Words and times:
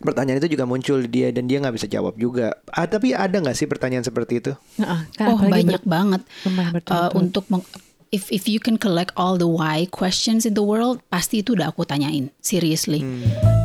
pertanyaan 0.00 0.40
itu 0.40 0.56
juga 0.56 0.64
muncul 0.64 1.04
di 1.04 1.08
dia 1.08 1.28
dan 1.30 1.46
dia 1.46 1.60
nggak 1.60 1.76
bisa 1.76 1.86
jawab 1.86 2.16
juga. 2.16 2.56
Ah, 2.72 2.88
tapi 2.88 3.12
ada 3.12 3.36
nggak 3.36 3.56
sih 3.56 3.68
pertanyaan 3.68 4.04
seperti 4.04 4.40
itu? 4.40 4.52
Nah, 4.80 5.06
kan 5.14 5.36
oh 5.36 5.38
banyak 5.38 5.84
ber- 5.84 5.88
banget. 5.88 6.22
Uh, 6.88 7.12
untuk 7.14 7.44
meng- 7.52 7.68
if 8.10 8.32
if 8.32 8.48
you 8.50 8.58
can 8.58 8.80
collect 8.80 9.14
all 9.14 9.36
the 9.36 9.46
why 9.46 9.86
questions 9.92 10.48
in 10.48 10.56
the 10.56 10.64
world, 10.64 11.04
pasti 11.12 11.44
itu 11.44 11.54
udah 11.54 11.70
aku 11.70 11.84
tanyain. 11.86 12.32
Seriously. 12.40 13.04
Halo 13.04 13.59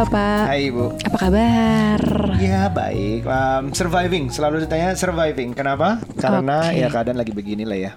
Bapak, 0.00 0.48
Hai 0.48 0.72
Ibu. 0.72 0.96
apa 0.96 1.16
kabar? 1.28 2.00
Ya 2.40 2.72
baik, 2.72 3.20
Um, 3.20 3.68
surviving 3.76 4.32
selalu 4.32 4.64
ditanya 4.64 4.96
surviving. 4.96 5.52
Kenapa? 5.52 6.00
Karena 6.16 6.72
Oke. 6.72 6.80
ya 6.80 6.88
keadaan 6.88 7.20
lagi 7.20 7.36
begini 7.36 7.68
lah 7.68 7.76
ya. 7.76 7.92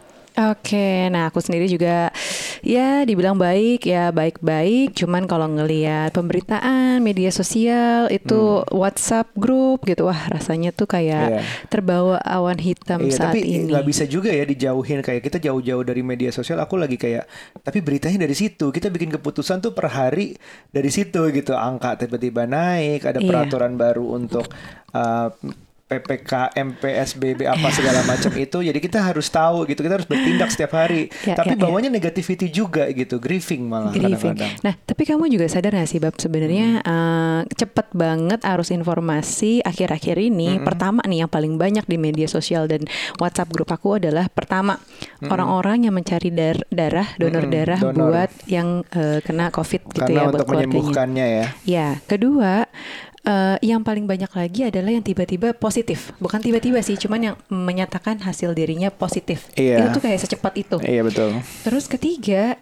Oke, 0.52 1.08
nah 1.08 1.32
aku 1.32 1.40
sendiri 1.40 1.64
juga 1.72 2.12
ya 2.64 3.04
dibilang 3.04 3.36
baik 3.36 3.84
ya 3.84 4.10
baik-baik. 4.10 4.96
Cuman 4.96 5.28
kalau 5.28 5.46
ngelihat 5.46 6.10
pemberitaan 6.10 6.98
media 6.98 7.30
sosial 7.30 8.08
itu 8.08 8.64
WhatsApp 8.72 9.30
grup 9.36 9.84
gitu, 9.84 10.08
wah 10.08 10.18
rasanya 10.32 10.72
tuh 10.72 10.88
kayak 10.88 11.12
Hmm. 11.24 11.32
Iya. 11.34 11.42
terbawa 11.68 12.18
awan 12.20 12.58
hitam 12.58 13.04
Iya, 13.04 13.12
saat 13.14 13.32
tapi 13.32 13.44
ini. 13.44 13.70
nggak 13.70 13.84
bisa 13.84 14.04
juga 14.06 14.30
ya 14.30 14.44
dijauhin 14.44 15.00
kayak 15.00 15.22
kita 15.22 15.38
jauh-jauh 15.38 15.84
dari 15.84 16.02
media 16.02 16.32
sosial. 16.32 16.58
Aku 16.58 16.76
lagi 16.76 16.96
kayak, 16.96 17.28
tapi 17.60 17.80
beritanya 17.80 18.24
dari 18.24 18.34
situ. 18.34 18.70
Kita 18.70 18.88
bikin 18.88 19.12
keputusan 19.12 19.60
tuh 19.60 19.72
per 19.72 19.90
hari 19.90 20.34
dari 20.70 20.88
situ 20.88 21.20
gitu. 21.30 21.54
Angka 21.54 21.96
tiba-tiba 21.98 22.46
naik, 22.46 23.04
ada 23.04 23.20
Iya. 23.20 23.28
peraturan 23.28 23.76
baru 23.76 24.16
untuk 24.16 24.48
uh, 24.92 25.28
PPKM, 25.94 26.68
PSBB 26.76 27.46
apa 27.46 27.68
segala 27.70 28.02
macam 28.10 28.32
itu. 28.34 28.58
Jadi 28.60 28.80
kita 28.80 29.00
harus 29.00 29.28
tahu 29.28 29.66
gitu. 29.66 29.80
Kita 29.80 29.94
harus 29.96 30.06
bertindak 30.06 30.50
setiap 30.50 30.74
hari. 30.74 31.14
Ya, 31.22 31.36
tapi 31.36 31.54
ya, 31.54 31.58
ya. 31.58 31.62
bawanya 31.62 31.90
negativity 31.90 32.48
juga 32.48 32.90
gitu, 32.90 33.18
grieving 33.18 33.66
malah 33.66 33.92
Grieving. 33.92 34.34
kadang-kadang. 34.34 34.52
Nah, 34.62 34.74
tapi 34.80 35.04
kamu 35.04 35.30
juga 35.30 35.46
sadar 35.46 35.74
gak 35.74 35.86
sih, 35.86 36.00
Bab? 36.00 36.16
Sebenarnya 36.16 36.68
eh, 36.80 37.40
cepet 37.54 37.88
banget 37.92 38.42
arus 38.44 38.70
informasi 38.70 39.62
akhir-akhir 39.62 40.18
ini. 40.18 40.58
Pertama 40.60 41.04
nih, 41.04 41.24
yang 41.24 41.32
paling 41.32 41.56
banyak 41.56 41.86
di 41.86 41.98
media 41.98 42.26
sosial 42.26 42.66
dan 42.66 42.84
WhatsApp 43.18 43.50
grup 43.50 43.70
aku 43.70 43.98
adalah 43.98 44.26
pertama 44.28 44.80
orang-orang 45.24 45.86
yang 45.86 45.94
mencari 45.94 46.30
dar- 46.30 46.66
darah, 46.68 47.08
donor 47.16 47.44
Mm-mm, 47.44 47.54
darah 47.54 47.80
donor. 47.80 48.00
buat 48.10 48.32
yang 48.46 48.68
eh, 48.90 49.20
kena 49.20 49.50
COVID 49.50 49.82
gitu 49.90 50.00
Karena 50.00 50.14
ya, 50.14 50.24
buat 50.24 50.34
untuk 50.34 50.46
keluarganya. 50.46 50.70
menyembuhkannya 50.70 51.26
ya. 51.28 51.46
Ya, 51.64 51.88
kedua. 52.04 52.66
Eh, 53.24 53.58
yang 53.64 53.82
paling 53.82 54.06
banyak 54.06 54.32
lagi 54.32 54.68
adalah 54.68 54.92
yang 54.92 55.04
tiba-tiba 55.04 55.56
positif, 55.56 56.12
bukan 56.20 56.44
tiba-tiba 56.44 56.80
sih, 56.84 57.00
cuman 57.00 57.34
yang 57.34 57.36
menyatakan 57.48 58.20
hasil 58.24 58.52
dirinya 58.56 58.92
positif. 58.92 59.48
Iya. 59.56 59.84
Itu 59.88 60.00
tuh 60.00 60.02
kayak 60.04 60.20
secepat 60.20 60.54
itu. 60.60 60.78
Iya 60.84 61.02
betul. 61.04 61.40
Terus 61.64 61.86
ketiga 61.88 62.60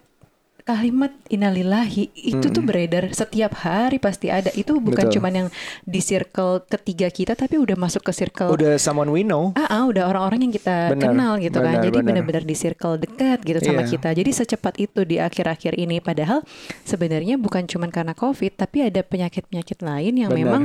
kalimat 0.62 1.12
innalillahi 1.28 2.09
itu 2.14 2.48
tuh 2.48 2.62
beredar 2.62 3.09
setiap 3.12 3.54
hari 3.62 3.98
pasti 3.98 4.30
ada. 4.30 4.50
Itu 4.52 4.78
bukan 4.78 5.09
Betul. 5.09 5.16
cuman 5.20 5.34
yang 5.36 5.48
di 5.84 6.00
circle 6.00 6.64
ketiga 6.66 7.09
kita 7.09 7.34
tapi 7.34 7.58
udah 7.58 7.76
masuk 7.76 8.02
ke 8.02 8.14
circle 8.14 8.54
Udah 8.54 8.78
someone 8.78 9.09
we 9.09 9.22
know. 9.22 9.52
Ah, 9.54 9.82
ah, 9.82 9.84
udah 9.86 10.08
orang-orang 10.08 10.50
yang 10.50 10.54
kita 10.54 10.94
Benar, 10.94 11.04
kenal 11.04 11.34
gitu 11.38 11.58
kan. 11.59 11.73
benar, 11.78 11.84
Jadi 11.86 11.98
benar. 11.98 12.08
benar-benar 12.22 12.44
di 12.45 12.56
circle 12.56 12.95
dekat 12.98 13.39
gitu 13.42 13.59
sama 13.59 13.82
Iya. 13.84 13.89
kita. 13.89 14.09
Jadi 14.14 14.30
secepat 14.32 14.73
itu 14.78 15.00
di 15.04 15.17
akhir-akhir 15.17 15.73
ini 15.76 15.98
padahal 16.00 16.45
sebenarnya 16.84 17.36
bukan 17.38 17.66
cuman 17.66 17.89
karena 17.89 18.14
Covid 18.14 18.54
tapi 18.56 18.86
ada 18.86 19.02
penyakit-penyakit 19.02 19.82
lain 19.82 20.14
yang 20.16 20.32
Benar. 20.32 20.42
memang 20.45 20.64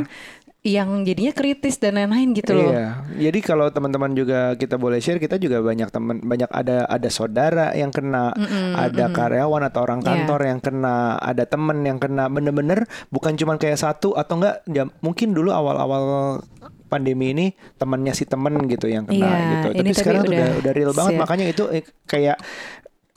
yang 0.66 1.06
jadinya 1.06 1.30
kritis 1.30 1.78
dan 1.78 1.94
lain-lain 1.94 2.34
gitu 2.34 2.50
loh. 2.50 2.74
Iya. 2.74 3.06
Jadi 3.30 3.38
kalau 3.38 3.70
teman-teman 3.70 4.10
juga 4.12 4.58
kita 4.58 4.74
boleh 4.74 4.98
share, 4.98 5.16
kita 5.16 5.38
juga 5.38 5.62
banyak 5.62 5.86
teman, 5.88 6.18
banyak 6.20 6.50
ada 6.50 6.82
ada 6.84 7.06
saudara 7.06 7.70
yang 7.72 7.94
kena, 7.94 8.34
ada 8.74 9.06
karyawan 9.08 9.62
atau 9.70 9.86
orang 9.86 10.02
Iya. 10.02 10.06
kantor 10.10 10.40
yang 10.42 10.60
kena, 10.60 10.96
ada 11.16 11.44
teman 11.46 11.78
yang 11.80 11.96
kena. 11.96 12.26
Bener-bener 12.26 12.82
bukan 13.08 13.38
cuma 13.38 13.54
kayak 13.56 13.78
satu 13.78 14.12
atau 14.12 14.42
enggak. 14.42 14.66
Ya, 14.66 14.90
mungkin 14.98 15.30
dulu 15.30 15.54
awal-awal 15.54 16.42
pandemi 16.86 17.30
ini 17.30 17.46
temannya 17.78 18.14
si 18.14 18.26
temen 18.26 18.54
gitu 18.66 18.86
yang 18.86 19.06
kena 19.06 19.26
Iya, 19.26 19.46
gitu. 19.50 19.68
Tapi 19.82 19.90
sekarang 19.94 20.22
udah 20.26 20.48
udah 20.62 20.72
real 20.74 20.92
banget. 20.94 21.12
siap. 21.14 21.22
Makanya 21.22 21.46
itu 21.46 21.64
eh, 21.70 21.82
kayak 22.06 22.36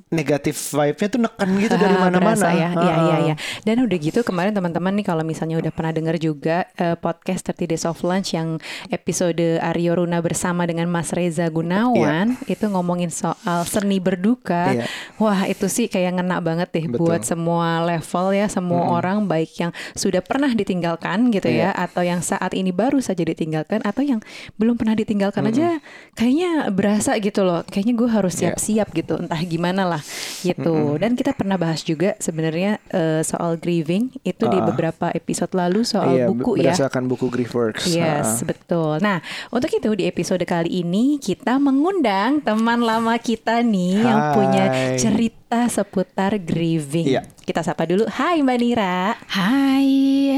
negatif 0.09 0.73
vibe-nya 0.73 1.07
tuh 1.07 1.21
neken 1.21 1.49
gitu 1.59 1.75
dari 1.75 1.93
Ah, 1.93 2.01
mana-mana. 2.03 2.49
ya. 2.49 2.69
Iya, 2.73 2.93
iya, 2.97 3.17
iya. 3.23 3.35
Dan 3.61 3.85
udah 3.85 3.93
gitu 3.95 4.19
kemarin 4.21 4.51
teman-teman 4.51 4.89
nih 4.93 5.05
kalau 5.05 5.21
misalnya 5.21 5.57
udah 5.57 5.69
pernah 5.69 5.93
dengar 5.93 6.17
juga 6.17 6.65
eh, 6.75 6.95
podcast 6.95 7.45
30 7.45 7.69
Days 7.69 7.85
of 7.85 8.01
Lunch 8.01 8.33
yang 8.33 8.57
episode 8.89 9.37
Aryo 9.61 10.01
Runa 10.01 10.17
bersama 10.19 10.65
dengan 10.65 10.89
Mas 10.89 11.13
Reza 11.13 11.45
Gunawan 11.47 12.41
itu 12.45 12.65
ngomongin 12.65 13.09
soal 13.09 13.37
seni 13.63 14.01
berduka. 14.01 14.73
Iya. 14.73 14.85
Wah, 15.17 15.45
itu 15.45 15.69
sih 15.69 15.85
kayak 15.85 16.17
ngena 16.17 16.41
banget 16.41 16.73
deh 16.73 16.85
Betul. 16.87 17.05
buat 17.05 17.21
semua 17.21 17.85
level 17.85 18.33
ya, 18.33 18.49
semua 18.49 18.89
orang 18.89 19.29
baik 19.29 19.51
yang 19.59 19.71
sudah 19.93 20.19
pernah 20.19 20.49
ditinggalkan 20.49 21.29
gitu 21.29 21.45
Iya. 21.45 21.69
ya 21.69 21.85
atau 21.85 22.01
yang 22.01 22.19
saat 22.19 22.51
ini 22.51 22.73
baru 22.73 22.97
saja 22.97 23.21
ditinggalkan 23.21 23.85
atau 23.85 24.01
yang 24.01 24.19
belum 24.57 24.73
pernah 24.73 24.97
ditinggalkan 24.97 25.45
aja 25.45 25.77
kayaknya 26.15 26.73
berasa 26.73 27.13
gitu 27.21 27.45
loh. 27.45 27.61
Kayaknya 27.63 27.93
gue 27.93 28.09
harus 28.09 28.33
Iya. 28.33 28.57
siap-siap 28.57 28.87
gitu, 28.91 29.13
entah 29.15 29.37
gimana 29.41 29.85
lah 29.85 29.98
gitu. 30.41 30.95
Dan 30.95 31.13
kita 31.13 31.31
pernah 31.31 31.55
bahas 31.55 31.81
juga 31.81 32.15
sebenarnya 32.17 32.77
eh, 32.89 33.21
soal 33.21 33.55
grieving 33.55 34.09
itu 34.21 34.43
di 34.43 34.55
Ah. 34.55 34.65
beberapa 34.65 35.07
episode 35.09 35.51
lalu 35.51 35.81
soal 35.81 36.15
Iya, 36.15 36.25
buku 36.27 36.51
ya. 36.55 36.71
berdasarkan 36.71 37.05
buku 37.05 37.27
Griefworks. 37.27 37.85
Yes, 37.87 38.41
Ah. 38.41 38.45
betul. 38.45 38.93
Nah, 38.99 39.19
untuk 39.47 39.69
itu 39.69 39.89
di 39.93 40.03
episode 40.03 40.41
kali 40.43 40.79
ini 40.79 41.17
kita 41.17 41.57
mengundang 41.57 42.39
teman 42.39 42.79
lama 42.79 43.15
kita 43.15 43.59
nih 43.59 43.99
yang 43.99 44.19
Hai. 44.21 44.33
punya 44.33 44.65
cerita 44.95 45.65
seputar 45.65 46.37
grieving. 46.37 47.09
Iya. 47.09 47.21
Kita 47.41 47.61
sapa 47.61 47.83
dulu. 47.83 48.05
Hai 48.07 48.39
Mbak 48.39 48.57
Nira. 48.57 49.17
Hai 49.25 49.89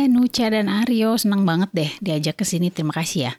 Nucha 0.07 0.47
dan 0.47 0.67
Aryo, 0.67 1.15
senang 1.15 1.43
banget 1.43 1.69
deh 1.71 1.91
diajak 1.99 2.35
ke 2.35 2.43
sini. 2.43 2.69
Terima 2.69 2.91
kasih 2.91 3.27
ya. 3.27 3.33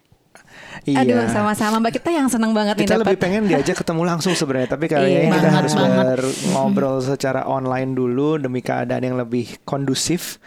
Iya. 0.82 0.98
Aduh, 0.98 1.30
sama-sama 1.30 1.78
Mbak 1.78 1.92
kita 1.94 2.10
yang 2.10 2.26
senang 2.26 2.50
banget 2.50 2.74
kita 2.74 2.92
nih 2.92 3.00
lebih 3.00 3.14
dapat. 3.14 3.22
pengen 3.22 3.42
diajak 3.46 3.76
ketemu 3.78 4.02
langsung 4.02 4.34
sebenarnya 4.34 4.68
tapi 4.68 4.86
kayaknya 4.86 5.06
Iya. 5.08 5.22
kita 5.22 5.30
Banget, 5.38 5.52
harus 5.54 5.72
banget. 5.72 6.16
ngobrol 6.50 6.96
secara 6.98 7.40
online 7.46 7.90
dulu 7.92 8.34
demi 8.36 8.58
keadaan 8.60 9.02
yang 9.04 9.14
lebih 9.14 9.62
kondusif. 9.62 10.42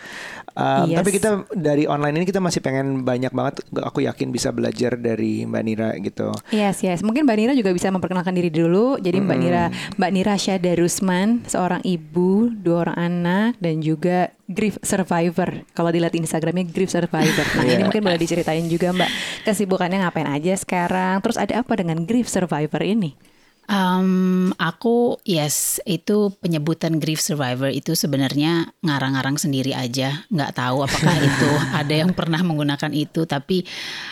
Um, 0.56 0.88
Yes. 0.88 1.04
Tapi 1.04 1.12
kita 1.12 1.30
dari 1.52 1.84
online 1.84 2.16
ini 2.16 2.26
kita 2.26 2.40
masih 2.40 2.64
pengen 2.64 3.04
banyak 3.04 3.30
banget. 3.30 3.60
Aku 3.76 4.00
yakin 4.00 4.32
bisa 4.32 4.50
belajar 4.50 4.96
dari 4.96 5.44
Mbak 5.44 5.64
Nira 5.68 5.90
gitu. 6.00 6.32
Yes, 6.50 6.80
yes. 6.80 7.04
Mungkin 7.04 7.28
Mbak 7.28 7.38
Nira 7.38 7.54
juga 7.54 7.76
bisa 7.76 7.92
memperkenalkan 7.92 8.32
diri 8.32 8.48
dulu. 8.48 8.96
Jadi 8.96 9.20
Mbak 9.20 9.38
Nira, 9.38 9.68
Mbak 10.00 10.12
Nira 10.16 10.36
Syada 10.40 10.72
Rusman, 10.74 11.44
seorang 11.44 11.84
ibu, 11.84 12.48
dua 12.50 12.88
orang 12.88 12.98
anak, 12.98 13.50
dan 13.60 13.84
juga 13.84 14.32
grief 14.48 14.80
survivor. 14.80 15.68
Kalau 15.76 15.92
dilihat 15.92 16.16
Instagramnya 16.16 16.72
grief 16.72 16.88
survivor. 16.88 17.46
Nah 17.60 17.64
ini 17.68 17.76
Iya. 17.76 17.84
mungkin 17.84 18.02
boleh 18.02 18.16
diceritain 18.16 18.64
juga 18.72 18.96
Mbak 18.96 19.10
kesibukannya 19.44 20.08
ngapain 20.08 20.30
aja 20.32 20.56
sekarang. 20.56 21.20
Terus 21.20 21.36
ada 21.36 21.60
apa 21.60 21.76
dengan 21.76 22.08
grief 22.08 22.32
survivor 22.32 22.80
ini? 22.80 23.35
Um, 23.66 24.54
aku 24.62 25.18
yes 25.26 25.82
itu 25.90 26.30
penyebutan 26.38 27.02
grief 27.02 27.18
survivor 27.18 27.74
itu 27.74 27.98
sebenarnya 27.98 28.70
ngarang-ngarang 28.86 29.42
sendiri 29.42 29.74
aja. 29.74 30.26
Nggak 30.30 30.54
tahu 30.54 30.86
apakah 30.86 31.16
itu 31.30 31.50
ada 31.74 31.94
yang 31.94 32.14
pernah 32.14 32.46
menggunakan 32.46 32.94
itu 32.94 33.26
tapi 33.26 33.66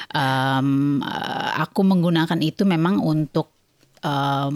um, 0.10 1.02
aku 1.58 1.82
menggunakan 1.86 2.40
itu 2.42 2.66
memang 2.66 2.98
untuk 2.98 3.54
um, 4.02 4.56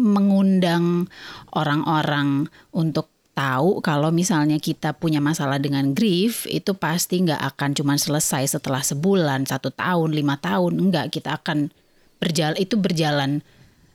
mengundang 0.00 1.06
orang-orang 1.52 2.48
untuk 2.72 3.12
tahu 3.32 3.80
kalau 3.80 4.12
misalnya 4.12 4.60
kita 4.60 4.92
punya 4.92 5.16
masalah 5.16 5.56
dengan 5.56 5.96
grief 5.96 6.44
itu 6.44 6.76
pasti 6.76 7.24
nggak 7.24 7.56
akan 7.56 7.70
cuma 7.72 7.94
selesai 7.96 8.60
setelah 8.60 8.84
sebulan 8.84 9.48
satu 9.48 9.72
tahun 9.72 10.12
lima 10.12 10.36
tahun 10.36 10.76
enggak 10.76 11.16
kita 11.16 11.40
akan 11.40 11.72
berjalan 12.20 12.56
itu 12.60 12.76
berjalan 12.76 13.40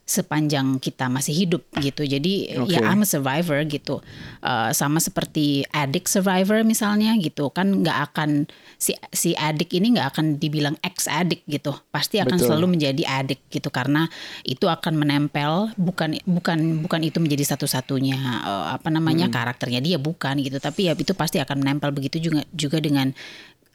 sepanjang 0.07 0.79
kita 0.79 1.11
masih 1.11 1.35
hidup 1.35 1.67
gitu. 1.83 2.07
Jadi 2.07 2.55
Oke. 2.63 2.79
ya 2.79 2.87
I'm 2.87 3.03
a 3.03 3.07
survivor 3.07 3.59
gitu. 3.67 3.99
Uh, 4.39 4.71
sama 4.71 5.03
seperti 5.03 5.67
addict 5.75 6.07
survivor 6.07 6.63
misalnya 6.63 7.11
gitu 7.19 7.51
kan 7.51 7.83
nggak 7.83 7.97
akan 8.11 8.47
si 8.79 8.95
si 9.11 9.35
addict 9.35 9.75
ini 9.75 9.99
nggak 9.99 10.15
akan 10.15 10.25
dibilang 10.39 10.79
ex 10.79 11.11
addict 11.11 11.43
gitu. 11.51 11.75
Pasti 11.91 12.23
akan 12.23 12.39
Betul. 12.39 12.47
selalu 12.47 12.79
menjadi 12.79 13.03
addict 13.03 13.51
gitu 13.51 13.67
karena 13.67 14.07
itu 14.47 14.71
akan 14.71 14.95
menempel 14.95 15.75
bukan 15.75 16.15
bukan 16.23 16.87
bukan 16.87 17.01
itu 17.03 17.19
menjadi 17.19 17.43
satu-satunya 17.51 18.47
uh, 18.47 18.79
apa 18.79 18.87
namanya 18.87 19.27
karakternya 19.27 19.83
dia 19.83 19.99
bukan 19.99 20.39
gitu. 20.39 20.55
Tapi 20.63 20.87
ya 20.87 20.95
itu 20.95 21.11
pasti 21.11 21.43
akan 21.43 21.67
menempel 21.67 21.91
begitu 21.91 22.31
juga 22.31 22.47
juga 22.55 22.79
dengan 22.79 23.11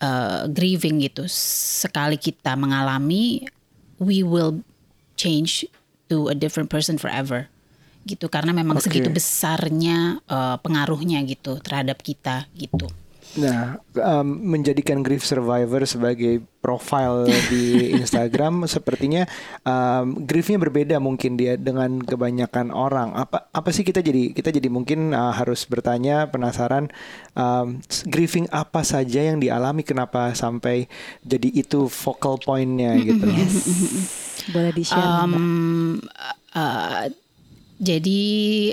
uh, 0.01 0.49
grieving 0.49 1.05
gitu. 1.05 1.29
Sekali 1.29 2.17
kita 2.17 2.57
mengalami 2.57 3.45
we 4.01 4.25
will 4.25 4.65
change 5.21 5.69
to 6.13 6.29
a 6.29 6.37
different 6.37 6.69
person 6.69 7.01
forever 7.01 7.49
gitu 8.05 8.29
karena 8.29 8.53
memang 8.53 8.77
Oke. 8.77 8.93
segitu 8.93 9.09
besarnya 9.09 10.21
uh, 10.29 10.61
pengaruhnya 10.61 11.25
gitu 11.25 11.57
terhadap 11.65 12.05
kita 12.05 12.45
gitu 12.53 12.93
Nah, 13.33 13.81
um, 13.97 14.29
menjadikan 14.29 15.01
grief 15.01 15.25
survivor 15.25 15.89
sebagai 15.89 16.45
profile 16.61 17.25
di 17.49 17.89
Instagram 18.01 18.69
sepertinya 18.69 19.25
um, 19.65 20.29
griefnya 20.29 20.61
berbeda 20.61 21.01
mungkin 21.01 21.41
dia 21.41 21.57
dengan 21.57 22.05
kebanyakan 22.05 22.69
orang. 22.69 23.17
Apa 23.17 23.49
apa 23.49 23.71
sih 23.73 23.89
kita 23.89 24.05
jadi 24.05 24.37
kita 24.37 24.53
jadi 24.53 24.69
mungkin 24.69 25.17
uh, 25.17 25.33
harus 25.33 25.65
bertanya 25.65 26.29
penasaran 26.29 26.93
um, 27.33 27.81
grieving 28.05 28.53
apa 28.53 28.85
saja 28.85 29.25
yang 29.33 29.41
dialami 29.41 29.81
kenapa 29.81 30.37
sampai 30.37 30.85
jadi 31.25 31.49
itu 31.57 31.89
focal 31.89 32.37
pointnya 32.37 33.01
gitu. 33.01 33.25
Yes. 33.43 33.65
Boleh 34.51 34.73
di-share. 34.75 34.99
Um, 34.99 36.03
uh, 36.57 37.07
jadi 37.83 38.23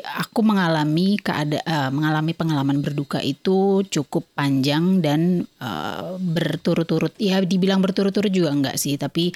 aku 0.06 0.46
mengalami 0.46 1.18
keada 1.18 1.58
uh, 1.66 1.90
mengalami 1.90 2.38
pengalaman 2.38 2.78
berduka 2.78 3.18
itu 3.18 3.82
cukup 3.90 4.22
panjang 4.38 5.02
dan 5.02 5.50
uh, 5.58 6.14
berturut-turut. 6.22 7.18
Ya 7.18 7.42
dibilang 7.42 7.82
berturut-turut 7.82 8.30
juga 8.30 8.54
enggak 8.54 8.78
sih, 8.78 9.02
tapi 9.02 9.34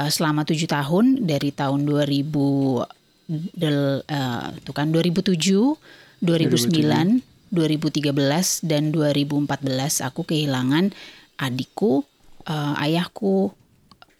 uh, 0.00 0.08
selama 0.08 0.48
tujuh 0.48 0.64
tahun 0.64 1.28
dari 1.28 1.52
tahun 1.52 1.84
2000 1.84 3.52
del, 3.52 4.00
uh, 4.00 4.48
tuh 4.64 4.72
kan 4.72 4.88
2007, 4.88 5.36
2009, 6.24 7.20
2013 7.52 8.64
dan 8.64 8.82
2014 8.96 10.08
aku 10.08 10.24
kehilangan 10.24 10.88
adikku, 11.36 12.08
uh, 12.48 12.74
ayahku, 12.80 13.52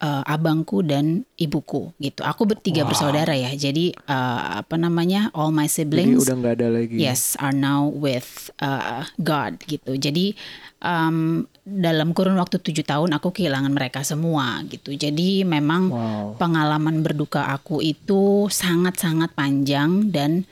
uh, 0.02 0.22
abangku 0.26 0.82
dan 0.82 1.22
ibuku 1.38 1.94
gitu. 2.02 2.26
Aku 2.26 2.44
bertiga 2.44 2.82
wow. 2.82 2.90
bersaudara 2.90 3.32
ya. 3.38 3.54
Jadi 3.54 3.94
uh, 4.10 4.60
apa 4.60 4.74
namanya 4.74 5.30
all 5.32 5.54
my 5.54 5.70
siblings. 5.70 6.18
Jadi 6.18 6.26
udah 6.26 6.34
nggak 6.42 6.54
ada 6.58 6.68
lagi. 6.74 6.96
Yes, 6.98 7.38
are 7.38 7.54
now 7.54 7.86
with 7.86 8.50
uh, 8.58 9.06
God 9.22 9.62
gitu. 9.64 9.94
Jadi 9.94 10.34
um, 10.82 11.46
dalam 11.62 12.10
kurun 12.12 12.36
waktu 12.36 12.58
tujuh 12.58 12.82
tahun 12.82 13.14
aku 13.14 13.30
kehilangan 13.30 13.70
mereka 13.70 14.02
semua 14.02 14.60
gitu. 14.66 14.92
Jadi 14.92 15.46
memang 15.46 15.82
wow. 15.88 16.26
pengalaman 16.36 17.06
berduka 17.06 17.46
aku 17.54 17.78
itu 17.80 18.50
sangat-sangat 18.50 19.32
panjang 19.38 20.10
dan 20.10 20.42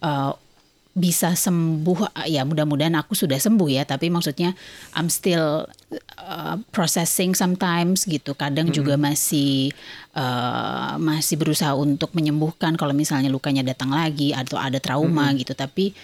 uh, 0.00 0.38
bisa 0.92 1.32
sembuh 1.32 2.12
ya 2.28 2.44
mudah-mudahan 2.44 2.92
aku 3.00 3.16
sudah 3.16 3.40
sembuh 3.40 3.68
ya 3.72 3.88
tapi 3.88 4.12
maksudnya 4.12 4.52
I'm 4.92 5.08
still 5.08 5.64
uh, 6.20 6.56
processing 6.68 7.32
sometimes 7.32 8.04
gitu 8.04 8.36
kadang 8.36 8.68
mm 8.68 8.76
-hmm. 8.76 8.78
juga 8.84 8.94
masih 9.00 9.72
uh, 10.12 11.00
masih 11.00 11.40
berusaha 11.40 11.72
untuk 11.72 12.12
menyembuhkan 12.12 12.76
kalau 12.76 12.92
misalnya 12.92 13.32
lukanya 13.32 13.64
datang 13.64 13.88
lagi 13.88 14.36
atau 14.36 14.60
ada 14.60 14.76
trauma 14.84 15.28
mm 15.28 15.28
-hmm. 15.32 15.40
gitu 15.40 15.52
tapi 15.56 15.96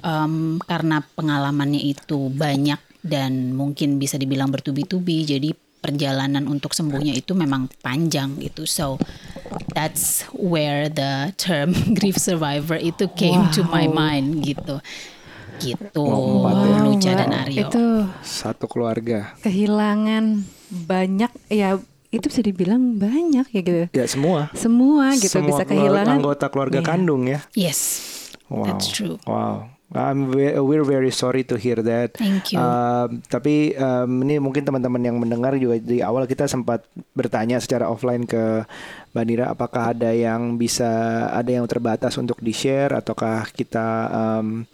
um, 0.00 0.56
karena 0.64 1.04
pengalamannya 1.12 1.84
itu 1.84 2.32
banyak 2.32 2.80
dan 3.04 3.52
mungkin 3.52 4.00
bisa 4.00 4.16
dibilang 4.16 4.48
bertubi-tubi 4.48 5.28
jadi 5.28 5.52
perjalanan 5.82 6.46
untuk 6.46 6.70
sembuhnya 6.72 7.18
itu 7.18 7.34
memang 7.34 7.66
panjang 7.82 8.38
gitu. 8.38 8.62
So 8.64 9.02
that's 9.74 10.22
where 10.30 10.86
the 10.86 11.34
term 11.34 11.74
grief 11.98 12.16
survivor 12.16 12.78
itu 12.78 13.10
came 13.18 13.50
wow. 13.50 13.54
to 13.58 13.66
my 13.66 13.90
mind 13.90 14.46
gitu. 14.46 14.78
Gitu. 15.58 16.02
Wow, 16.02 16.86
Luca 16.86 17.10
dan 17.12 17.34
Aryo. 17.34 17.66
Itu 17.66 18.06
satu 18.22 18.70
keluarga. 18.70 19.34
Kehilangan 19.42 20.46
banyak 20.70 21.30
ya 21.50 21.78
itu 22.12 22.28
bisa 22.28 22.40
dibilang 22.44 23.00
banyak 23.00 23.46
ya 23.50 23.60
gitu. 23.64 23.82
Ya 23.90 24.04
semua. 24.06 24.52
Semua 24.54 25.16
gitu 25.18 25.42
semua 25.42 25.58
bisa 25.58 25.64
kehilangan 25.66 26.20
anggota 26.20 26.46
keluarga 26.52 26.78
yeah. 26.84 26.86
kandung 26.86 27.22
ya. 27.26 27.40
Yes. 27.58 27.80
Wow. 28.52 28.68
That's 28.68 28.92
true. 28.92 29.16
Wow. 29.24 29.71
I'm 29.92 30.32
we're 30.32 30.88
very 30.88 31.12
sorry 31.12 31.44
to 31.52 31.60
hear 31.60 31.76
that. 31.84 32.16
Thank 32.16 32.56
you. 32.56 32.58
Uh, 32.58 33.12
tapi 33.28 33.76
um, 33.76 34.24
ini 34.24 34.40
mungkin 34.40 34.64
teman-teman 34.64 35.04
yang 35.04 35.16
mendengar 35.20 35.52
juga 35.60 35.76
di 35.76 36.00
awal 36.00 36.24
kita 36.24 36.48
sempat 36.48 36.88
bertanya 37.12 37.60
secara 37.60 37.92
offline 37.92 38.24
ke 38.24 38.64
Mbak 39.12 39.24
Nira, 39.28 39.46
apakah 39.52 39.92
ada 39.92 40.08
yang 40.16 40.56
bisa 40.56 40.88
ada 41.28 41.52
yang 41.52 41.68
terbatas 41.68 42.16
untuk 42.16 42.40
di 42.40 42.56
share 42.56 42.96
ataukah 42.96 43.44
kita 43.52 44.08
um, 44.08 44.64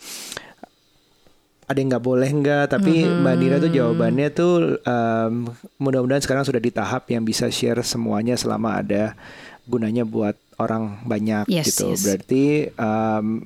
ada 1.66 1.76
yang 1.82 1.88
nggak 1.90 2.06
boleh 2.06 2.30
nggak? 2.30 2.64
Tapi 2.78 2.94
mm-hmm. 3.02 3.18
Mbak 3.26 3.36
Nira 3.42 3.56
tuh 3.58 3.72
jawabannya 3.74 4.28
tuh 4.30 4.52
um, 4.86 5.50
mudah-mudahan 5.82 6.22
sekarang 6.22 6.46
sudah 6.46 6.62
di 6.62 6.70
tahap 6.70 7.10
yang 7.10 7.26
bisa 7.26 7.50
share 7.50 7.82
semuanya 7.82 8.38
selama 8.38 8.78
ada 8.78 9.18
gunanya 9.66 10.06
buat 10.06 10.38
orang 10.62 11.02
banyak 11.02 11.50
yes, 11.50 11.74
gitu. 11.74 11.92
Yes. 11.92 12.06
Berarti 12.06 12.44
um, 12.78 13.42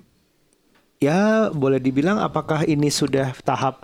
ya 1.02 1.50
boleh 1.50 1.82
dibilang 1.82 2.22
apakah 2.22 2.62
ini 2.62 2.87
sudah 2.87 3.34
tahap 3.43 3.82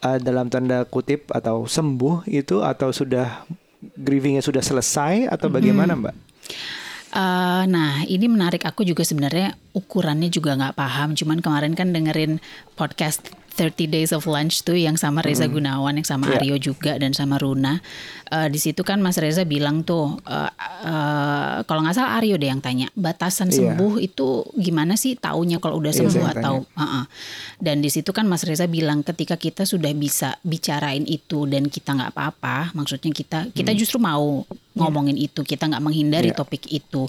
uh, 0.00 0.16
dalam 0.16 0.48
tanda 0.48 0.88
kutip 0.88 1.28
atau 1.28 1.68
sembuh 1.68 2.24
itu 2.24 2.64
atau 2.64 2.88
sudah 2.88 3.44
grievingnya 3.82 4.40
sudah 4.40 4.64
selesai 4.64 5.28
atau 5.28 5.52
bagaimana 5.52 5.92
mbak? 5.92 6.16
Uh, 7.12 7.68
nah 7.68 8.00
ini 8.08 8.24
menarik 8.24 8.64
aku 8.64 8.88
juga 8.88 9.04
sebenarnya 9.04 9.52
ukurannya 9.72 10.28
juga 10.28 10.56
nggak 10.56 10.76
paham 10.76 11.16
cuman 11.16 11.40
kemarin 11.40 11.72
kan 11.72 11.90
dengerin 11.90 12.38
podcast 12.76 13.24
30 13.52 13.92
Days 13.92 14.10
of 14.16 14.24
Lunch 14.24 14.64
tuh 14.64 14.74
yang 14.74 14.96
sama 14.96 15.20
Reza 15.20 15.44
hmm. 15.44 15.52
Gunawan, 15.52 15.94
yang 16.00 16.08
sama 16.08 16.32
yeah. 16.32 16.40
Aryo 16.40 16.56
juga 16.56 16.96
dan 16.96 17.12
sama 17.12 17.36
Runa. 17.36 17.78
Uh, 18.32 18.48
di 18.48 18.56
situ 18.56 18.80
kan 18.80 18.96
Mas 19.04 19.20
Reza 19.20 19.44
bilang 19.44 19.84
tuh, 19.84 20.16
uh, 20.24 20.50
uh, 20.88 21.60
kalau 21.68 21.84
nggak 21.84 21.96
salah 21.96 22.16
Aryo 22.16 22.40
deh 22.40 22.48
yang 22.48 22.64
tanya, 22.64 22.88
batasan 22.96 23.52
yeah. 23.52 23.76
sembuh 23.76 24.00
itu 24.00 24.48
gimana 24.56 24.96
sih 24.96 25.20
taunya 25.20 25.60
kalau 25.60 25.84
udah 25.84 25.92
iya, 25.92 26.00
sembuh 26.00 26.24
yeah, 26.24 26.34
atau? 26.40 26.54
Uh 26.64 26.82
-uh. 26.82 27.04
Dan 27.60 27.84
di 27.84 27.92
situ 27.92 28.08
kan 28.16 28.24
Mas 28.24 28.42
Reza 28.48 28.64
bilang 28.64 29.04
ketika 29.04 29.36
kita 29.36 29.68
sudah 29.68 29.92
bisa 29.92 30.40
bicarain 30.40 31.04
itu 31.04 31.44
dan 31.44 31.68
kita 31.68 31.92
nggak 31.92 32.16
apa-apa, 32.16 32.72
maksudnya 32.72 33.12
kita 33.12 33.52
kita 33.52 33.76
hmm. 33.76 33.78
justru 33.78 34.00
mau 34.00 34.48
ngomongin 34.72 35.20
yeah. 35.20 35.28
itu, 35.28 35.44
kita 35.44 35.68
nggak 35.68 35.84
menghindari 35.84 36.32
yeah. 36.32 36.38
topik 36.40 36.64
itu. 36.72 37.04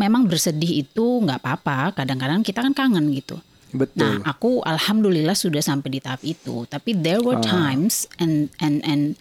Memang 0.00 0.24
bersedih 0.24 0.88
itu 0.88 1.20
nggak 1.20 1.44
apa-apa, 1.44 1.92
kadang-kadang 2.02 2.42
kita 2.42 2.60
kan 2.60 2.74
kangen 2.74 3.14
gitu. 3.14 3.38
Betul. 3.72 4.20
Nah, 4.20 4.28
aku 4.28 4.60
alhamdulillah 4.60 5.32
sudah 5.32 5.64
sampai 5.64 5.88
di 5.96 6.00
tahap 6.04 6.20
itu. 6.22 6.68
Tapi 6.68 6.92
there 6.92 7.24
were 7.24 7.40
ah. 7.40 7.44
times 7.44 8.04
and 8.20 8.52
and 8.60 8.84
and 8.84 9.16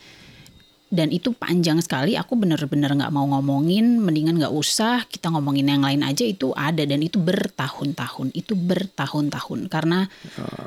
dan 0.92 1.07
itu 1.07 1.31
panjang 1.31 1.80
sekali. 1.80 2.19
Aku 2.19 2.36
bener-bener 2.36 2.92
nggak 2.92 3.16
mau 3.16 3.24
ngomongin, 3.24 4.04
mendingan 4.04 4.36
nggak 4.36 4.51
usah. 4.51 5.07
Kita 5.07 5.31
ngomongin 5.31 5.72
yang 5.72 5.88
lain 5.88 6.04
aja 6.04 6.28
itu 6.28 6.51
ada 6.51 6.83
dan 6.83 7.00
itu 7.00 7.16
bertahun-tahun. 7.16 8.36
Itu 8.36 8.60
bertahun-tahun 8.60 9.72
karena 9.72 10.12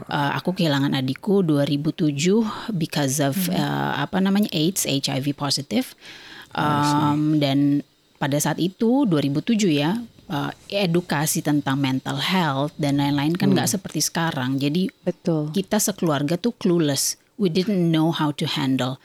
uh, 0.09 0.33
aku 0.33 0.57
kehilangan 0.57 0.97
adikku 0.97 1.45
2007 1.45 2.73
because 2.73 3.21
of 3.21 3.37
hmm. 3.37 3.53
uh, 3.53 4.01
apa 4.01 4.17
namanya 4.25 4.49
AIDS, 4.57 4.89
HIV 4.89 5.37
positif. 5.37 5.93
Um, 6.55 7.43
dan 7.43 7.83
pada 8.17 8.39
saat 8.39 8.63
itu 8.63 9.05
2007 9.11 9.59
ya 9.75 9.99
uh, 10.29 10.51
edukasi 10.71 11.45
tentang 11.45 11.81
mental 11.81 12.21
health 12.21 12.73
dan 12.81 13.01
lain-lain 13.01 13.37
kan 13.37 13.53
nggak 13.53 13.69
hmm. 13.69 13.77
seperti 13.77 14.01
sekarang. 14.01 14.57
Jadi 14.57 14.89
betul. 15.05 15.51
Kita 15.53 15.81
sekeluarga 15.81 16.41
tuh 16.41 16.55
clueless. 16.57 17.19
We 17.35 17.51
didn't 17.51 17.91
know 17.91 18.15
how 18.15 18.31
to 18.39 18.47
handle 18.47 19.03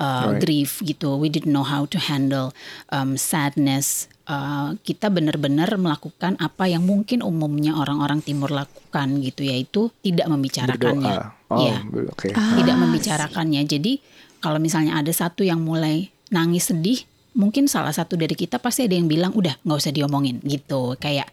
uh, 0.00 0.32
right. 0.32 0.40
grief 0.40 0.80
gitu. 0.80 1.20
We 1.20 1.28
didn't 1.28 1.52
know 1.52 1.66
how 1.66 1.84
to 1.92 1.98
handle 2.00 2.56
um, 2.90 3.20
sadness. 3.20 4.08
Uh, 4.30 4.78
kita 4.86 5.10
benar-benar 5.10 5.74
melakukan 5.74 6.38
apa 6.38 6.70
yang 6.70 6.86
mungkin 6.86 7.18
umumnya 7.20 7.74
orang-orang 7.74 8.22
timur 8.22 8.54
lakukan 8.54 9.18
gitu 9.26 9.42
yaitu 9.42 9.90
tidak 10.00 10.30
membicarakannya. 10.30 11.34
Oh, 11.50 11.58
ya, 11.66 11.82
okay. 12.14 12.30
ah. 12.38 12.54
tidak 12.54 12.78
membicarakannya. 12.78 13.66
Jadi 13.66 13.98
kalau 14.38 14.62
misalnya 14.62 14.96
ada 14.96 15.10
satu 15.10 15.42
yang 15.42 15.60
mulai 15.60 16.14
nangis 16.30 16.70
sedih, 16.70 17.02
mungkin 17.34 17.70
salah 17.70 17.94
satu 17.94 18.18
dari 18.18 18.34
kita 18.34 18.58
pasti 18.58 18.86
ada 18.86 18.96
yang 18.96 19.06
bilang 19.06 19.32
udah 19.34 19.58
nggak 19.62 19.78
usah 19.78 19.94
diomongin 19.94 20.42
gitu. 20.42 20.96
Kayak 20.98 21.30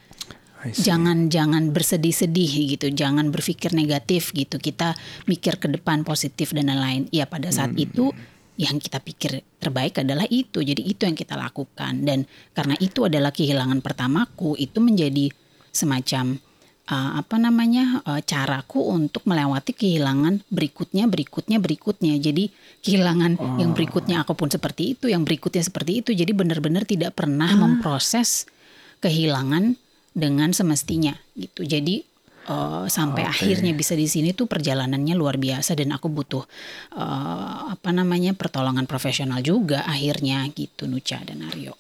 jangan 0.74 1.30
jangan 1.32 1.72
bersedih-sedih 1.72 2.76
gitu 2.76 2.92
jangan 2.92 3.30
berpikir 3.30 3.72
negatif 3.74 4.34
gitu. 4.34 4.58
Kita 4.58 4.98
mikir 5.30 5.62
ke 5.62 5.68
depan 5.70 6.04
positif 6.04 6.54
dan 6.54 6.70
lain-lain. 6.70 7.10
Ya 7.14 7.26
pada 7.30 7.50
saat 7.50 7.74
hmm. 7.74 7.86
itu 7.86 8.06
yang 8.58 8.82
kita 8.82 8.98
pikir 9.00 9.46
terbaik 9.62 10.02
adalah 10.02 10.26
itu. 10.30 10.66
Jadi 10.66 10.82
itu 10.82 11.06
yang 11.06 11.14
kita 11.14 11.38
lakukan. 11.38 12.02
Dan 12.02 12.26
karena 12.58 12.74
itu 12.82 13.06
adalah 13.06 13.30
kehilangan 13.30 13.80
pertamaku 13.86 14.58
itu 14.58 14.82
menjadi 14.82 15.30
semacam 15.70 16.42
uh, 16.88 17.12
apa 17.20 17.36
namanya 17.38 18.02
uh, 18.08 18.22
caraku 18.24 18.82
untuk 18.88 19.24
melewati 19.28 19.76
kehilangan 19.76 20.44
berikutnya 20.48 21.06
berikutnya 21.06 21.58
berikutnya 21.60 22.14
jadi 22.18 22.50
kehilangan 22.84 23.32
oh. 23.38 23.58
yang 23.60 23.72
berikutnya 23.76 24.24
aku 24.24 24.34
pun 24.34 24.50
seperti 24.50 24.98
itu 24.98 25.12
yang 25.12 25.28
berikutnya 25.28 25.64
seperti 25.64 26.02
itu 26.04 26.10
jadi 26.16 26.32
benar-benar 26.32 26.88
tidak 26.88 27.14
pernah 27.14 27.52
ah. 27.52 27.60
memproses 27.60 28.48
kehilangan 29.04 29.78
dengan 30.18 30.50
semestinya 30.56 31.14
gitu 31.38 31.62
jadi 31.62 32.02
uh, 32.50 32.86
sampai 32.90 33.28
okay. 33.28 33.32
akhirnya 33.32 33.76
bisa 33.76 33.94
di 33.94 34.08
sini 34.10 34.34
tuh 34.34 34.50
perjalanannya 34.50 35.14
luar 35.14 35.38
biasa 35.38 35.78
dan 35.78 35.94
aku 35.94 36.10
butuh 36.10 36.44
uh, 36.98 37.72
apa 37.72 37.90
namanya 37.94 38.34
pertolongan 38.34 38.90
profesional 38.90 39.44
juga 39.44 39.84
akhirnya 39.86 40.48
gitu 40.56 40.90
Nucha 40.90 41.22
dan 41.22 41.46
Aryo. 41.46 41.78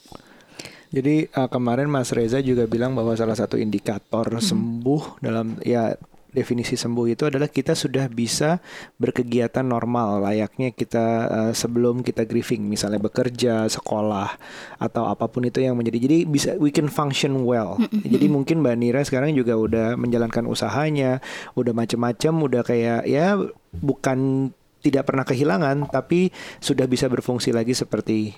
Jadi 0.88 1.28
uh, 1.36 1.50
kemarin 1.52 1.92
Mas 1.92 2.16
Reza 2.16 2.40
juga 2.40 2.64
bilang 2.66 2.96
bahwa 2.96 3.12
salah 3.18 3.36
satu 3.36 3.60
indikator 3.60 4.28
hmm. 4.28 4.44
sembuh 4.44 5.04
dalam 5.20 5.60
ya 5.64 5.96
definisi 6.28 6.78
sembuh 6.78 7.06
itu 7.10 7.24
adalah 7.26 7.50
kita 7.50 7.74
sudah 7.74 8.06
bisa 8.12 8.62
berkegiatan 9.02 9.66
normal 9.66 10.22
layaknya 10.22 10.70
kita 10.70 11.06
uh, 11.26 11.54
sebelum 11.56 12.06
kita 12.06 12.30
grieving, 12.30 12.68
misalnya 12.68 13.02
bekerja, 13.02 13.66
sekolah 13.66 14.38
atau 14.78 15.10
apa 15.10 15.26
pun 15.32 15.50
itu 15.50 15.64
yang 15.64 15.74
menjadi. 15.74 15.98
Jadi 15.98 16.18
bisa 16.30 16.50
we 16.62 16.70
can 16.70 16.92
function 16.92 17.42
well. 17.48 17.82
Jadi 18.14 18.30
mungkin 18.30 18.62
Mbak 18.62 18.76
Nira 18.78 19.02
sekarang 19.02 19.34
juga 19.34 19.58
udah 19.58 19.88
menjalankan 19.98 20.46
usahanya, 20.46 21.24
udah 21.58 21.74
macem-macem, 21.74 22.34
udah 22.38 22.62
kayak 22.62 23.10
ya 23.10 23.40
bukan 23.82 24.52
tidak 24.82 25.10
pernah 25.10 25.26
kehilangan 25.26 25.90
tapi 25.90 26.30
sudah 26.62 26.86
bisa 26.86 27.10
berfungsi 27.10 27.50
lagi 27.52 27.74
seperti 27.74 28.32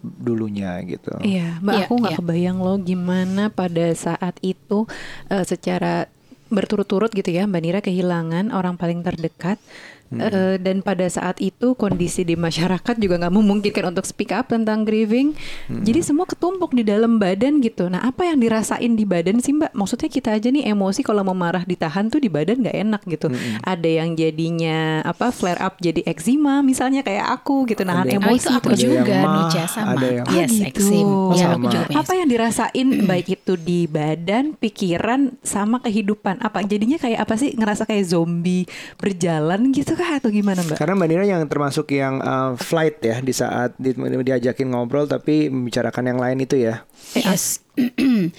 dulunya 0.00 0.78
gitu. 0.86 1.12
Iya, 1.20 1.58
Mbak 1.60 1.74
Iya, 1.74 1.84
aku 1.86 1.94
nggak 1.98 2.14
iya. 2.14 2.20
kebayang 2.22 2.58
loh 2.62 2.76
gimana 2.78 3.42
pada 3.50 3.86
saat 3.92 4.38
itu 4.40 4.86
eh, 5.28 5.44
secara 5.44 6.06
berturut-turut 6.50 7.14
gitu 7.14 7.30
ya 7.30 7.46
Mbak 7.46 7.62
Nira 7.62 7.80
kehilangan 7.80 8.50
orang 8.50 8.74
paling 8.74 9.06
terdekat 9.06 9.62
Eh, 10.10 10.58
dan 10.58 10.82
pada 10.82 11.06
saat 11.06 11.38
itu 11.38 11.72
kondisi 11.72 12.22
di 12.22 12.34
masyarakat 12.34 12.98
juga 12.98 13.14
nggak 13.16 13.30
memungkinkan 13.30 13.84
untuk 13.86 14.02
speak 14.02 14.30
up 14.30 14.50
tentang 14.50 14.82
grieving. 14.82 15.38
Jadi 15.70 16.02
semua 16.02 16.26
ketumpuk 16.26 16.72
di 16.72 16.82
dalam 16.82 17.16
badan 17.16 17.60
gitu. 17.60 17.86
Nah 17.86 18.02
apa 18.02 18.26
yang 18.26 18.36
dirasain 18.36 18.90
di 18.90 19.04
badan 19.04 19.38
sih 19.38 19.52
Mbak? 19.52 19.70
Maksudnya 19.70 20.08
kita 20.08 20.30
aja 20.32 20.48
nih 20.48 20.66
emosi 20.66 21.00
kalau 21.00 21.22
mau 21.22 21.32
marah 21.32 21.62
ditahan 21.62 22.06
tuh 22.06 22.18
di 22.18 22.26
badan 22.26 22.58
nggak 22.58 22.76
enak 22.80 23.02
gitu. 23.06 23.30
Ada 23.62 23.86
yang 23.86 24.14
jadinya 24.14 24.78
apa 25.00 25.30
flare 25.30 25.60
up 25.60 25.78
jadi 25.78 26.02
eczema 26.02 26.58
misalnya 26.60 27.00
kayak 27.00 27.30
aku 27.32 27.62
gitu 27.64 27.82
nahan 27.82 28.02
Ada 28.02 28.10
yang- 28.10 28.18
Oh, 28.20 28.26
emosi 28.26 28.42
itu 28.42 28.50
aku. 28.50 28.66
Ada 28.66 28.76
juga 28.76 28.98
yang 29.06 29.22
mah, 29.22 29.34
Nuja 29.40 29.62
sama. 29.64 29.90
ada 29.94 30.06
yang- 30.10 30.26
yes, 30.28 30.50
Ah, 30.50 30.56
gitu. 30.56 30.66
eksim. 30.66 31.06
Oh, 31.06 31.32
Ya, 31.32 31.46
aku 31.54 31.66
juga 31.68 31.86
Apa 31.94 32.12
yang 32.14 32.28
dirasain 32.28 32.88
baik 33.06 33.26
itu 33.30 33.52
di 33.54 33.86
badan, 33.86 34.44
pikiran, 34.54 35.20
sama 35.40 35.78
kehidupan? 35.78 36.40
Apa 36.40 36.60
jadinya 36.62 36.96
kayak 36.96 37.20
apa 37.20 37.34
sih? 37.36 37.54
Ngerasa 37.54 37.84
kayak 37.84 38.04
zombie 38.06 38.66
berjalan 38.96 39.70
gitu 39.70 39.99
kah 40.00 40.16
atau 40.16 40.32
gimana 40.32 40.64
Mbak? 40.64 40.80
Karena 40.80 40.96
Mbak 40.96 41.08
Nira 41.12 41.24
yang 41.28 41.44
termasuk 41.44 41.92
yang 41.92 42.24
uh, 42.24 42.56
flight 42.56 43.04
ya 43.04 43.20
di 43.20 43.36
saat 43.36 43.76
di, 43.76 43.92
diajakin 43.92 44.72
ngobrol 44.72 45.04
tapi 45.04 45.52
membicarakan 45.52 46.16
yang 46.16 46.18
lain 46.18 46.40
itu 46.40 46.56
ya. 46.56 46.80
Yes. 47.12 47.60
Eh, 47.76 48.32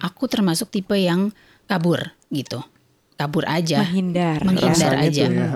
aku 0.08 0.28
termasuk 0.28 0.68
tipe 0.68 0.94
yang 1.00 1.32
kabur 1.64 2.12
gitu. 2.28 2.60
Kabur 3.16 3.48
aja. 3.48 3.82
Menghindar. 3.82 4.44
Menghindar 4.46 4.94
Rasanya 4.94 5.08
aja. 5.10 5.26
ya. 5.26 5.48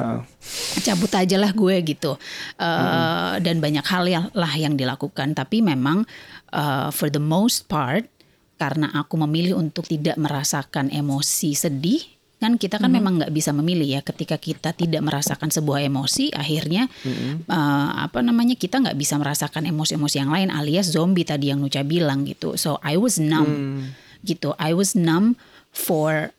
cabut 0.82 1.12
aja 1.14 1.36
lah 1.38 1.54
gue 1.54 1.76
gitu 1.86 2.18
Eh, 2.58 3.34
dan 3.38 3.56
banyak 3.62 3.86
hal 3.86 4.04
yang 4.08 4.26
lah 4.34 4.50
yang 4.56 4.74
dilakukan 4.74 5.36
tapi 5.36 5.62
memang 5.62 6.08
eh, 6.50 6.88
for 6.90 7.12
the 7.12 7.22
most 7.22 7.70
part 7.70 8.08
karena 8.58 8.90
aku 8.94 9.18
memilih 9.18 9.58
untuk 9.58 9.86
tidak 9.90 10.14
merasakan 10.14 10.86
emosi 10.90 11.50
sedih 11.54 12.02
kan 12.42 12.58
kita 12.58 12.82
kan 12.82 12.90
memang 12.90 13.22
nggak 13.22 13.30
bisa 13.30 13.54
memilih 13.54 13.86
ya. 13.86 14.00
Ketika 14.02 14.34
kita 14.34 14.74
tidak 14.74 14.98
merasakan 15.06 15.54
sebuah 15.54 15.86
emosi 15.86 16.34
akhirnya 16.34 16.90
eh, 17.46 17.88
apa 18.02 18.18
namanya 18.18 18.58
kita 18.58 18.82
nggak 18.82 18.98
bisa 18.98 19.14
merasakan 19.22 19.70
emosi-emosi 19.70 20.16
yang 20.18 20.34
lain 20.34 20.50
alias 20.50 20.90
zombie 20.90 21.22
tadi 21.22 21.54
yang 21.54 21.62
Nuca 21.62 21.86
bilang 21.86 22.26
gitu. 22.26 22.58
So 22.58 22.82
I 22.82 22.98
was 22.98 23.22
numb. 23.22 23.46
Gitu. 24.26 24.50
I 24.58 24.74
was 24.74 24.98
numb 24.98 25.38
for 25.70 26.34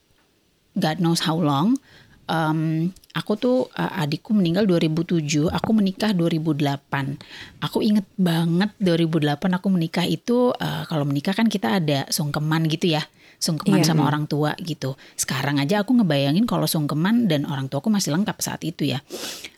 God 0.75 1.00
knows 1.00 1.24
how 1.24 1.39
long. 1.39 1.79
Um, 2.24 2.95
aku 3.12 3.36
tuh 3.36 3.57
uh, 3.75 3.91
adikku 4.00 4.31
meninggal 4.31 4.65
2007, 4.65 5.51
aku 5.51 5.69
menikah 5.75 6.15
2008. 6.15 7.19
Aku 7.62 7.83
inget 7.83 8.07
banget 8.15 8.72
2008 8.79 9.38
aku 9.60 9.67
menikah 9.69 10.07
itu 10.07 10.55
uh, 10.55 10.83
kalau 10.88 11.03
menikah 11.05 11.36
kan 11.36 11.51
kita 11.51 11.83
ada 11.83 12.07
sungkeman 12.10 12.65
gitu 12.72 12.95
ya. 12.95 13.03
Sungkeman 13.43 13.83
Iya. 13.83 13.91
sama 13.91 14.07
orang 14.07 14.23
tua 14.23 14.55
gitu. 14.63 14.95
Sekarang 15.19 15.59
aja 15.59 15.83
aku 15.83 15.91
ngebayangin 16.00 16.47
kalau 16.47 16.63
sungkeman 16.63 17.27
dan 17.27 17.43
orang 17.43 17.67
tuaku 17.67 17.91
masih 17.91 18.15
lengkap 18.15 18.39
saat 18.39 18.63
itu 18.63 18.88
ya. 18.88 19.03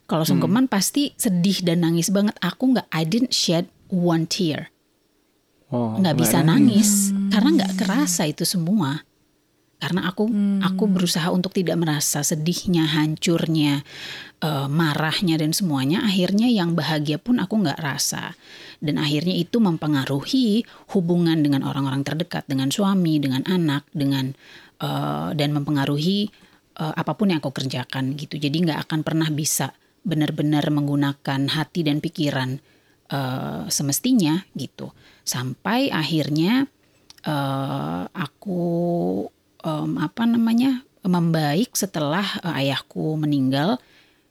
Kalau 0.09 0.25
sungkeman 0.25 0.65
pasti 0.65 1.13
sedih 1.13 1.61
dan 1.61 1.85
nangis 1.85 2.09
banget. 2.09 2.33
Aku 2.41 2.73
nggak 2.73 2.89
I 2.89 3.05
didn't 3.05 3.29
shed 3.37 3.69
one 3.93 4.25
tear 4.25 4.73
Oh, 5.69 5.97
nggak 5.97 6.17
bisa 6.17 6.45
nangis 6.45 7.09
karena 7.33 7.49
nggak 7.57 7.73
kerasa 7.81 8.29
itu 8.29 8.45
semua 8.45 9.01
karena 9.85 10.09
aku 10.09 10.25
aku 10.65 10.89
berusaha 10.89 11.29
untuk 11.29 11.53
tidak 11.53 11.77
merasa 11.77 12.25
sedihnya 12.25 12.89
hancurnya 12.89 13.85
eh, 14.41 14.65
marahnya 14.65 15.37
dan 15.37 15.53
semuanya. 15.53 16.01
Akhirnya 16.01 16.49
yang 16.49 16.73
bahagia 16.73 17.21
pun 17.21 17.37
aku 17.37 17.61
nggak 17.61 17.77
rasa. 17.77 18.33
Dan 18.81 18.97
akhirnya 18.97 19.37
itu 19.37 19.61
mempengaruhi 19.61 20.65
hubungan 20.97 21.37
dengan 21.37 21.61
orang-orang 21.69 22.01
terdekat 22.01 22.49
dengan 22.49 22.73
suami 22.73 23.21
dengan 23.21 23.45
anak 23.45 23.85
dengan 23.93 24.33
eh, 24.81 25.29
dan 25.37 25.53
mempengaruhi 25.53 26.33
eh, 26.81 26.93
apa 26.97 27.13
pun 27.13 27.29
yang 27.29 27.37
aku 27.37 27.53
kerjakan 27.53 28.17
gitu. 28.17 28.41
Jadi 28.41 28.65
nggak 28.65 28.89
akan 28.89 29.05
pernah 29.05 29.29
bisa 29.29 29.69
benar-benar 30.01 30.65
menggunakan 30.73 31.45
hati 31.45 31.85
dan 31.85 32.01
pikiran 32.01 32.57
eh, 33.13 33.63
semestinya 33.69 34.41
gitu. 34.57 34.89
Sampai 35.21 35.93
akhirnya 35.93 36.65
eh, 37.21 38.03
aku 38.09 38.65
em, 39.65 39.91
apa 39.97 40.23
namanya 40.29 40.85
membaik 41.01 41.73
setelah 41.73 42.25
eh, 42.45 42.69
ayahku 42.69 43.17
meninggal. 43.17 43.81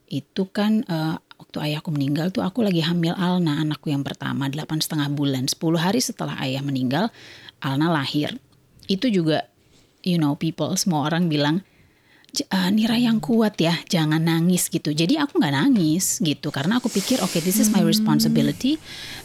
Itu 0.06 0.46
kan 0.48 0.86
eh, 0.86 1.16
waktu 1.38 1.58
ayahku 1.58 1.90
meninggal 1.90 2.30
tuh 2.30 2.46
aku 2.46 2.62
lagi 2.62 2.80
hamil 2.80 3.18
Alna 3.18 3.60
anakku 3.66 3.90
yang 3.90 4.06
pertama 4.06 4.46
delapan 4.46 4.78
setengah 4.78 5.10
bulan. 5.10 5.50
10 5.50 5.58
hari 5.74 5.98
setelah 5.98 6.38
ayah 6.40 6.62
meninggal 6.62 7.10
Alna 7.58 7.90
lahir. 7.90 8.38
Itu 8.86 9.10
juga 9.10 9.50
you 10.06 10.20
know 10.20 10.38
people 10.38 10.70
semua 10.78 11.10
orang 11.10 11.26
bilang 11.26 11.66
"J- 12.34 12.50
eh, 12.50 12.70
Nira 12.70 12.98
yang 12.98 13.22
kuat 13.22 13.54
ya, 13.56 13.78
jangan 13.86 14.18
nangis 14.18 14.66
gitu. 14.66 14.90
Jadi 14.90 15.14
aku 15.14 15.38
nggak 15.38 15.54
nangis 15.54 16.18
gitu 16.18 16.50
karena 16.50 16.82
aku 16.82 16.90
pikir 16.90 17.22
oke 17.22 17.38
this 17.38 17.56
is 17.56 17.70
my 17.70 17.78
responsibility. 17.80 18.74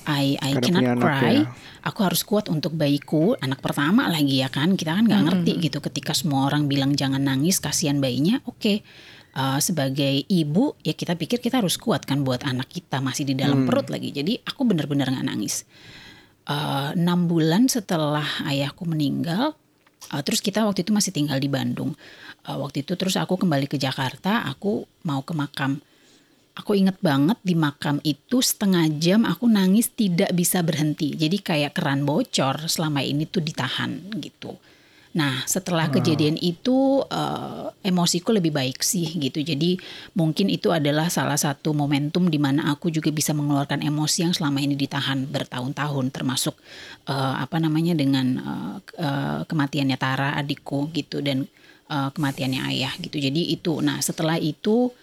I 0.06 0.38
I 0.38 0.54
Karena 0.56 0.94
cannot 0.94 1.02
cry. 1.02 1.36
ya. 1.42 1.50
Aku 1.82 2.06
harus 2.06 2.22
kuat 2.22 2.46
untuk 2.48 2.78
bayiku, 2.78 3.34
anak 3.40 3.60
pertama 3.60 4.06
lagi 4.06 4.40
ya 4.40 4.48
kan. 4.48 4.78
Kita 4.78 4.94
kan 4.94 5.10
nggak 5.10 5.24
ngerti 5.26 5.52
gitu 5.60 5.82
ketika 5.82 6.14
semua 6.14 6.46
orang 6.46 6.70
bilang 6.70 6.94
jangan 6.94 7.20
nangis, 7.20 7.58
kasihan 7.58 7.98
bayinya. 7.98 8.40
Oke. 8.46 8.86
eh, 9.30 9.60
sebagai 9.62 10.26
ibu 10.26 10.74
ya 10.82 10.94
kita 10.94 11.14
pikir 11.14 11.38
kita 11.38 11.62
harus 11.62 11.78
kuat 11.78 12.02
kan 12.02 12.26
buat 12.26 12.42
anak 12.42 12.66
kita 12.66 12.98
masih 12.98 13.30
di 13.30 13.38
dalam 13.38 13.70
perut 13.70 13.86
lagi. 13.88 14.10
Jadi 14.10 14.42
aku 14.42 14.66
benar-benar 14.66 15.14
nggak 15.14 15.28
nangis. 15.30 15.70
Eh, 16.50 16.90
enam 16.98 17.30
bulan 17.30 17.70
setelah 17.70 18.26
ayahku 18.50 18.90
meninggal, 18.90 19.54
eh, 20.14 20.22
terus 20.26 20.42
kita 20.42 20.66
waktu 20.66 20.82
itu 20.86 20.92
masih 20.94 21.12
tinggal 21.14 21.38
di 21.38 21.50
Bandung. 21.50 21.94
Eh, 22.48 22.58
waktu 22.58 22.82
itu 22.86 22.94
terus 22.98 23.16
aku 23.18 23.38
kembali 23.38 23.70
ke 23.70 23.78
Jakarta, 23.78 24.46
aku 24.48 24.86
mau 25.06 25.22
ke 25.22 25.34
makam. 25.38 25.82
Aku 26.60 26.76
inget 26.76 27.00
banget 27.00 27.40
di 27.40 27.56
makam 27.56 28.04
itu 28.04 28.44
setengah 28.44 28.92
jam 29.00 29.24
aku 29.24 29.48
nangis 29.48 29.96
tidak 29.96 30.36
bisa 30.36 30.60
berhenti. 30.60 31.16
Jadi 31.16 31.40
kayak 31.40 31.72
keran 31.72 32.04
bocor 32.04 32.68
selama 32.68 33.00
ini 33.00 33.24
tuh 33.24 33.40
ditahan 33.40 34.12
gitu. 34.20 34.60
Nah 35.16 35.42
setelah 35.50 35.90
kejadian 35.90 36.38
itu 36.38 37.02
eh, 37.10 37.66
emosiku 37.82 38.30
lebih 38.36 38.54
baik 38.54 38.86
sih 38.86 39.10
gitu. 39.18 39.42
Jadi 39.42 39.80
mungkin 40.14 40.54
itu 40.54 40.70
adalah 40.70 41.10
salah 41.10 41.38
satu 41.38 41.74
momentum 41.74 42.30
di 42.30 42.38
mana 42.38 42.70
aku 42.70 42.94
juga 42.94 43.10
bisa 43.10 43.34
mengeluarkan 43.34 43.82
emosi 43.82 44.30
yang 44.30 44.34
selama 44.38 44.62
ini 44.62 44.78
ditahan 44.78 45.26
bertahun-tahun, 45.26 46.06
termasuk 46.14 46.54
eh, 47.10 47.36
apa 47.42 47.58
namanya 47.58 47.98
dengan 47.98 48.28
eh, 48.38 48.76
eh, 49.02 49.42
kematiannya 49.50 49.98
Tara 49.98 50.38
adikku 50.38 50.94
gitu 50.94 51.26
dan 51.26 51.50
eh, 51.90 52.10
kematiannya 52.14 52.62
ayah 52.70 52.94
gitu. 53.02 53.18
Jadi 53.18 53.50
itu. 53.54 53.82
Nah 53.82 53.98
setelah 54.06 54.38
itu 54.38 54.94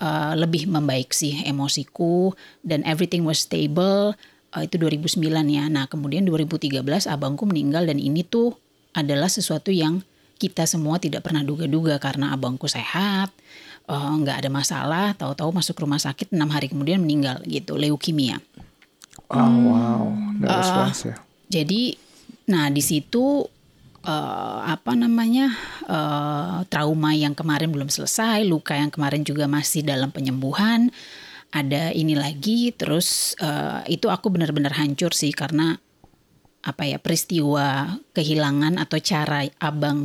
uh, 0.00 0.32
lebih 0.34 0.66
membaik 0.66 1.12
sih 1.12 1.44
emosiku 1.44 2.32
dan 2.64 2.82
everything 2.88 3.22
was 3.22 3.44
stable 3.44 4.16
uh, 4.56 4.62
itu 4.64 4.80
2009 4.80 5.20
ya. 5.46 5.68
Nah 5.68 5.86
kemudian 5.86 6.24
2013 6.26 6.80
abangku 7.06 7.44
meninggal 7.46 7.86
dan 7.86 8.00
ini 8.00 8.24
tuh 8.24 8.56
adalah 8.92 9.30
sesuatu 9.30 9.70
yang 9.70 10.02
kita 10.40 10.64
semua 10.64 10.96
tidak 10.96 11.22
pernah 11.26 11.44
duga-duga 11.44 12.00
karena 12.00 12.32
abangku 12.32 12.64
sehat 12.64 13.28
uh, 13.90 14.14
nggak 14.16 14.40
ada 14.46 14.50
masalah 14.50 15.06
tahu-tahu 15.12 15.52
masuk 15.52 15.84
rumah 15.84 16.00
sakit 16.00 16.32
enam 16.32 16.48
hari 16.48 16.70
kemudian 16.72 17.02
meninggal 17.02 17.42
gitu 17.44 17.76
leukemia. 17.76 18.40
Oh, 19.30 19.46
wow, 19.70 20.10
that 20.42 20.50
was 20.58 20.70
Ah. 20.70 20.76
fast 20.90 21.02
ya. 21.06 21.16
Jadi, 21.50 21.94
nah 22.50 22.66
di 22.70 22.82
situ 22.82 23.46
eh, 24.00 24.58
apa 24.64 24.96
namanya 24.96 25.54
eh, 25.86 26.58
trauma 26.72 27.12
yang 27.14 27.36
kemarin 27.36 27.70
belum 27.70 27.92
selesai, 27.92 28.42
luka 28.48 28.74
yang 28.74 28.88
kemarin 28.90 29.22
juga 29.22 29.44
masih 29.46 29.84
dalam 29.86 30.08
penyembuhan. 30.10 30.88
Ada 31.50 31.90
ini 31.94 32.14
lagi, 32.14 32.70
terus 32.74 33.34
eh, 33.42 33.86
itu 33.92 34.06
aku 34.10 34.30
benar-benar 34.34 34.74
hancur 34.78 35.14
sih 35.14 35.34
karena 35.34 35.78
apa 36.60 36.84
ya 36.84 37.00
peristiwa 37.00 37.96
kehilangan 38.12 38.76
atau 38.76 39.00
cara 39.00 39.48
abang 39.60 40.04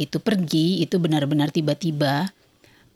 itu 0.00 0.16
pergi 0.16 0.80
itu 0.80 0.96
benar-benar 0.96 1.52
tiba-tiba. 1.52 2.32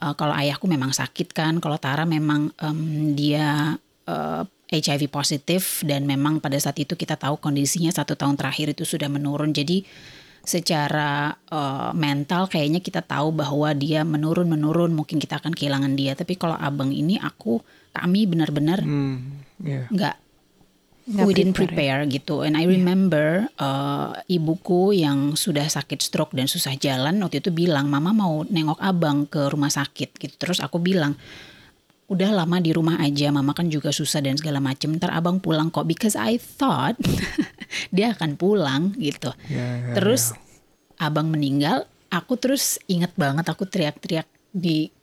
Eh, 0.01 0.15
kalau 0.17 0.33
ayahku 0.33 0.65
memang 0.65 0.97
sakit 0.97 1.37
kan, 1.37 1.61
kalau 1.61 1.77
Tara 1.77 2.09
memang 2.09 2.49
em, 2.61 3.13
dia 3.13 3.77
eh, 4.09 4.43
HIV 4.73 5.13
positif 5.13 5.85
dan 5.85 6.09
memang 6.09 6.41
pada 6.41 6.57
saat 6.57 6.81
itu 6.81 6.97
kita 6.97 7.15
tahu 7.21 7.39
kondisinya 7.39 7.93
satu 7.93 8.17
tahun 8.17 8.35
terakhir 8.41 8.73
itu 8.75 8.83
sudah 8.89 9.07
menurun. 9.13 9.53
Jadi 9.53 9.85
secara 10.45 11.33
uh, 11.33 11.91
mental 11.97 12.47
kayaknya 12.53 12.85
kita 12.85 13.01
tahu 13.01 13.33
bahwa 13.33 13.73
dia 13.73 14.05
menurun 14.05 14.45
menurun 14.45 14.93
mungkin 14.93 15.17
kita 15.17 15.41
akan 15.41 15.57
kehilangan 15.57 15.97
dia 15.97 16.13
tapi 16.13 16.37
kalau 16.37 16.53
abang 16.61 16.93
ini 16.93 17.17
aku 17.17 17.65
kami 17.97 18.29
benar-benar 18.29 18.85
Hmm, 18.85 19.41
yeah. 19.65 19.89
nggak 19.89 20.15
Nggak 21.05 21.25
we 21.29 21.33
didn't 21.37 21.57
prepare. 21.57 22.01
gitu. 22.09 22.41
And 22.41 22.57
I 22.57 22.65
remember 22.65 23.45
uh, 23.61 24.17
ibuku 24.25 24.97
yang 24.97 25.37
sudah 25.37 25.69
sakit 25.69 26.01
stroke 26.01 26.33
dan 26.33 26.49
susah 26.49 26.77
jalan 26.81 27.21
waktu 27.21 27.45
itu 27.45 27.53
bilang 27.53 27.93
mama 27.93 28.17
mau 28.17 28.41
nengok 28.49 28.81
abang 28.81 29.29
ke 29.29 29.53
rumah 29.53 29.69
sakit 29.69 30.17
gitu. 30.17 30.35
Terus 30.41 30.65
aku 30.65 30.81
bilang 30.81 31.13
udah 32.09 32.31
lama 32.33 32.61
di 32.61 32.73
rumah 32.73 33.01
aja 33.01 33.33
mama 33.33 33.57
kan 33.57 33.69
juga 33.69 33.93
susah 33.93 34.25
dan 34.25 34.41
segala 34.41 34.65
macem. 34.65 34.97
Ntar 34.97 35.13
abang 35.13 35.45
pulang 35.45 35.69
kok. 35.69 35.85
Because 35.85 36.17
I 36.17 36.41
thought 36.41 36.97
dia 37.95 38.17
akan 38.17 38.41
pulang 38.41 38.97
gitu. 38.97 39.29
Ya, 39.53 39.93
ya, 39.93 40.01
terus 40.01 40.33
abang 40.97 41.29
meninggal 41.29 41.85
aku 42.15 42.39
terus 42.39 42.79
inget 42.87 43.11
banget 43.19 43.43
aku 43.51 43.67
teriak-teriak 43.67 44.31
di 44.55 44.94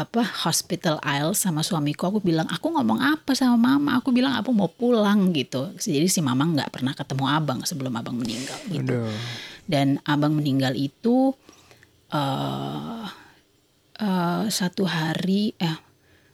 apa 0.00 0.24
hospital 0.24 0.96
aisle 1.04 1.36
sama 1.36 1.60
suamiku 1.60 2.08
aku 2.08 2.24
bilang 2.24 2.48
aku 2.48 2.72
ngomong 2.72 3.00
apa 3.00 3.36
sama 3.36 3.76
mama? 3.76 4.00
Aku 4.00 4.08
bilang 4.10 4.32
aku 4.32 4.50
mau 4.56 4.72
pulang 4.72 5.30
gitu. 5.36 5.70
Jadi 5.76 6.08
si 6.08 6.24
mama 6.24 6.48
nggak 6.48 6.72
pernah 6.72 6.96
ketemu 6.96 7.24
abang 7.28 7.60
sebelum 7.68 7.92
abang 8.00 8.16
meninggal 8.16 8.56
gitu. 8.72 8.96
Aduh. 9.04 9.12
dan 9.70 10.02
abang 10.02 10.34
meninggal 10.34 10.74
itu 10.74 11.30
eh 12.10 13.06
eh, 14.00 14.44
satu 14.48 14.82
hari 14.88 15.54
eh 15.60 15.78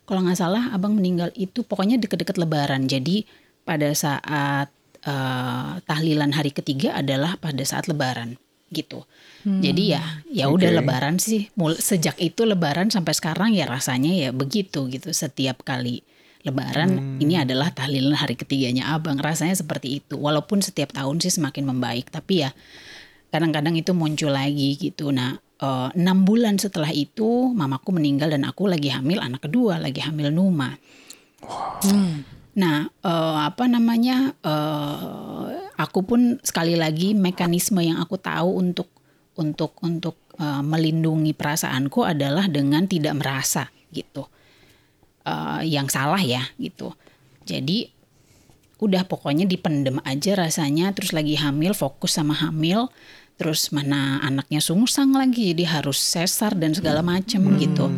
kalau 0.06 0.22
nggak 0.22 0.38
salah 0.38 0.70
abang 0.70 0.94
meninggal 0.94 1.34
itu 1.34 1.66
pokoknya 1.66 1.98
deket-deket 1.98 2.38
lebaran. 2.38 2.86
Jadi 2.86 3.26
pada 3.66 3.90
saat 3.92 4.70
eh, 5.02 5.72
tahlilan 5.82 6.30
hari 6.30 6.54
ketiga 6.54 6.94
adalah 6.96 7.36
pada 7.36 7.60
saat 7.66 7.90
lebaran 7.90 8.38
gitu 8.70 9.06
jadi 9.46 9.82
ya 9.96 10.02
ya 10.28 10.44
udah 10.50 10.68
Oke. 10.68 10.78
lebaran 10.82 11.16
sih 11.22 11.48
Mul- 11.54 11.78
sejak 11.80 12.18
itu 12.18 12.44
lebaran 12.44 12.90
sampai 12.92 13.14
sekarang 13.14 13.54
ya 13.54 13.64
rasanya 13.64 14.12
ya 14.12 14.30
begitu 14.34 14.90
gitu 14.90 15.14
setiap 15.14 15.62
kali 15.62 16.02
lebaran 16.46 17.18
ini 17.18 17.40
adalah 17.40 17.74
tahlilan 17.74 18.14
hari 18.14 18.38
ketiganya 18.38 18.94
abang 18.94 19.18
rasanya 19.18 19.54
seperti 19.54 20.02
itu 20.02 20.14
walaupun 20.18 20.62
setiap 20.62 20.94
tahun 20.94 21.18
sih 21.22 21.34
semakin 21.34 21.66
membaik 21.66 22.10
tapi 22.10 22.46
ya 22.46 22.50
kadang-kadang 23.30 23.74
itu 23.76 23.92
muncul 23.92 24.32
lagi 24.32 24.78
gitu. 24.78 25.10
Nah, 25.10 25.36
eh, 25.36 25.88
enam 25.98 26.24
bulan 26.24 26.56
setelah 26.56 26.88
itu 26.94 27.52
mamaku 27.52 27.92
meninggal 27.98 28.32
dan 28.32 28.46
aku 28.46 28.70
lagi 28.70 28.88
hamil 28.88 29.20
anak 29.20 29.44
kedua, 29.44 29.76
lagi 29.82 30.00
hamil 30.00 30.30
Numa. 30.32 30.78
Nah, 32.56 32.88
eh, 32.88 33.36
apa 33.44 33.64
namanya? 33.68 34.32
eh, 34.40 35.65
aku 35.76 36.04
pun 36.04 36.20
sekali 36.42 36.74
lagi 36.74 37.12
mekanisme 37.12 37.80
yang 37.80 38.00
aku 38.00 38.16
tahu 38.16 38.60
untuk 38.60 38.88
untuk 39.36 39.76
untuk 39.84 40.16
eh, 40.40 40.62
melindungi 40.64 41.36
perasaanku 41.36 42.02
adalah 42.04 42.48
dengan 42.48 42.88
tidak 42.88 43.14
merasa 43.16 43.68
gitu. 43.92 44.26
Eh, 45.24 45.68
yang 45.70 45.86
salah 45.92 46.20
ya 46.20 46.42
gitu. 46.56 46.92
Jadi 47.46 47.92
udah 48.76 49.08
pokoknya 49.08 49.48
dipendem 49.48 50.02
aja 50.04 50.36
rasanya 50.36 50.92
terus 50.92 51.16
lagi 51.16 51.32
hamil 51.40 51.72
fokus 51.72 52.20
sama 52.20 52.36
hamil 52.36 52.92
terus 53.40 53.72
mana 53.72 54.20
anaknya 54.20 54.60
sungsang 54.60 55.16
lagi 55.16 55.56
jadi 55.56 55.80
harus 55.80 55.96
sesar 55.96 56.52
dan 56.52 56.76
segala 56.76 57.00
macem 57.00 57.40
gitu 57.56 57.88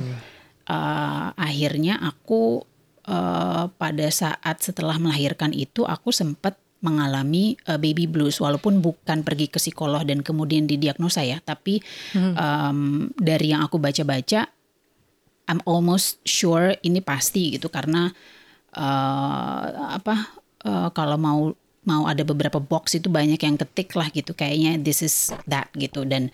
Eh, 0.69 1.29
akhirnya 1.33 1.97
aku 1.97 2.61
eh, 3.09 3.65
pada 3.73 4.07
saat 4.13 4.61
setelah 4.61 5.01
melahirkan 5.01 5.57
itu 5.57 5.89
aku 5.89 6.13
sempat 6.13 6.61
mengalami 6.79 7.59
eh, 7.67 7.79
baby 7.79 8.07
blues 8.07 8.39
walaupun 8.39 8.79
bukan 8.79 9.27
pergi 9.27 9.51
ke 9.51 9.59
psikolog 9.59 10.07
dan 10.07 10.23
kemudian 10.23 10.71
didiagnosa 10.71 11.27
ya 11.27 11.43
tapi 11.43 11.83
em, 12.15 13.11
dari 13.19 13.51
yang 13.51 13.67
aku 13.67 13.83
baca-baca 13.83 14.47
I'm 15.49 15.65
almost 15.65 16.21
sure 16.29 16.77
ini 16.85 17.01
pasti 17.01 17.57
gitu 17.57 17.73
karena 17.73 18.13
eh 18.77 19.67
apa 19.97 20.15
eh, 20.63 20.89
kalau 20.93 21.17
mau 21.17 21.41
mau 21.89 22.05
ada 22.05 22.21
beberapa 22.21 22.61
box 22.61 23.01
itu 23.01 23.09
banyak 23.09 23.41
yang 23.41 23.57
ketik 23.57 23.97
lah 23.97 24.13
gitu 24.13 24.37
kayaknya 24.37 24.77
this 24.77 25.01
is 25.01 25.33
that 25.49 25.73
gitu. 25.73 26.05
Dan 26.05 26.29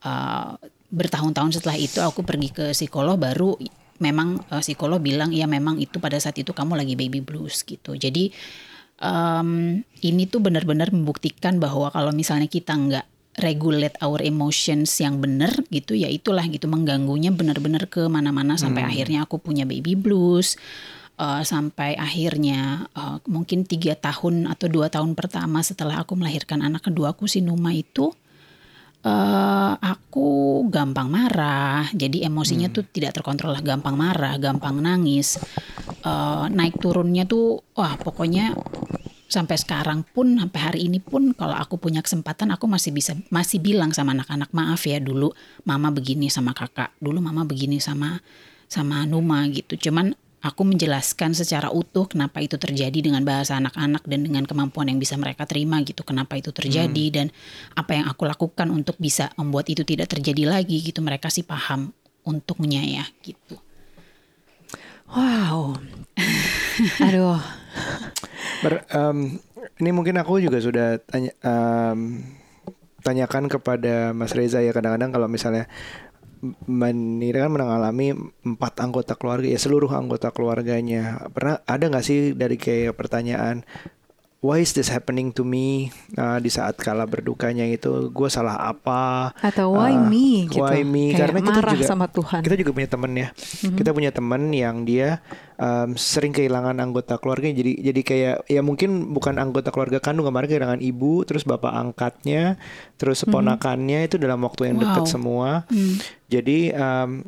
eh, 0.00 0.52
bertahun-tahun 0.88 1.60
setelah 1.60 1.76
itu 1.76 2.00
aku 2.00 2.24
pergi 2.24 2.48
ke 2.50 2.64
psikolog 2.72 3.20
baru 3.20 3.52
memang 4.00 4.40
eh, 4.48 4.62
psikolog 4.64 4.98
bilang 5.04 5.30
ya 5.30 5.44
memang 5.44 5.76
itu 5.76 6.00
pada 6.00 6.16
saat 6.16 6.40
itu 6.40 6.56
kamu 6.56 6.80
lagi 6.80 6.96
baby 6.96 7.20
blues 7.20 7.60
gitu. 7.68 7.92
Jadi 7.94 8.32
em, 9.00 9.82
ini 10.02 10.22
tuh 10.28 10.42
benar-benar 10.42 10.90
membuktikan 10.94 11.58
bahwa 11.58 11.90
kalau 11.90 12.10
misalnya 12.14 12.46
kita 12.46 12.74
nggak 12.74 13.06
regulate 13.42 13.98
our 13.98 14.22
emotions 14.22 14.94
yang 15.02 15.18
benar 15.18 15.50
gitu 15.74 15.98
ya 15.98 16.06
itulah 16.06 16.46
gitu 16.46 16.70
mengganggunya 16.70 17.34
benar-benar 17.34 17.90
ke 17.90 18.06
mana-mana 18.06 18.54
sampai 18.54 18.86
akhirnya 18.86 19.26
aku 19.26 19.42
punya 19.42 19.66
baby 19.66 19.98
blues 19.98 20.54
eh, 21.18 21.42
sampai 21.42 21.98
akhirnya 21.98 22.86
eh, 22.94 23.18
mungkin 23.26 23.66
tiga 23.66 23.98
tahun 23.98 24.46
atau 24.46 24.70
dua 24.70 24.86
tahun 24.86 25.18
pertama 25.18 25.66
setelah 25.66 26.06
aku 26.06 26.14
melahirkan 26.14 26.62
anak 26.62 26.86
kedua 26.86 27.10
aku 27.16 27.26
si 27.26 27.42
Numa 27.42 27.74
itu 27.74 28.14
eh 29.04 29.72
aku 29.76 30.64
gampang 30.72 31.12
marah, 31.12 31.84
jadi 31.92 32.24
emosinya 32.24 32.72
tuh 32.72 32.88
tidak 32.88 33.20
terkontrol 33.20 33.52
lah, 33.52 33.60
gampang 33.60 33.94
marah, 34.00 34.40
gampang 34.40 34.80
nangis, 34.80 35.36
Eh 36.04 36.44
naik 36.52 36.80
turunnya 36.80 37.24
tuh, 37.28 37.60
wah 37.76 37.96
pokoknya 38.00 38.56
sampai 39.28 39.56
sekarang 39.60 40.04
pun, 40.08 40.36
sampai 40.40 40.60
hari 40.60 40.80
ini 40.88 41.00
pun, 41.00 41.32
kalau 41.36 41.56
aku 41.56 41.76
punya 41.80 42.00
kesempatan, 42.04 42.52
aku 42.52 42.64
masih 42.68 42.92
bisa 42.92 43.16
masih 43.28 43.60
bilang 43.60 43.92
sama 43.92 44.12
anak-anak 44.16 44.52
maaf 44.52 44.84
ya 44.88 45.00
dulu, 45.00 45.32
mama 45.68 45.88
begini 45.92 46.28
sama 46.32 46.52
kakak, 46.56 46.92
dulu 47.00 47.20
mama 47.20 47.44
begini 47.44 47.80
sama 47.80 48.20
sama 48.68 49.04
Numa 49.04 49.44
gitu, 49.52 49.76
cuman 49.76 50.16
aku 50.44 50.62
menjelaskan 50.68 51.32
secara 51.32 51.72
utuh 51.72 52.04
kenapa 52.04 52.44
itu 52.44 52.60
terjadi 52.60 53.00
dengan 53.00 53.24
bahasa 53.24 53.56
anak-anak 53.56 54.04
dan 54.04 54.28
dengan 54.28 54.44
kemampuan 54.44 54.92
yang 54.92 55.00
bisa 55.00 55.16
mereka 55.16 55.48
terima 55.48 55.80
gitu 55.80 56.04
kenapa 56.04 56.36
itu 56.36 56.52
terjadi 56.52 57.04
dan 57.08 57.26
apa 57.72 57.96
yang 57.96 58.06
aku 58.12 58.28
lakukan 58.28 58.68
untuk 58.68 59.00
bisa 59.00 59.32
membuat 59.40 59.72
itu 59.72 59.88
tidak 59.88 60.12
terjadi 60.12 60.44
lagi 60.44 60.84
gitu 60.84 61.00
mereka 61.00 61.32
sih 61.32 61.42
paham 61.48 61.96
untungnya 62.28 62.84
ya 62.84 63.04
gitu 63.24 63.56
Wow. 65.14 65.78
Aduh. 67.06 67.38
Ber- 68.66 68.82
em, 68.90 69.38
ini 69.78 69.90
mungkin 69.94 70.18
aku 70.18 70.42
juga 70.42 70.58
sudah 70.58 70.98
tanya, 71.06 71.30
em, 71.44 72.24
tanyakan 73.04 73.46
kepada 73.46 74.16
Mas 74.16 74.32
Reza 74.32 74.64
ya 74.64 74.72
kadang-kadang 74.72 75.12
kalau 75.12 75.28
misalnya 75.28 75.68
Mbak 76.44 76.92
Nira 76.92 77.48
kan 77.48 77.52
mengalami 77.56 78.12
empat 78.44 78.84
anggota 78.84 79.16
keluarga 79.16 79.48
ya 79.48 79.56
seluruh 79.56 79.88
anggota 79.88 80.28
keluarganya. 80.30 81.24
Pernah 81.32 81.64
ada 81.64 81.84
nggak 81.88 82.04
sih 82.04 82.36
dari 82.36 82.60
kayak 82.60 82.92
pertanyaan 82.92 83.64
why 84.44 84.60
is 84.60 84.70
this 84.70 84.86
happening 84.86 85.32
to 85.32 85.40
me? 85.40 85.88
Nah, 86.12 86.36
di 86.36 86.46
saat 86.46 86.76
kala 86.76 87.02
berdukanya 87.04 87.64
itu 87.64 87.88
gue 88.06 88.28
salah 88.28 88.60
apa? 88.60 89.32
Atau 89.40 89.72
why 89.72 89.90
Ah, 89.90 90.04
me? 90.04 90.44
gitu. 90.44 90.60
why 90.60 90.84
me? 90.84 91.10
Kayak 91.10 91.20
karena 91.24 91.38
kita 91.40 91.52
marah 91.58 91.72
juga 91.72 91.86
sama 91.86 92.06
Tuhan. 92.06 92.40
kita 92.42 92.54
juga 92.54 92.70
punya 92.70 92.86
temen 92.86 93.12
ya. 93.14 93.28
Kita 93.64 93.90
punya 93.90 94.10
temen 94.10 94.42
yang 94.52 94.76
dia 94.82 95.24
em, 95.54 95.96
sering 95.96 96.30
kehilangan 96.30 96.76
anggota 96.76 97.16
keluarga. 97.16 97.48
Jadi 97.48 97.80
jadi 97.80 98.00
kayak 98.02 98.36
ya 98.46 98.60
mungkin 98.60 98.90
bukan 99.10 99.38
anggota 99.38 99.70
keluarga 99.70 99.96
kandung 99.98 100.28
kemarin 100.28 100.46
kehilangan 100.46 100.80
ibu 100.82 101.24
terus 101.24 101.42
bapak 101.42 101.72
angkatnya 101.72 102.60
terus 102.94 103.24
ponakannya 103.24 104.04
itu 104.04 104.16
dalam 104.16 104.38
waktu 104.40 104.68
yang 104.68 104.78
dekat 104.78 105.00
Wow. 105.00 105.10
semua. 105.10 105.48
Jadi 106.26 106.68
em, 106.68 107.24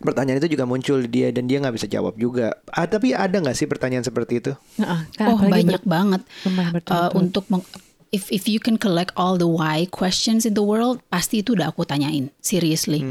pertanyaan 0.00 0.40
itu 0.40 0.56
juga 0.56 0.64
muncul 0.64 1.04
di 1.04 1.08
dia 1.08 1.28
dan 1.30 1.44
dia 1.46 1.60
nggak 1.60 1.76
bisa 1.76 1.86
jawab 1.86 2.16
juga. 2.16 2.56
Ah, 2.72 2.88
tapi 2.88 3.12
ada 3.12 3.36
nggak 3.36 3.56
sih 3.56 3.68
pertanyaan 3.68 4.02
seperti 4.02 4.40
itu? 4.40 4.52
Nah, 4.80 5.06
kan 5.14 5.36
oh 5.36 5.38
banyak 5.38 5.84
banget. 5.84 6.22
Eh, 6.48 6.72
bertumpuk. 6.72 7.12
untuk 7.14 7.44
meng- 7.52 7.68
if 8.10 8.26
if 8.34 8.50
you 8.50 8.58
can 8.58 8.74
collect 8.74 9.14
all 9.14 9.38
the 9.38 9.46
why 9.46 9.86
questions 9.86 10.42
in 10.42 10.58
the 10.58 10.64
world 10.64 10.98
pasti 11.12 11.44
itu 11.44 11.54
udah 11.54 11.70
aku 11.70 11.86
tanyain 11.86 12.32
seriously. 12.42 13.04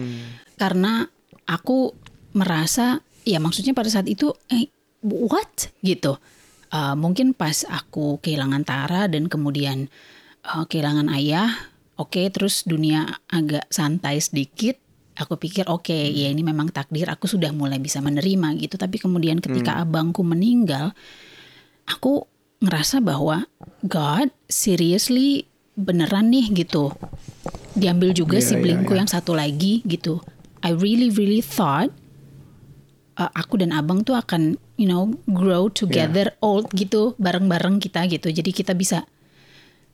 Karena 0.60 1.08
aku 1.47 1.95
merasa 2.36 2.99
ya 3.23 3.39
maksudnya 3.39 3.71
pada 3.71 3.88
saat 3.88 4.10
itu 4.10 4.34
eh 4.52 4.67
what? 5.06 5.71
Gitu. 5.80 6.17
Eh, 6.69 6.95
mungkin 6.97 7.34
pas 7.34 7.65
aku 7.65 8.19
kehilangan 8.19 8.65
Tara 8.67 9.08
dan 9.08 9.30
kemudian 9.32 9.88
eh, 10.43 10.63
kehilangan 10.67 11.08
ayah 11.15 11.49
oke 11.95 12.19
terus 12.32 12.63
dunia 12.63 13.19
agak 13.28 13.67
santai 13.69 14.19
sedikit 14.23 14.78
aku 15.19 15.36
pikir 15.36 15.67
oke 15.67 15.91
ya 15.91 16.32
ini 16.32 16.39
memang 16.39 16.71
takdir 16.71 17.12
aku 17.12 17.27
sudah 17.27 17.51
mulai 17.51 17.77
bisa 17.77 17.99
menerima 17.99 18.55
gitu. 18.55 18.79
Tapi 18.79 18.95
kemudian 18.97 19.43
ketika 19.43 19.84
abangku 19.84 20.23
meninggal 20.23 20.95
aku 21.89 22.23
ngerasa 22.63 23.03
bahwa 23.03 23.47
God 23.84 24.32
seriously 24.47 25.47
beneran 25.75 26.32
nih 26.32 26.51
gitu. 26.63 26.91
Diambil 27.75 28.12
juga 28.12 28.39
Iya, 28.39 28.55
siblingku 28.55 28.91
iya, 28.91 28.95
iya. 28.95 28.99
yang 29.03 29.10
satu 29.10 29.32
lagi 29.36 29.84
gitu. 29.88 30.19
I 30.60 30.75
really 30.75 31.08
really 31.12 31.39
thought 31.39 31.91
uh, 33.15 33.32
aku 33.32 33.63
dan 33.63 33.71
abang 33.71 34.03
tuh 34.03 34.19
akan 34.19 34.60
you 34.75 34.88
know 34.88 35.15
grow 35.27 35.71
together 35.71 36.36
old 36.43 36.67
gitu. 36.75 37.15
Bareng-bareng 37.15 37.79
kita 37.79 38.08
gitu. 38.12 38.32
Jadi 38.32 38.51
kita 38.51 38.75
bisa. 38.75 39.08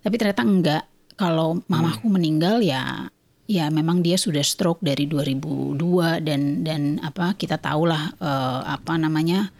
Tapi 0.01 0.15
ternyata 0.17 0.45
enggak. 0.45 0.83
Kalau 1.15 1.63
mamaku 1.71 2.11
meninggal 2.11 2.59
ya 2.59 3.07
ya 3.45 3.69
memang 3.69 4.01
dia 4.01 4.17
sudah 4.17 4.41
stroke 4.41 4.81
dari 4.81 5.05
2002 5.05 5.77
dan 6.25 6.65
dan 6.65 6.97
apa 7.05 7.37
kita 7.37 7.61
tahulah 7.61 8.17
uh, 8.17 8.61
apa 8.65 8.97
namanya 8.97 9.53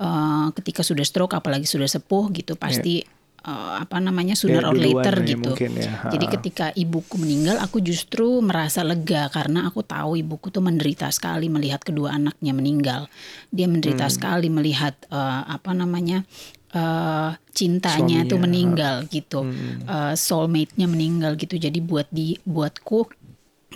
uh, 0.00 0.48
ketika 0.56 0.80
sudah 0.80 1.04
stroke 1.04 1.36
apalagi 1.36 1.68
sudah 1.68 1.86
sepuh 1.86 2.32
gitu 2.32 2.56
pasti 2.56 3.04
yeah. 3.04 3.16
Uh, 3.38 3.80
apa 3.80 4.02
namanya 4.02 4.34
sooner 4.34 4.66
yeah, 4.66 4.68
or 4.68 4.74
later 4.74 5.14
ya, 5.22 5.28
gitu. 5.30 5.52
Ya. 5.56 6.10
Jadi 6.10 6.26
ketika 6.26 6.66
ibuku 6.74 7.22
meninggal, 7.22 7.62
aku 7.62 7.78
justru 7.78 8.42
merasa 8.42 8.82
lega 8.82 9.30
karena 9.30 9.70
aku 9.70 9.86
tahu 9.86 10.18
ibuku 10.18 10.50
tuh 10.50 10.58
menderita 10.58 11.06
sekali 11.14 11.46
melihat 11.46 11.80
kedua 11.86 12.18
anaknya 12.18 12.50
meninggal. 12.50 13.06
Dia 13.54 13.70
menderita 13.70 14.10
hmm. 14.10 14.14
sekali 14.18 14.50
melihat 14.50 14.98
uh, 15.14 15.46
apa 15.54 15.70
namanya 15.70 16.26
uh, 16.74 17.38
cintanya 17.54 18.26
itu 18.26 18.36
meninggal 18.36 19.06
gitu, 19.06 19.46
hmm. 19.46 19.86
uh, 19.86 20.14
soulmate-nya 20.18 20.90
meninggal 20.90 21.38
gitu. 21.38 21.56
Jadi 21.56 21.78
buat 21.78 22.10
di 22.10 22.36
buatku 22.42 23.17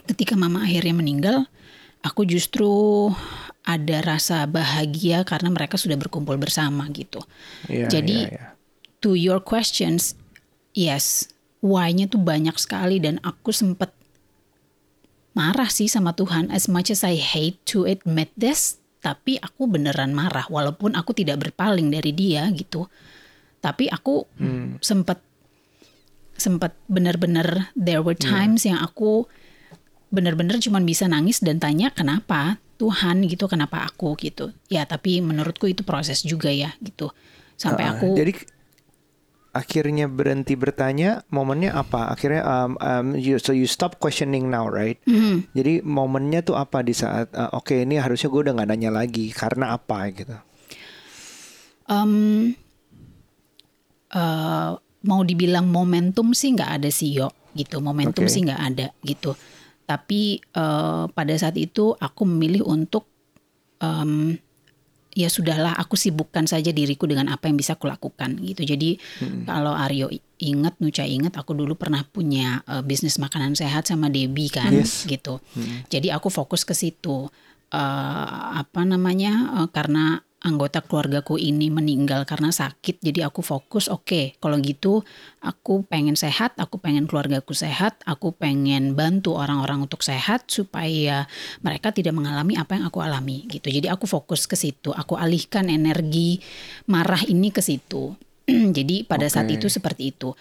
ketika 0.06 0.34
mama 0.34 0.64
akhirnya 0.64 0.94
meninggal, 0.96 1.38
aku 2.02 2.26
justru 2.26 3.08
ada 3.62 3.98
rasa 4.02 4.44
bahagia 4.50 5.22
karena 5.22 5.54
mereka 5.54 5.78
sudah 5.78 5.94
berkumpul 5.94 6.34
bersama 6.34 6.90
gitu. 6.90 7.22
Yeah, 7.70 7.86
Jadi 7.86 8.18
yeah, 8.26 8.34
yeah. 8.34 8.52
to 9.04 9.14
your 9.14 9.38
questions, 9.38 10.18
yes, 10.74 11.30
why-nya 11.62 12.10
tuh 12.10 12.18
banyak 12.18 12.58
sekali 12.58 12.98
dan 12.98 13.22
aku 13.22 13.54
sempat 13.54 13.94
marah 15.32 15.70
sih 15.70 15.86
sama 15.86 16.12
Tuhan. 16.12 16.50
As 16.50 16.66
much 16.66 16.90
as 16.90 17.06
I 17.06 17.16
hate 17.16 17.62
to 17.70 17.86
admit 17.86 18.34
this, 18.34 18.82
tapi 18.98 19.38
aku 19.38 19.70
beneran 19.70 20.10
marah 20.10 20.46
walaupun 20.50 20.98
aku 20.98 21.14
tidak 21.14 21.38
berpaling 21.42 21.90
dari 21.94 22.10
dia 22.10 22.50
gitu. 22.50 22.90
Tapi 23.62 23.86
aku 23.86 24.26
hmm. 24.42 24.82
sempat 24.82 25.22
sempat 26.34 26.74
benar-benar 26.90 27.70
there 27.78 28.02
were 28.02 28.18
times 28.18 28.66
yeah. 28.66 28.74
yang 28.74 28.80
aku 28.82 29.30
benar-benar 30.12 30.60
cuma 30.60 30.78
bisa 30.84 31.08
nangis 31.08 31.40
dan 31.40 31.56
tanya 31.56 31.88
kenapa 31.88 32.60
Tuhan? 32.76 33.24
Gitu 33.24 33.48
kenapa 33.48 33.88
aku? 33.88 34.14
Gitu. 34.20 34.52
Ya 34.68 34.84
tapi 34.84 35.24
menurutku 35.24 35.64
itu 35.66 35.82
proses 35.82 36.20
juga 36.20 36.52
ya 36.52 36.76
gitu. 36.84 37.08
Sampai 37.56 37.88
uh, 37.88 37.96
aku 37.96 38.12
jadi 38.12 38.36
akhirnya 39.56 40.12
berhenti 40.12 40.52
bertanya 40.52 41.24
momennya 41.32 41.72
apa? 41.72 42.12
Akhirnya 42.12 42.44
um, 42.44 42.76
um, 42.76 43.06
you, 43.16 43.40
so 43.40 43.56
you 43.56 43.64
stop 43.64 43.96
questioning 43.96 44.52
now 44.52 44.68
right? 44.68 45.00
Mm-hmm. 45.08 45.52
jadi 45.56 45.72
momennya 45.84 46.44
tuh 46.44 46.56
apa 46.60 46.84
di 46.84 46.92
saat 46.92 47.32
uh, 47.32 47.52
oke 47.56 47.72
okay, 47.72 47.88
ini 47.88 47.96
harusnya 47.96 48.28
gue 48.28 48.40
udah 48.48 48.52
nggak 48.56 48.68
nanya 48.68 48.90
lagi 48.92 49.32
karena 49.32 49.76
apa 49.76 49.98
gitu? 50.12 50.36
Um, 51.88 52.52
uh, 54.12 54.76
mau 55.04 55.20
dibilang 55.24 55.68
momentum 55.68 56.32
sih 56.32 56.52
nggak 56.52 56.80
ada 56.80 56.88
sih 56.92 57.16
yo. 57.16 57.32
Gitu 57.52 57.84
momentum 57.84 58.24
okay. 58.24 58.32
sih 58.32 58.40
nggak 58.48 58.62
ada 58.64 58.86
gitu 59.04 59.36
tapi 59.92 60.40
uh, 60.56 61.04
pada 61.12 61.36
saat 61.36 61.60
itu 61.60 61.92
aku 61.92 62.24
memilih 62.24 62.64
untuk 62.64 63.04
um, 63.84 64.32
ya 65.12 65.28
sudahlah 65.28 65.76
aku 65.76 66.00
sibukkan 66.00 66.48
saja 66.48 66.72
diriku 66.72 67.04
dengan 67.04 67.28
apa 67.28 67.44
yang 67.52 67.60
bisa 67.60 67.76
aku 67.76 67.84
lakukan 67.84 68.40
gitu. 68.40 68.64
Jadi 68.64 68.96
hmm. 68.96 69.44
kalau 69.44 69.76
Aryo 69.76 70.08
ingat, 70.40 70.80
Nucha 70.80 71.04
ingat 71.04 71.36
aku 71.36 71.52
dulu 71.52 71.76
pernah 71.76 72.00
punya 72.08 72.64
uh, 72.64 72.80
bisnis 72.80 73.20
makanan 73.20 73.52
sehat 73.52 73.84
sama 73.84 74.08
Debbie 74.08 74.48
kan 74.48 74.72
yes. 74.72 75.04
gitu. 75.04 75.44
Hmm. 75.52 75.84
Jadi 75.92 76.08
aku 76.08 76.32
fokus 76.32 76.64
ke 76.64 76.72
situ. 76.72 77.28
Uh, 77.68 78.40
apa 78.56 78.88
namanya? 78.88 79.60
Uh, 79.60 79.68
karena 79.68 80.24
anggota 80.42 80.82
keluargaku 80.82 81.38
ini 81.38 81.70
meninggal 81.70 82.26
karena 82.26 82.50
sakit 82.50 82.98
jadi 82.98 83.30
aku 83.30 83.40
fokus 83.46 83.86
oke 83.86 84.04
okay, 84.06 84.24
kalau 84.42 84.58
gitu 84.58 85.06
aku 85.42 85.86
pengen 85.86 86.18
sehat 86.18 86.54
aku 86.58 86.82
pengen 86.82 87.06
keluargaku 87.06 87.54
sehat 87.54 87.98
aku 88.06 88.34
pengen 88.34 88.94
bantu 88.98 89.38
orang-orang 89.38 89.86
untuk 89.86 90.02
sehat 90.02 90.50
supaya 90.50 91.26
mereka 91.62 91.94
tidak 91.94 92.14
mengalami 92.14 92.58
apa 92.58 92.78
yang 92.78 92.84
aku 92.86 92.98
alami 93.02 93.46
gitu. 93.48 93.68
Jadi 93.68 93.86
aku 93.90 94.06
fokus 94.06 94.46
ke 94.46 94.54
situ 94.54 94.94
aku 94.94 95.18
alihkan 95.18 95.68
energi 95.68 96.38
marah 96.88 97.22
ini 97.26 97.50
ke 97.50 97.60
situ. 97.60 98.14
Jadi 98.76 99.06
pada 99.06 99.26
okay. 99.26 99.34
saat 99.34 99.48
itu 99.50 99.66
seperti 99.66 100.14
itu. 100.14 100.34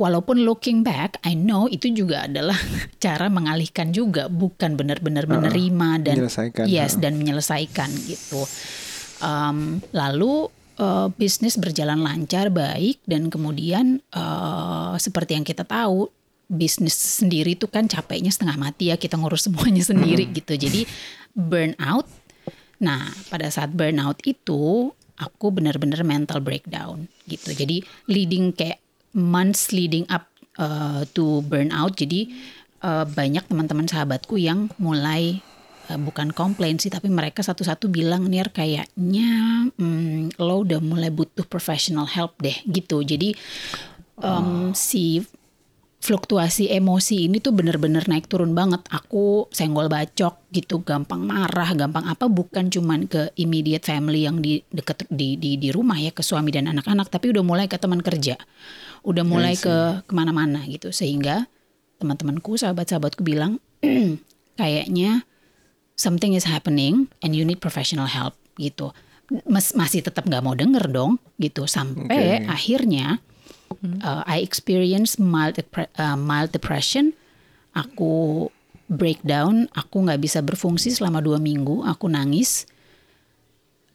Walaupun 0.00 0.42
looking 0.48 0.82
back, 0.82 1.20
I 1.22 1.36
know 1.36 1.68
itu 1.68 1.92
juga 1.92 2.26
adalah 2.26 2.56
cara 3.04 3.28
mengalihkan 3.28 3.92
juga, 3.92 4.26
bukan 4.26 4.74
benar-benar 4.74 5.28
menerima 5.28 5.88
dan 6.02 6.16
yes 6.64 6.98
dan 6.98 7.20
menyelesaikan 7.20 7.92
gitu. 8.08 8.42
Um, 9.22 9.78
lalu 9.94 10.50
uh, 10.82 11.08
bisnis 11.14 11.54
berjalan 11.54 12.02
lancar, 12.02 12.50
baik, 12.50 12.98
dan 13.06 13.30
kemudian 13.30 14.02
uh, 14.10 14.98
seperti 14.98 15.38
yang 15.38 15.46
kita 15.46 15.62
tahu, 15.62 16.10
bisnis 16.52 16.92
sendiri 16.92 17.56
itu 17.56 17.64
kan 17.64 17.88
capeknya 17.88 18.28
setengah 18.28 18.60
mati 18.60 18.92
ya 18.92 19.00
kita 19.00 19.16
ngurus 19.16 19.48
semuanya 19.48 19.80
sendiri 19.80 20.28
hmm. 20.28 20.34
gitu. 20.36 20.54
Jadi 20.60 20.84
burnout. 21.32 22.04
Nah 22.84 23.08
pada 23.32 23.48
saat 23.48 23.72
burnout 23.72 24.20
itu 24.28 24.92
aku 25.16 25.46
benar-benar 25.48 26.04
mental 26.04 26.44
breakdown 26.44 27.08
gitu. 27.24 27.56
Jadi 27.56 27.80
leading 28.12 28.52
kayak 28.52 28.84
months 29.16 29.72
leading 29.72 30.04
up 30.12 30.28
uh, 30.60 31.08
to 31.16 31.40
burnout. 31.48 31.96
Jadi 31.96 32.28
uh, 32.84 33.08
banyak 33.08 33.48
teman-teman 33.48 33.88
sahabatku 33.88 34.36
yang 34.36 34.68
mulai 34.76 35.40
bukan 35.90 36.30
komplain 36.30 36.78
sih 36.78 36.88
tapi 36.88 37.10
mereka 37.10 37.42
satu-satu 37.42 37.90
bilang 37.90 38.30
nih 38.30 38.48
kayaknya 38.48 39.30
hmm, 39.76 40.38
lo 40.38 40.62
udah 40.62 40.78
mulai 40.78 41.10
butuh 41.10 41.44
professional 41.44 42.06
help 42.06 42.38
deh 42.38 42.54
gitu 42.70 43.02
jadi 43.02 43.34
um, 44.22 44.70
oh. 44.70 44.76
si 44.76 45.26
fluktuasi 46.02 46.66
emosi 46.66 47.30
ini 47.30 47.38
tuh 47.38 47.54
bener-bener 47.54 48.02
naik 48.10 48.26
turun 48.26 48.58
banget. 48.58 48.82
Aku 48.90 49.46
senggol 49.54 49.86
bacok 49.86 50.50
gitu, 50.50 50.82
gampang 50.82 51.22
marah, 51.22 51.70
gampang 51.78 52.10
apa 52.10 52.26
bukan 52.26 52.66
cuman 52.74 53.06
ke 53.06 53.30
immediate 53.38 53.86
family 53.86 54.26
yang 54.26 54.42
di 54.42 54.58
deket 54.74 55.06
di 55.06 55.38
di 55.38 55.54
di 55.62 55.70
rumah 55.70 55.94
ya 56.02 56.10
ke 56.10 56.26
suami 56.26 56.50
dan 56.50 56.66
anak-anak, 56.66 57.06
tapi 57.06 57.30
udah 57.30 57.46
mulai 57.46 57.70
ke 57.70 57.78
teman 57.78 58.02
kerja, 58.02 58.34
udah 59.06 59.22
mulai 59.22 59.54
ke 59.54 60.02
ke 60.02 60.12
mana-mana 60.12 60.66
gitu. 60.66 60.90
Sehingga 60.90 61.46
teman-temanku, 62.02 62.58
sahabat-sahabatku 62.58 63.22
bilang 63.22 63.62
kayaknya 64.60 65.22
something 66.02 66.34
is 66.34 66.50
happening 66.50 67.06
and 67.22 67.38
you 67.38 67.46
need 67.46 67.62
professional 67.62 68.10
help 68.10 68.34
gitu. 68.58 68.90
Mas, 69.46 69.72
masih 69.78 70.02
tetap 70.02 70.26
nggak 70.26 70.42
mau 70.42 70.58
denger 70.58 70.90
dong 70.90 71.22
gitu 71.38 71.64
sampai 71.70 72.42
okay. 72.42 72.50
akhirnya 72.50 73.22
uh, 74.02 74.22
I 74.26 74.42
experience 74.42 75.16
mild 75.16 75.56
uh, 75.62 76.18
mild 76.18 76.50
depression. 76.50 77.14
Aku 77.72 78.50
breakdown, 78.92 79.64
aku 79.72 80.04
nggak 80.04 80.20
bisa 80.20 80.44
berfungsi 80.44 80.92
selama 80.92 81.24
dua 81.24 81.40
minggu. 81.40 81.80
Aku 81.88 82.12
nangis, 82.12 82.68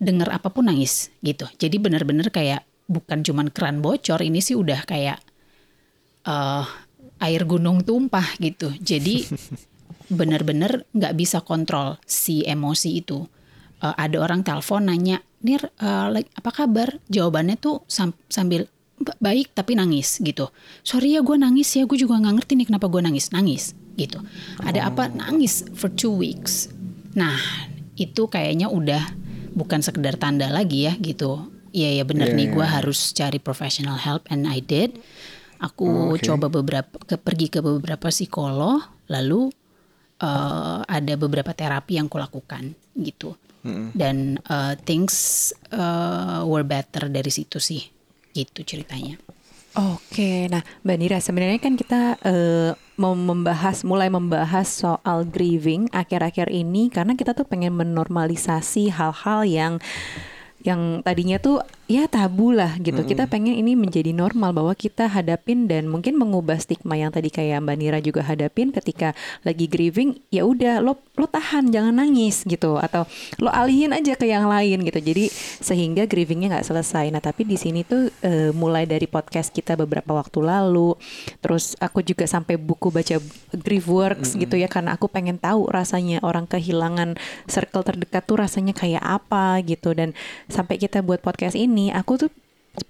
denger 0.01 0.33
apa 0.33 0.49
pun 0.49 0.65
nangis 0.65 1.13
gitu. 1.21 1.45
Jadi 1.61 1.77
benar-benar 1.77 2.33
kayak 2.33 2.65
bukan 2.89 3.21
cuman 3.21 3.53
keran 3.53 3.85
bocor, 3.85 4.25
ini 4.25 4.41
sih 4.41 4.57
udah 4.57 4.81
kayak 4.89 5.21
uh, 6.25 6.65
air 7.21 7.45
gunung 7.45 7.85
tumpah 7.85 8.25
gitu. 8.41 8.73
Jadi 8.81 9.29
benar-benar 10.07 10.87
nggak 10.95 11.13
bisa 11.15 11.43
kontrol 11.43 11.99
si 12.07 12.43
emosi 12.43 12.89
itu. 12.99 13.23
Uh, 13.77 13.93
ada 13.93 14.17
orang 14.23 14.41
telepon 14.41 14.89
nanya, 14.89 15.21
Nir, 15.45 15.69
uh, 15.77 16.09
like, 16.09 16.31
apa 16.33 16.49
kabar? 16.49 16.97
Jawabannya 17.13 17.61
tuh 17.61 17.85
sam 17.85 18.15
sambil 18.25 18.65
baik 19.21 19.53
tapi 19.53 19.77
nangis 19.77 20.17
gitu. 20.17 20.49
Sorry 20.81 21.13
ya 21.13 21.21
gue 21.21 21.37
nangis 21.37 21.69
ya, 21.77 21.85
gue 21.85 21.97
juga 22.01 22.17
nggak 22.17 22.41
ngerti 22.41 22.53
nih 22.57 22.67
kenapa 22.73 22.89
gue 22.89 23.01
nangis. 23.05 23.29
Nangis 23.29 23.77
gitu. 23.93 24.17
Ada 24.65 24.89
apa? 24.89 25.13
Nangis 25.13 25.61
for 25.77 25.93
two 25.93 26.09
weeks. 26.09 26.73
Nah 27.13 27.37
itu 27.97 28.25
kayaknya 28.25 28.69
udah 28.69 29.01
bukan 29.53 29.85
sekedar 29.85 30.17
tanda 30.17 30.49
lagi 30.49 30.89
ya 30.89 30.93
gitu. 30.97 31.49
Iya 31.73 32.01
ya 32.01 32.03
benar 32.09 32.33
yeah, 32.33 32.37
nih 32.41 32.47
gue 32.49 32.65
yeah. 32.65 32.73
harus 32.81 33.13
cari 33.13 33.37
professional 33.37 34.01
help 34.01 34.25
and 34.33 34.49
I 34.49 34.65
did. 34.65 34.97
Aku 35.57 35.85
oh, 35.85 36.13
okay. 36.13 36.29
coba 36.29 36.53
beberapa 36.53 37.01
ke, 37.01 37.17
pergi 37.17 37.49
ke 37.49 37.65
beberapa 37.65 38.13
psikolog, 38.13 38.77
lalu 39.09 39.49
uh, 40.21 40.81
ada 40.85 41.13
beberapa 41.17 41.51
terapi 41.53 41.97
yang 41.97 42.09
kulakukan 42.09 42.73
gitu 42.97 43.37
hmm. 43.65 43.93
dan 43.93 44.41
uh, 44.49 44.73
things 44.85 45.49
uh, 45.73 46.41
were 46.45 46.65
better 46.65 47.09
dari 47.11 47.29
situ 47.29 47.61
sih 47.61 47.83
gitu 48.33 48.61
ceritanya. 48.61 49.17
Oke, 49.77 50.49
nah 50.49 50.65
Mbak 50.81 50.97
Nira 50.97 51.19
sebenarnya 51.21 51.61
kan 51.61 51.77
kita 51.77 52.17
uh, 52.25 52.73
mau 52.97 53.13
membahas, 53.13 53.85
mulai 53.85 54.09
membahas 54.09 54.65
soal 54.65 55.21
grieving 55.29 55.85
akhir-akhir 55.93 56.49
ini 56.49 56.89
karena 56.89 57.13
kita 57.13 57.37
tuh 57.37 57.45
pengen 57.45 57.77
menormalisasi 57.77 58.89
hal-hal 58.89 59.45
yang 59.45 59.73
yang 60.65 61.05
tadinya 61.05 61.37
tuh 61.37 61.61
ya 61.87 62.03
tabu 62.11 62.51
lah 62.51 62.75
gitu. 62.83 62.99
Mm-hmm. 62.99 63.11
Kita 63.15 63.23
pengen 63.31 63.55
ini 63.55 63.79
menjadi 63.79 64.11
normal 64.11 64.51
bahwa 64.51 64.75
kita 64.75 65.07
hadapin 65.07 65.71
dan 65.71 65.87
mungkin 65.87 66.19
mengubah 66.19 66.59
stigma 66.59 66.99
yang 66.99 67.15
tadi 67.15 67.31
kayak 67.31 67.63
Mbak 67.63 67.75
Nira 67.79 67.99
juga 68.03 68.27
hadapin 68.27 68.75
ketika 68.75 69.15
lagi 69.47 69.71
grieving 69.71 70.19
ya 70.27 70.43
udah 70.43 70.83
lo 70.83 70.99
lo 71.15 71.25
tahan 71.31 71.71
jangan 71.71 72.03
nangis 72.03 72.43
gitu 72.43 72.75
atau 72.75 73.07
lo 73.39 73.47
alihin 73.49 73.95
aja 73.95 74.19
ke 74.19 74.27
yang 74.27 74.51
lain 74.51 74.83
gitu. 74.83 74.99
Jadi 74.99 75.31
sehingga 75.63 76.03
grievingnya 76.03 76.59
nggak 76.59 76.67
selesai. 76.67 77.07
Nah 77.07 77.23
tapi 77.23 77.47
di 77.47 77.55
sini 77.55 77.87
tuh 77.87 78.11
e, 78.19 78.51
mulai 78.51 78.83
dari 78.83 79.07
podcast 79.07 79.55
kita 79.55 79.79
beberapa 79.79 80.11
waktu 80.11 80.43
lalu, 80.43 80.91
terus 81.39 81.79
aku 81.79 82.03
juga 82.03 82.27
sampai 82.27 82.59
buku 82.59 82.91
baca 82.91 83.15
grief 83.55 83.87
works 83.87 84.35
mm-hmm. 84.35 84.43
gitu 84.43 84.55
ya 84.59 84.67
karena 84.67 84.99
aku 84.99 85.07
pengen 85.07 85.39
tahu 85.39 85.71
rasanya 85.71 86.19
orang 86.19 86.51
kehilangan 86.51 87.15
circle 87.47 87.87
terdekat 87.87 88.27
tuh 88.27 88.43
rasanya 88.43 88.75
kayak 88.75 89.01
apa 89.01 89.63
gitu 89.63 89.95
dan 89.95 90.11
sampai 90.51 90.75
kita 90.75 90.99
buat 90.99 91.23
podcast 91.23 91.55
ini 91.55 91.76
ini 91.77 91.93
aku 91.93 92.25
tuh 92.25 92.29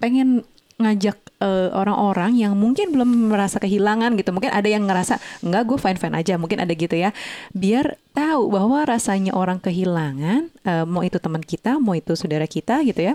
pengen 0.00 0.48
ngajak 0.78 1.18
uh, 1.42 1.74
orang-orang 1.74 2.38
yang 2.38 2.54
mungkin 2.54 2.94
belum 2.94 3.34
merasa 3.34 3.58
kehilangan 3.58 4.14
gitu 4.14 4.30
mungkin 4.30 4.54
ada 4.54 4.70
yang 4.70 4.86
ngerasa 4.86 5.18
enggak 5.42 5.66
gue 5.66 5.78
fine 5.78 5.98
fine 5.98 6.14
aja 6.14 6.34
mungkin 6.38 6.62
ada 6.62 6.70
gitu 6.70 6.94
ya 6.94 7.10
biar 7.50 7.98
tahu 8.14 8.54
bahwa 8.54 8.86
rasanya 8.86 9.34
orang 9.34 9.58
kehilangan 9.58 10.48
uh, 10.62 10.86
mau 10.86 11.02
itu 11.02 11.18
teman 11.18 11.42
kita 11.42 11.82
mau 11.82 11.98
itu 11.98 12.14
saudara 12.14 12.46
kita 12.46 12.80
gitu 12.86 13.10
ya 13.10 13.14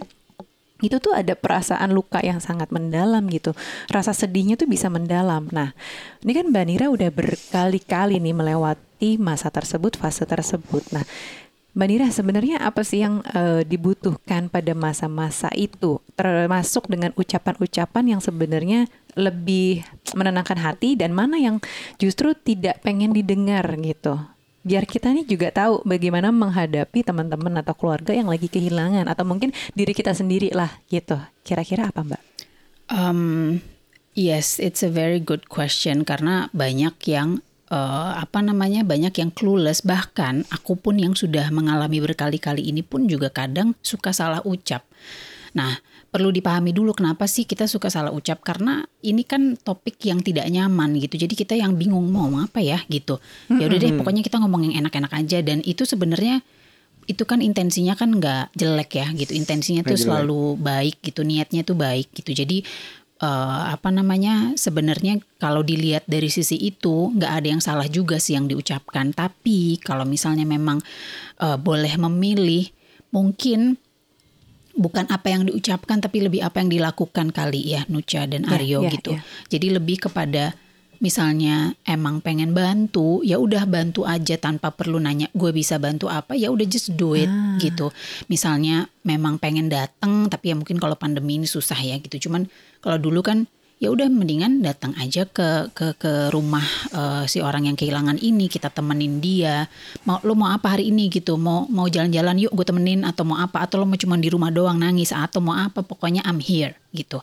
itu 0.83 0.99
tuh 0.99 1.15
ada 1.15 1.31
perasaan 1.31 1.95
luka 1.95 2.19
yang 2.19 2.43
sangat 2.43 2.67
mendalam 2.67 3.23
gitu. 3.31 3.55
Rasa 3.87 4.11
sedihnya 4.11 4.59
tuh 4.59 4.67
bisa 4.67 4.91
mendalam. 4.91 5.47
Nah, 5.47 5.71
ini 6.19 6.35
kan 6.35 6.51
Mbak 6.51 6.65
Nira 6.67 6.87
udah 6.91 7.07
berkali-kali 7.07 8.19
nih 8.19 8.35
melewati 8.35 9.15
masa 9.15 9.47
tersebut, 9.47 9.95
fase 9.95 10.27
tersebut. 10.27 10.83
Nah, 10.91 11.07
Mbak 11.73 11.87
Nira, 11.89 12.07
sebenarnya 12.13 12.61
apa 12.61 12.85
sih 12.85 13.01
yang 13.01 13.25
uh, 13.33 13.65
dibutuhkan 13.65 14.45
pada 14.45 14.77
masa-masa 14.77 15.49
itu, 15.57 15.97
termasuk 16.13 16.85
dengan 16.85 17.09
ucapan-ucapan 17.17 18.13
yang 18.13 18.21
sebenarnya 18.21 18.85
lebih 19.17 19.81
menenangkan 20.13 20.61
hati 20.61 20.93
dan 20.93 21.17
mana 21.17 21.41
yang 21.41 21.57
justru 21.97 22.37
tidak 22.37 22.77
pengen 22.85 23.09
didengar 23.09 23.65
gitu? 23.81 24.21
Biar 24.61 24.85
kita 24.85 25.17
nih 25.17 25.25
juga 25.25 25.49
tahu 25.49 25.81
bagaimana 25.81 26.29
menghadapi 26.29 27.01
teman-teman 27.01 27.65
atau 27.65 27.73
keluarga 27.73 28.13
yang 28.13 28.29
lagi 28.29 28.47
kehilangan 28.53 29.09
atau 29.09 29.25
mungkin 29.25 29.49
diri 29.73 29.97
kita 29.97 30.13
sendiri 30.13 30.53
lah 30.53 30.69
gitu. 30.93 31.17
Kira-kira 31.41 31.89
apa 31.89 32.05
Mbak? 32.05 32.21
Um, 32.93 33.59
yes, 34.13 34.61
it's 34.61 34.85
a 34.85 34.93
very 34.93 35.17
good 35.17 35.49
question 35.49 36.05
karena 36.05 36.53
banyak 36.53 36.95
yang 37.09 37.41
uh, 37.73 38.21
apa 38.21 38.39
namanya 38.45 38.85
banyak 38.85 39.17
yang 39.17 39.33
clueless 39.33 39.81
bahkan 39.81 40.45
aku 40.53 40.77
pun 40.77 41.01
yang 41.01 41.17
sudah 41.17 41.49
mengalami 41.49 41.97
berkali-kali 41.97 42.69
ini 42.69 42.85
pun 42.85 43.09
juga 43.09 43.33
kadang 43.33 43.73
suka 43.81 44.13
salah 44.13 44.45
ucap. 44.45 44.85
Nah, 45.57 45.77
perlu 46.13 46.29
dipahami 46.29 46.73
dulu 46.73 46.93
kenapa 46.93 47.25
sih 47.25 47.49
kita 47.49 47.65
suka 47.65 47.89
salah 47.89 48.13
ucap 48.13 48.45
karena 48.45 48.85
ini 49.01 49.25
kan 49.25 49.57
topik 49.57 49.97
yang 50.05 50.21
tidak 50.21 50.45
nyaman 50.49 50.97
gitu. 51.01 51.17
Jadi 51.17 51.33
kita 51.33 51.57
yang 51.57 51.73
bingung 51.73 52.05
mau 52.13 52.29
apa 52.37 52.61
ya 52.61 52.81
gitu. 52.85 53.17
Ya 53.49 53.65
udah 53.65 53.79
deh 53.81 53.93
pokoknya 53.97 54.21
kita 54.21 54.37
ngomong 54.37 54.69
yang 54.69 54.85
enak-enak 54.85 55.09
aja 55.09 55.41
dan 55.41 55.65
itu 55.65 55.85
sebenarnya 55.89 56.45
itu 57.03 57.27
kan 57.27 57.43
intensinya 57.43 57.99
kan 57.99 58.13
nggak 58.13 58.53
jelek 58.55 58.91
ya 58.97 59.07
gitu. 59.17 59.33
Intensinya 59.33 59.81
tuh 59.81 59.97
selalu 59.97 60.57
baik 60.61 61.01
gitu, 61.01 61.25
niatnya 61.25 61.65
tuh 61.65 61.77
baik 61.77 62.13
gitu. 62.13 62.31
Jadi 62.33 62.61
uh, 63.23 63.71
apa 63.71 63.89
namanya 63.89 64.51
sebenarnya 64.59 65.23
kalau 65.39 65.63
dilihat 65.63 66.03
dari 66.05 66.27
sisi 66.27 66.59
itu 66.59 67.15
nggak 67.15 67.31
ada 67.31 67.47
yang 67.47 67.63
salah 67.63 67.87
juga 67.87 68.19
sih 68.19 68.35
yang 68.35 68.51
diucapkan 68.51 69.15
tapi 69.15 69.79
kalau 69.79 70.03
misalnya 70.03 70.43
memang 70.43 70.83
uh, 71.39 71.55
boleh 71.55 71.95
memilih 71.95 72.67
mungkin 73.15 73.79
bukan 74.73 75.05
apa 75.07 75.29
yang 75.29 75.47
diucapkan 75.47 76.01
tapi 76.01 76.25
lebih 76.25 76.41
apa 76.41 76.59
yang 76.59 76.69
dilakukan 76.73 77.29
kali 77.29 77.77
ya 77.77 77.85
Nucha 77.87 78.25
dan 78.25 78.43
ya, 78.43 78.57
Aryo 78.57 78.67
yeah, 78.67 78.79
yeah, 78.81 78.93
gitu 78.99 79.11
yeah. 79.15 79.23
jadi 79.47 79.67
lebih 79.79 80.09
kepada 80.09 80.57
misalnya 80.99 81.73
emang 81.87 82.19
pengen 82.19 82.51
bantu 82.51 83.23
ya 83.25 83.39
udah 83.39 83.65
bantu 83.65 84.05
aja 84.05 84.37
tanpa 84.37 84.69
perlu 84.73 84.99
nanya 85.01 85.31
gue 85.33 85.49
bisa 85.49 85.81
bantu 85.81 86.11
apa? 86.11 86.37
Ya 86.37 86.53
udah 86.53 86.65
just 86.67 86.93
do 86.93 87.17
it 87.17 87.29
ah. 87.31 87.57
gitu. 87.57 87.89
Misalnya 88.29 88.91
memang 89.01 89.41
pengen 89.41 89.71
datang 89.71 90.27
tapi 90.27 90.51
ya 90.51 90.55
mungkin 90.57 90.77
kalau 90.77 90.93
pandemi 90.99 91.41
ini 91.41 91.47
susah 91.49 91.77
ya 91.79 91.97
gitu. 91.97 92.29
Cuman 92.29 92.45
kalau 92.83 93.01
dulu 93.01 93.23
kan 93.23 93.49
ya 93.83 93.91
udah 93.91 94.07
mendingan 94.07 94.63
datang 94.63 94.95
aja 94.95 95.27
ke 95.27 95.67
ke 95.75 95.99
ke 95.99 96.31
rumah 96.31 96.63
uh, 96.95 97.27
si 97.27 97.43
orang 97.43 97.67
yang 97.67 97.75
kehilangan 97.75 98.15
ini 98.15 98.47
kita 98.47 98.71
temenin 98.71 99.19
dia. 99.19 99.67
Mau 100.07 100.23
lo 100.23 100.39
mau 100.39 100.55
apa 100.55 100.79
hari 100.79 100.87
ini? 100.87 101.11
gitu. 101.11 101.35
Mau 101.35 101.67
mau 101.67 101.91
jalan-jalan 101.91 102.47
yuk 102.47 102.55
gue 102.55 102.63
temenin 102.63 103.03
atau 103.03 103.27
mau 103.27 103.43
apa? 103.43 103.67
Atau 103.67 103.83
lo 103.83 103.85
mau 103.85 103.99
cuma 103.99 104.15
di 104.15 104.31
rumah 104.31 104.55
doang 104.55 104.79
nangis 104.79 105.11
atau 105.11 105.43
mau 105.43 105.59
apa? 105.59 105.83
Pokoknya 105.83 106.23
I'm 106.23 106.39
here 106.39 106.79
gitu. 106.95 107.19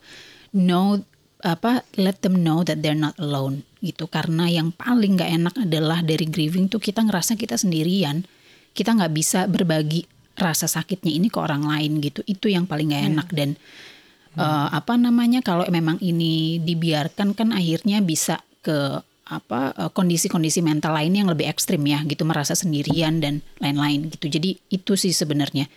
No 0.53 1.01
apa 1.43 1.85
let 1.97 2.21
them 2.21 2.41
know 2.41 2.61
that 2.65 2.85
they're 2.85 2.99
not 2.99 3.17
alone 3.17 3.65
gitu. 3.81 4.07
Karena 4.07 4.49
yang 4.49 4.73
paling 4.73 5.17
nggak 5.17 5.31
enak 5.31 5.55
adalah 5.69 6.05
dari 6.05 6.29
grieving 6.29 6.69
tuh 6.69 6.81
kita 6.81 7.05
ngerasa 7.05 7.37
kita 7.37 7.57
sendirian. 7.57 8.25
Kita 8.71 8.95
nggak 8.95 9.13
bisa 9.13 9.51
berbagi 9.51 10.07
rasa 10.39 10.71
sakitnya 10.71 11.11
ini 11.11 11.29
ke 11.29 11.39
orang 11.41 11.67
lain 11.67 11.99
gitu. 12.01 12.21
Itu 12.25 12.49
yang 12.49 12.69
paling 12.69 12.93
nggak 12.93 13.03
iya. 13.03 13.11
enak. 13.11 13.29
Dan 13.33 13.51
hmm. 13.57 14.39
uh, 14.41 14.69
apa 14.71 14.95
namanya 15.01 15.41
kalau 15.41 15.67
memang 15.69 15.99
ini 15.99 16.61
dibiarkan 16.63 17.35
kan 17.35 17.51
akhirnya 17.57 18.05
bisa 18.05 18.41
ke 18.61 19.01
apa 19.31 19.71
eh, 19.79 19.91
kondisi-kondisi 19.95 20.59
mental 20.59 20.91
lain 20.91 21.15
yang 21.15 21.31
lebih 21.31 21.47
ekstrim 21.47 21.81
ya 21.87 22.03
gitu. 22.05 22.27
Merasa 22.27 22.59
sendirian 22.59 23.23
dan 23.23 23.41
lain-lain 23.63 24.11
gitu. 24.11 24.27
Jadi 24.27 24.59
itu 24.71 24.95
sih 24.99 25.15
sebenarnya. 25.15 25.71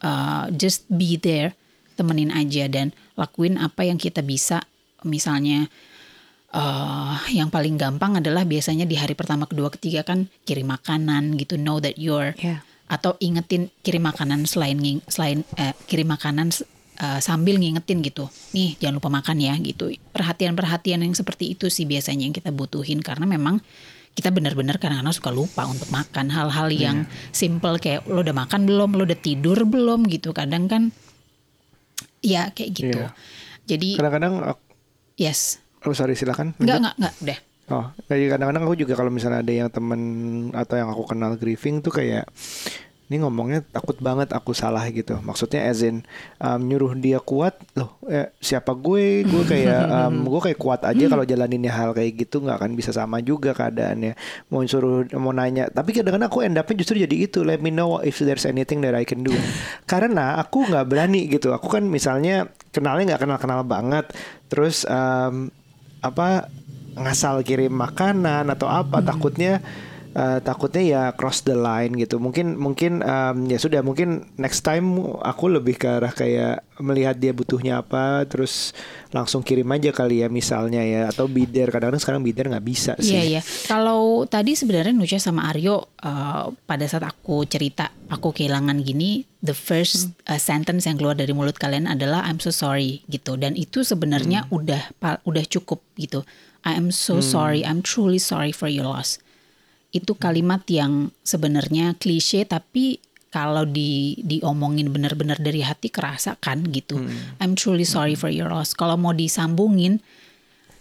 Uh, 0.00 0.48
just 0.56 0.88
be 0.88 1.20
there 1.20 1.52
temenin 2.00 2.32
aja 2.32 2.64
dan 2.72 2.96
lakuin 3.20 3.60
apa 3.60 3.84
yang 3.84 4.00
kita 4.00 4.24
bisa 4.24 4.64
misalnya 5.06 5.68
uh, 6.54 7.16
yang 7.30 7.48
paling 7.48 7.78
gampang 7.78 8.18
adalah 8.18 8.42
biasanya 8.46 8.86
di 8.86 8.98
hari 8.98 9.14
pertama, 9.14 9.46
kedua, 9.46 9.70
ketiga 9.70 10.02
kan 10.02 10.26
kirim 10.44 10.70
makanan 10.70 11.38
gitu, 11.38 11.56
know 11.56 11.78
that 11.78 11.96
you're 11.96 12.34
yeah. 12.42 12.62
atau 12.90 13.14
ingetin 13.22 13.70
kirim 13.86 14.02
makanan 14.06 14.44
selain 14.50 14.78
selain 15.06 15.46
eh, 15.54 15.74
kirim 15.86 16.10
makanan 16.10 16.50
uh, 16.98 17.22
sambil 17.22 17.54
ngingetin 17.54 18.02
gitu, 18.02 18.26
nih 18.50 18.74
jangan 18.82 18.98
lupa 18.98 19.10
makan 19.10 19.38
ya 19.38 19.54
gitu. 19.62 19.94
Perhatian-perhatian 20.10 21.06
yang 21.06 21.14
seperti 21.14 21.54
itu 21.54 21.70
sih 21.70 21.86
biasanya 21.86 22.26
yang 22.26 22.34
kita 22.34 22.50
butuhin 22.50 22.98
karena 22.98 23.30
memang 23.30 23.62
kita 24.10 24.34
benar-benar 24.34 24.82
kadang-kadang 24.82 25.14
suka 25.14 25.30
lupa 25.30 25.70
untuk 25.70 25.86
makan 25.94 26.34
hal-hal 26.34 26.68
yang 26.74 27.06
yeah. 27.06 27.30
simple 27.30 27.78
kayak 27.78 28.02
lo 28.10 28.26
udah 28.26 28.34
makan 28.34 28.66
belum, 28.66 28.98
lo 28.98 29.06
udah 29.06 29.18
tidur 29.22 29.62
belum 29.62 30.10
gitu. 30.10 30.34
Kadang 30.34 30.66
kan 30.66 30.82
ya 32.18 32.50
kayak 32.50 32.70
gitu. 32.74 33.00
Yeah. 33.06 33.14
Jadi 33.70 34.02
kadang-kadang 34.02 34.58
yes 35.20 35.60
Oh 35.80 35.96
sorry 35.96 36.12
silakan. 36.12 36.52
Enggak 36.60 36.76
enggak 36.84 36.94
enggak 37.00 37.14
deh. 37.24 37.38
Oh, 37.70 37.86
jadi 38.10 38.34
kadang-kadang 38.34 38.66
aku 38.66 38.74
juga 38.74 38.98
kalau 38.98 39.14
misalnya 39.14 39.46
ada 39.46 39.52
yang 39.54 39.70
temen 39.70 40.00
atau 40.50 40.74
yang 40.74 40.90
aku 40.90 41.14
kenal 41.14 41.38
grieving 41.38 41.78
tuh 41.78 41.94
kayak 41.94 42.26
ini 43.10 43.26
ngomongnya 43.26 43.66
takut 43.66 43.98
banget 43.98 44.30
aku 44.30 44.54
salah 44.54 44.86
gitu. 44.86 45.18
Maksudnya 45.18 45.66
as 45.66 45.82
in 45.82 46.06
um, 46.38 46.62
nyuruh 46.62 46.94
dia 46.94 47.18
kuat 47.18 47.58
loh. 47.74 47.98
Eh, 48.06 48.30
siapa 48.38 48.70
gue? 48.70 49.26
Gue 49.26 49.42
kayak 49.42 49.82
um, 50.06 50.30
gue 50.30 50.40
kayak 50.46 50.60
kuat 50.62 50.86
aja 50.86 51.10
kalau 51.10 51.26
jalaninnya 51.26 51.74
hal 51.74 51.90
kayak 51.90 52.22
gitu 52.22 52.38
nggak 52.38 52.62
akan 52.62 52.78
bisa 52.78 52.94
sama 52.94 53.18
juga 53.18 53.50
keadaannya. 53.50 54.14
Mau 54.54 54.62
suruh 54.62 55.10
mau 55.18 55.34
nanya. 55.34 55.66
Tapi 55.74 55.90
kadang-kadang 55.90 56.30
aku 56.30 56.46
end 56.46 56.54
up 56.54 56.70
justru 56.70 57.02
jadi 57.02 57.16
itu. 57.26 57.42
Let 57.42 57.58
me 57.58 57.74
know 57.74 57.98
if 57.98 58.22
there's 58.22 58.46
anything 58.46 58.78
that 58.86 58.94
I 58.94 59.02
can 59.02 59.26
do. 59.26 59.34
Karena 59.90 60.38
aku 60.38 60.70
nggak 60.70 60.86
berani 60.86 61.26
gitu. 61.26 61.50
Aku 61.50 61.66
kan 61.66 61.82
misalnya 61.90 62.46
kenalnya 62.70 63.18
nggak 63.18 63.26
kenal-kenal 63.26 63.66
banget. 63.66 64.06
Terus 64.46 64.86
um, 64.86 65.50
apa 65.98 66.46
ngasal 66.94 67.42
kirim 67.42 67.74
makanan 67.74 68.46
atau 68.54 68.70
apa 68.70 69.02
hmm. 69.02 69.06
takutnya 69.06 69.58
uh, 70.14 70.38
takutnya 70.42 70.82
ya 70.82 71.02
cross 71.14 71.42
the 71.46 71.54
line 71.54 71.94
gitu. 71.98 72.18
Mungkin 72.18 72.58
mungkin 72.58 73.02
um, 73.04 73.46
ya 73.46 73.58
sudah 73.58 73.80
mungkin 73.84 74.26
next 74.40 74.66
time 74.66 74.98
aku 75.22 75.50
lebih 75.50 75.78
ke 75.78 75.86
arah 75.86 76.10
kayak 76.10 76.66
melihat 76.80 77.20
dia 77.20 77.36
butuhnya 77.36 77.84
apa 77.84 78.24
terus 78.24 78.72
langsung 79.12 79.44
kirim 79.44 79.68
aja 79.68 79.92
kali 79.92 80.24
ya 80.24 80.32
misalnya 80.32 80.80
ya 80.80 81.12
atau 81.12 81.28
bidder 81.28 81.68
kadang-kadang 81.68 82.00
sekarang 82.00 82.22
bidder 82.24 82.48
nggak 82.50 82.66
bisa 82.66 82.92
sih. 82.98 83.14
Iya 83.14 83.22
iya. 83.38 83.40
Kalau 83.68 84.24
tadi 84.26 84.56
sebenarnya 84.56 84.96
Nucha 84.96 85.20
sama 85.20 85.46
Aryo 85.52 85.92
uh, 86.02 86.50
pada 86.64 86.84
saat 86.88 87.04
aku 87.04 87.44
cerita 87.46 87.92
aku 88.08 88.32
kehilangan 88.32 88.80
gini 88.80 89.22
the 89.44 89.54
first 89.54 90.10
uh, 90.26 90.40
sentence 90.40 90.88
yang 90.88 90.96
keluar 90.96 91.14
dari 91.14 91.30
mulut 91.36 91.56
kalian 91.60 91.86
adalah 91.86 92.24
I'm 92.26 92.40
so 92.40 92.50
sorry 92.50 93.04
gitu 93.12 93.36
dan 93.36 93.54
itu 93.54 93.84
sebenarnya 93.84 94.48
hmm. 94.48 94.56
udah 94.56 94.82
udah 95.28 95.44
cukup 95.46 95.84
gitu. 96.00 96.24
I 96.60 96.76
am 96.76 96.92
so 96.92 97.20
hmm. 97.20 97.24
sorry. 97.24 97.60
I'm 97.64 97.80
truly 97.80 98.20
sorry 98.20 98.52
for 98.52 98.68
your 98.68 98.84
loss 98.84 99.16
itu 99.90 100.14
kalimat 100.14 100.62
yang 100.70 101.10
sebenarnya 101.26 101.98
klise 101.98 102.46
tapi 102.46 103.02
kalau 103.30 103.62
di 103.62 104.18
diomongin 104.26 104.90
benar-benar 104.90 105.38
dari 105.38 105.62
hati 105.62 105.86
kerasa 105.86 106.34
kan 106.38 106.66
gitu. 106.70 106.98
Hmm. 106.98 107.38
I'm 107.38 107.54
truly 107.54 107.86
sorry 107.86 108.18
hmm. 108.18 108.22
for 108.22 108.30
your 108.30 108.50
loss. 108.50 108.74
Kalau 108.74 108.98
mau 108.98 109.14
disambungin 109.14 110.02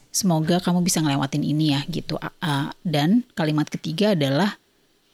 semoga 0.10 0.58
kamu 0.58 0.82
bisa 0.82 1.06
ngelewatin 1.06 1.46
ini 1.46 1.78
ya 1.78 1.82
gitu. 1.86 2.18
Uh, 2.18 2.74
dan 2.82 3.22
kalimat 3.38 3.70
ketiga 3.70 4.18
adalah 4.18 4.58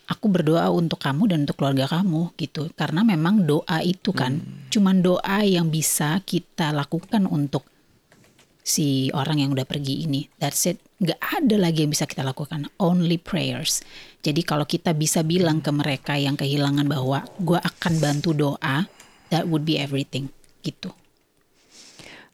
aku 0.07 0.29
berdoa 0.29 0.69
untuk 0.69 1.01
kamu 1.01 1.33
dan 1.33 1.37
untuk 1.43 1.57
keluarga 1.59 1.89
kamu 1.89 2.31
gitu 2.37 2.69
karena 2.77 3.01
memang 3.01 3.43
doa 3.43 3.81
itu 3.81 4.13
kan 4.13 4.37
hmm. 4.37 4.69
cuman 4.69 5.01
doa 5.01 5.41
yang 5.41 5.73
bisa 5.73 6.21
kita 6.21 6.69
lakukan 6.69 7.25
untuk 7.25 7.65
si 8.61 9.09
orang 9.13 9.41
yang 9.41 9.49
udah 9.53 9.65
pergi 9.65 10.05
ini 10.05 10.29
that's 10.37 10.69
it 10.69 10.77
nggak 10.95 11.19
ada 11.19 11.55
lagi 11.59 11.83
yang 11.83 11.91
bisa 11.91 12.07
kita 12.07 12.23
lakukan. 12.23 12.71
Only 12.79 13.19
prayers. 13.19 13.83
Jadi 14.23 14.41
kalau 14.41 14.63
kita 14.63 14.95
bisa 14.95 15.21
bilang 15.21 15.59
ke 15.59 15.69
mereka 15.69 16.15
yang 16.15 16.39
kehilangan 16.39 16.87
bahwa 16.87 17.23
gue 17.39 17.59
akan 17.59 17.93
bantu 18.01 18.31
doa 18.31 18.87
that 19.29 19.45
would 19.45 19.67
be 19.67 19.77
everything. 19.77 20.31
Gitu 20.65 21.04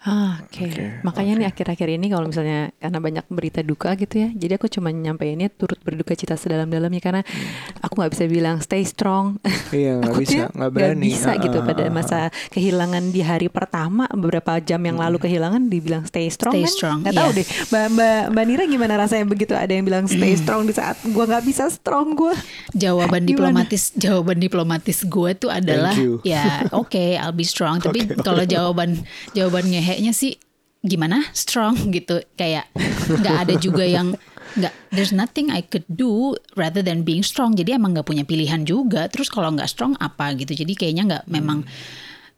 Ah, 0.02 0.42
Oke, 0.42 0.66
okay. 0.66 0.70
okay, 0.74 0.88
makanya 1.06 1.38
okay. 1.38 1.42
nih 1.46 1.48
akhir-akhir 1.54 1.88
ini 1.94 2.10
kalau 2.10 2.26
misalnya 2.26 2.74
karena 2.82 2.98
banyak 2.98 3.26
berita 3.30 3.62
duka 3.62 3.94
gitu 3.94 4.26
ya, 4.26 4.34
jadi 4.34 4.58
aku 4.58 4.66
cuma 4.66 4.90
nyampeinnya 4.90 5.54
turut 5.54 5.78
berduka 5.86 6.18
cita 6.18 6.34
sedalam-dalamnya 6.34 6.98
karena 6.98 7.22
hmm. 7.22 7.86
aku 7.86 8.02
nggak 8.02 8.12
bisa 8.18 8.26
bilang 8.26 8.58
stay 8.66 8.82
strong. 8.82 9.38
Iya 9.70 10.02
nggak 10.02 10.18
bisa, 10.26 10.50
nggak 10.58 10.72
berani. 10.74 11.06
Gak 11.06 11.06
bisa 11.06 11.30
uh, 11.30 11.42
gitu 11.46 11.58
pada 11.62 11.84
masa 11.94 12.20
kehilangan 12.50 13.14
di 13.14 13.22
hari 13.22 13.46
pertama 13.54 14.10
beberapa 14.10 14.58
jam 14.58 14.82
yang 14.82 14.98
lalu 14.98 15.22
kehilangan 15.22 15.70
dibilang 15.70 16.10
stay 16.10 16.34
strong. 16.34 16.58
Stay 16.58 16.66
kan? 16.66 16.74
strong. 16.74 16.98
Gak 17.06 17.14
yeah. 17.14 17.22
tahu 17.22 17.30
deh, 17.38 17.46
mbak 17.70 17.86
mbak 17.94 18.22
mbak 18.34 18.44
Nira 18.50 18.64
gimana 18.66 18.94
rasanya 18.98 19.26
begitu 19.30 19.54
ada 19.54 19.70
yang 19.70 19.86
bilang 19.86 20.10
stay 20.10 20.34
strong 20.34 20.66
di 20.66 20.74
saat 20.74 20.98
gue 21.06 21.26
nggak 21.30 21.46
bisa 21.46 21.70
strong 21.70 22.18
gue. 22.18 22.34
Jawaban 22.74 23.22
diplomatis, 23.30 23.94
jawaban 23.94 24.42
diplomatis 24.42 25.06
gue 25.06 25.30
tuh 25.38 25.54
adalah 25.54 25.94
ya 26.26 26.66
oke 26.74 26.90
okay, 26.90 27.22
I'll 27.22 27.38
be 27.38 27.46
strong. 27.46 27.78
Tapi 27.86 28.10
okay, 28.10 28.18
kalau 28.26 28.42
okay. 28.42 28.58
jawaban 28.58 28.98
jawabannya 29.38 29.91
kayaknya 29.92 30.16
sih 30.16 30.40
gimana? 30.80 31.28
Strong 31.36 31.92
gitu. 31.92 32.24
Kayak 32.40 32.72
nggak 33.20 33.38
ada 33.44 33.54
juga 33.60 33.84
yang 33.84 34.16
nggak 34.56 34.72
there's 34.96 35.12
nothing 35.12 35.52
I 35.52 35.68
could 35.68 35.84
do 35.92 36.40
rather 36.56 36.80
than 36.80 37.04
being 37.04 37.28
strong. 37.28 37.60
Jadi 37.60 37.76
emang 37.76 37.92
nggak 37.92 38.08
punya 38.08 38.24
pilihan 38.24 38.64
juga. 38.64 39.12
Terus 39.12 39.28
kalau 39.28 39.52
nggak 39.52 39.68
strong 39.68 40.00
apa 40.00 40.32
gitu? 40.40 40.56
Jadi 40.56 40.80
kayaknya 40.80 41.04
nggak 41.12 41.24
hmm. 41.28 41.34
memang 41.36 41.60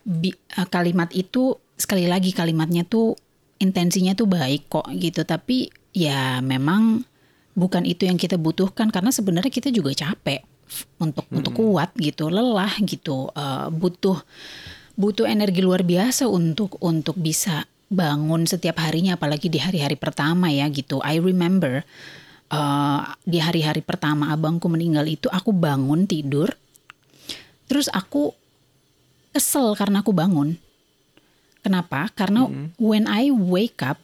bi, 0.02 0.34
uh, 0.58 0.66
kalimat 0.66 1.14
itu 1.14 1.62
sekali 1.78 2.10
lagi 2.10 2.34
kalimatnya 2.34 2.90
tuh 2.90 3.14
intensinya 3.62 4.18
tuh 4.18 4.26
baik 4.26 4.66
kok 4.66 4.90
gitu. 4.98 5.22
Tapi 5.22 5.70
ya 5.94 6.42
memang 6.42 7.06
bukan 7.54 7.86
itu 7.86 8.10
yang 8.10 8.18
kita 8.18 8.42
butuhkan. 8.42 8.90
Karena 8.90 9.14
sebenarnya 9.14 9.54
kita 9.54 9.70
juga 9.70 9.94
capek 9.94 10.42
untuk 10.98 11.30
hmm. 11.30 11.38
untuk 11.38 11.54
kuat 11.54 11.94
gitu 12.02 12.34
lelah 12.34 12.74
gitu 12.82 13.30
uh, 13.38 13.70
butuh 13.70 14.18
butuh 14.94 15.26
energi 15.26 15.66
luar 15.66 15.82
biasa 15.82 16.30
untuk 16.30 16.78
untuk 16.82 17.18
bisa 17.18 17.66
bangun 17.94 18.50
setiap 18.50 18.82
harinya 18.82 19.18
apalagi 19.18 19.50
di 19.50 19.62
hari-hari 19.62 19.98
pertama 19.98 20.50
ya 20.50 20.66
gitu. 20.70 21.02
I 21.06 21.22
remember 21.22 21.86
uh, 22.50 23.02
di 23.26 23.38
hari-hari 23.38 23.82
pertama 23.86 24.34
abangku 24.34 24.70
meninggal 24.70 25.06
itu 25.06 25.30
aku 25.30 25.54
bangun 25.54 26.10
tidur 26.10 26.50
terus 27.70 27.90
aku 27.90 28.34
kesel 29.34 29.74
karena 29.74 30.06
aku 30.06 30.14
bangun. 30.14 30.58
Kenapa? 31.64 32.12
Karena 32.12 32.46
mm 32.46 32.52
-hmm. 32.52 32.68
when 32.78 33.08
I 33.08 33.32
wake 33.32 33.82
up 33.82 33.98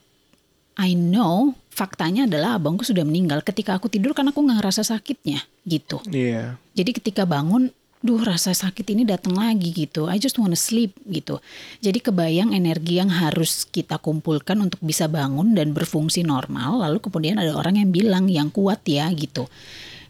I 0.80 0.96
know 0.96 1.60
faktanya 1.70 2.24
adalah 2.24 2.56
abangku 2.56 2.88
sudah 2.88 3.04
meninggal. 3.04 3.44
Ketika 3.44 3.76
aku 3.76 3.92
tidur 3.92 4.16
kan 4.16 4.32
aku 4.32 4.40
nggak 4.40 4.64
ngerasa 4.64 4.82
sakitnya 4.88 5.44
gitu. 5.68 6.00
Yeah. 6.08 6.56
Jadi 6.72 6.96
ketika 6.96 7.28
bangun 7.28 7.76
duh 8.00 8.24
rasa 8.24 8.56
sakit 8.56 8.96
ini 8.96 9.04
datang 9.04 9.36
lagi 9.36 9.76
gitu. 9.76 10.08
I 10.08 10.16
just 10.24 10.40
wanna 10.40 10.56
sleep 10.56 10.96
gitu. 11.04 11.44
Jadi 11.84 12.00
kebayang 12.00 12.56
energi 12.56 12.96
yang 12.96 13.12
harus 13.12 13.68
kita 13.68 14.00
kumpulkan 14.00 14.56
untuk 14.64 14.80
bisa 14.80 15.12
bangun 15.12 15.52
dan 15.52 15.76
berfungsi 15.76 16.24
normal. 16.24 16.80
Lalu 16.80 17.04
kemudian 17.04 17.36
ada 17.36 17.52
orang 17.52 17.76
yang 17.76 17.92
bilang 17.92 18.26
yang 18.32 18.48
kuat 18.56 18.88
ya 18.88 19.12
gitu. 19.12 19.52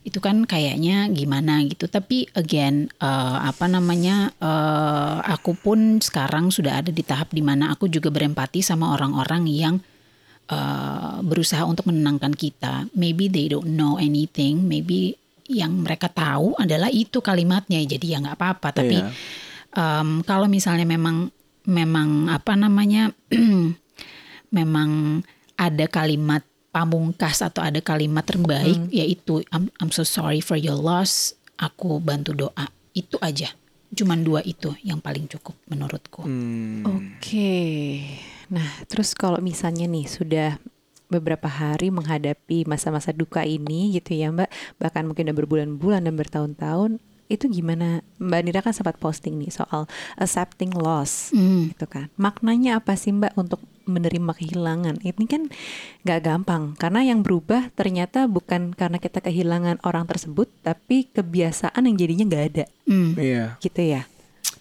Itu 0.05 0.21
kan 0.21 0.45
kayaknya 0.45 1.09
gimana 1.09 1.65
gitu. 1.65 1.89
Tapi 1.89 2.29
again 2.37 2.93
uh, 3.01 3.49
apa 3.49 3.65
namanya 3.65 4.37
uh, 4.37 5.25
aku 5.25 5.57
pun 5.57 5.97
sekarang 5.97 6.53
sudah 6.53 6.85
ada 6.85 6.93
di 6.93 7.01
tahap 7.01 7.33
di 7.33 7.41
mana 7.41 7.73
aku 7.73 7.89
juga 7.89 8.13
berempati 8.13 8.61
sama 8.61 8.93
orang-orang 8.93 9.43
yang 9.49 9.75
uh, 10.53 11.25
berusaha 11.25 11.65
untuk 11.65 11.89
menenangkan 11.89 12.37
kita. 12.37 12.85
Maybe 12.93 13.29
they 13.33 13.49
don't 13.49 13.73
know 13.73 13.97
anything. 13.97 14.65
Maybe 14.69 15.18
yang 15.49 15.73
mereka 15.81 16.07
tahu 16.13 16.53
adalah 16.61 16.93
itu 16.93 17.19
kalimatnya 17.25 17.81
jadi 17.81 18.05
ya 18.05 18.17
nggak 18.21 18.37
apa-apa 18.37 18.69
tapi 18.69 19.01
yeah. 19.01 19.11
um, 19.73 20.21
kalau 20.21 20.45
misalnya 20.45 20.85
memang 20.85 21.33
memang 21.65 22.29
apa 22.29 22.53
namanya 22.53 23.09
memang 24.57 25.21
ada 25.57 25.85
kalimat 25.89 26.45
pamungkas 26.69 27.41
atau 27.41 27.65
ada 27.65 27.81
kalimat 27.81 28.21
terbaik 28.21 28.77
mm. 28.77 28.93
yaitu 28.93 29.41
I'm, 29.49 29.73
I'm 29.81 29.89
so 29.89 30.05
sorry 30.05 30.39
for 30.39 30.55
your 30.55 30.77
loss 30.77 31.33
aku 31.57 31.97
bantu 31.97 32.37
doa 32.37 32.69
itu 32.93 33.17
aja 33.19 33.49
cuman 33.89 34.21
dua 34.21 34.41
itu 34.45 34.69
yang 34.85 35.01
paling 35.01 35.25
cukup 35.25 35.57
menurutku. 35.65 36.21
Hmm. 36.21 36.85
Oke, 36.85 37.17
okay. 37.17 37.89
nah 38.53 38.69
terus 38.85 39.17
kalau 39.17 39.41
misalnya 39.41 39.89
nih 39.89 40.05
sudah 40.05 40.61
beberapa 41.09 41.49
hari 41.49 41.89
menghadapi 41.89 42.69
masa-masa 42.69 43.09
duka 43.09 43.41
ini 43.43 43.97
gitu 43.97 44.13
ya 44.15 44.29
Mbak. 44.29 44.49
Bahkan 44.77 45.03
mungkin 45.09 45.27
udah 45.27 45.37
berbulan-bulan 45.37 46.05
dan 46.05 46.15
bertahun-tahun. 46.15 47.01
Itu 47.29 47.45
gimana? 47.45 48.01
Mbak 48.17 48.41
Nira 48.41 48.61
kan 48.65 48.73
sempat 48.73 48.97
posting 48.97 49.37
nih 49.37 49.53
soal 49.53 49.85
accepting 50.17 50.73
loss 50.73 51.29
mm. 51.33 51.77
gitu 51.77 51.85
kan. 51.85 52.09
Maknanya 52.17 52.81
apa 52.81 52.97
sih 52.97 53.13
Mbak 53.13 53.37
untuk 53.37 53.61
menerima 53.85 54.33
kehilangan? 54.37 55.01
Ini 55.01 55.25
kan 55.29 55.49
nggak 56.05 56.19
gampang. 56.25 56.73
Karena 56.77 57.05
yang 57.05 57.21
berubah 57.21 57.69
ternyata 57.73 58.25
bukan 58.25 58.73
karena 58.73 58.97
kita 58.97 59.21
kehilangan 59.21 59.81
orang 59.85 60.09
tersebut 60.09 60.49
tapi 60.65 61.09
kebiasaan 61.09 61.85
yang 61.85 61.97
jadinya 61.97 62.25
nggak 62.29 62.45
ada. 62.53 62.65
Mm. 62.89 63.11
yeah. 63.17 63.49
gitu 63.61 63.81
ya. 63.81 64.09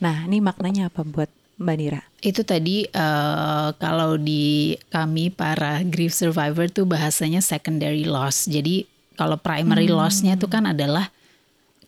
Nah 0.05 0.29
ini 0.29 0.45
maknanya 0.45 0.93
apa 0.93 1.05
buat 1.09 1.33
Mbak 1.59 1.77
Nira? 1.79 2.01
Itu 2.23 2.47
tadi 2.47 2.87
uh, 2.87 3.75
kalau 3.79 4.15
di 4.15 4.79
kami 4.91 5.35
para 5.35 5.83
grief 5.83 6.15
survivor 6.15 6.71
tuh 6.71 6.87
bahasanya 6.87 7.43
secondary 7.43 8.07
loss. 8.07 8.47
Jadi 8.47 8.87
kalau 9.19 9.35
primary 9.35 9.91
hmm. 9.91 9.99
lossnya 9.99 10.35
tuh 10.39 10.47
kan 10.47 10.71
adalah 10.71 11.11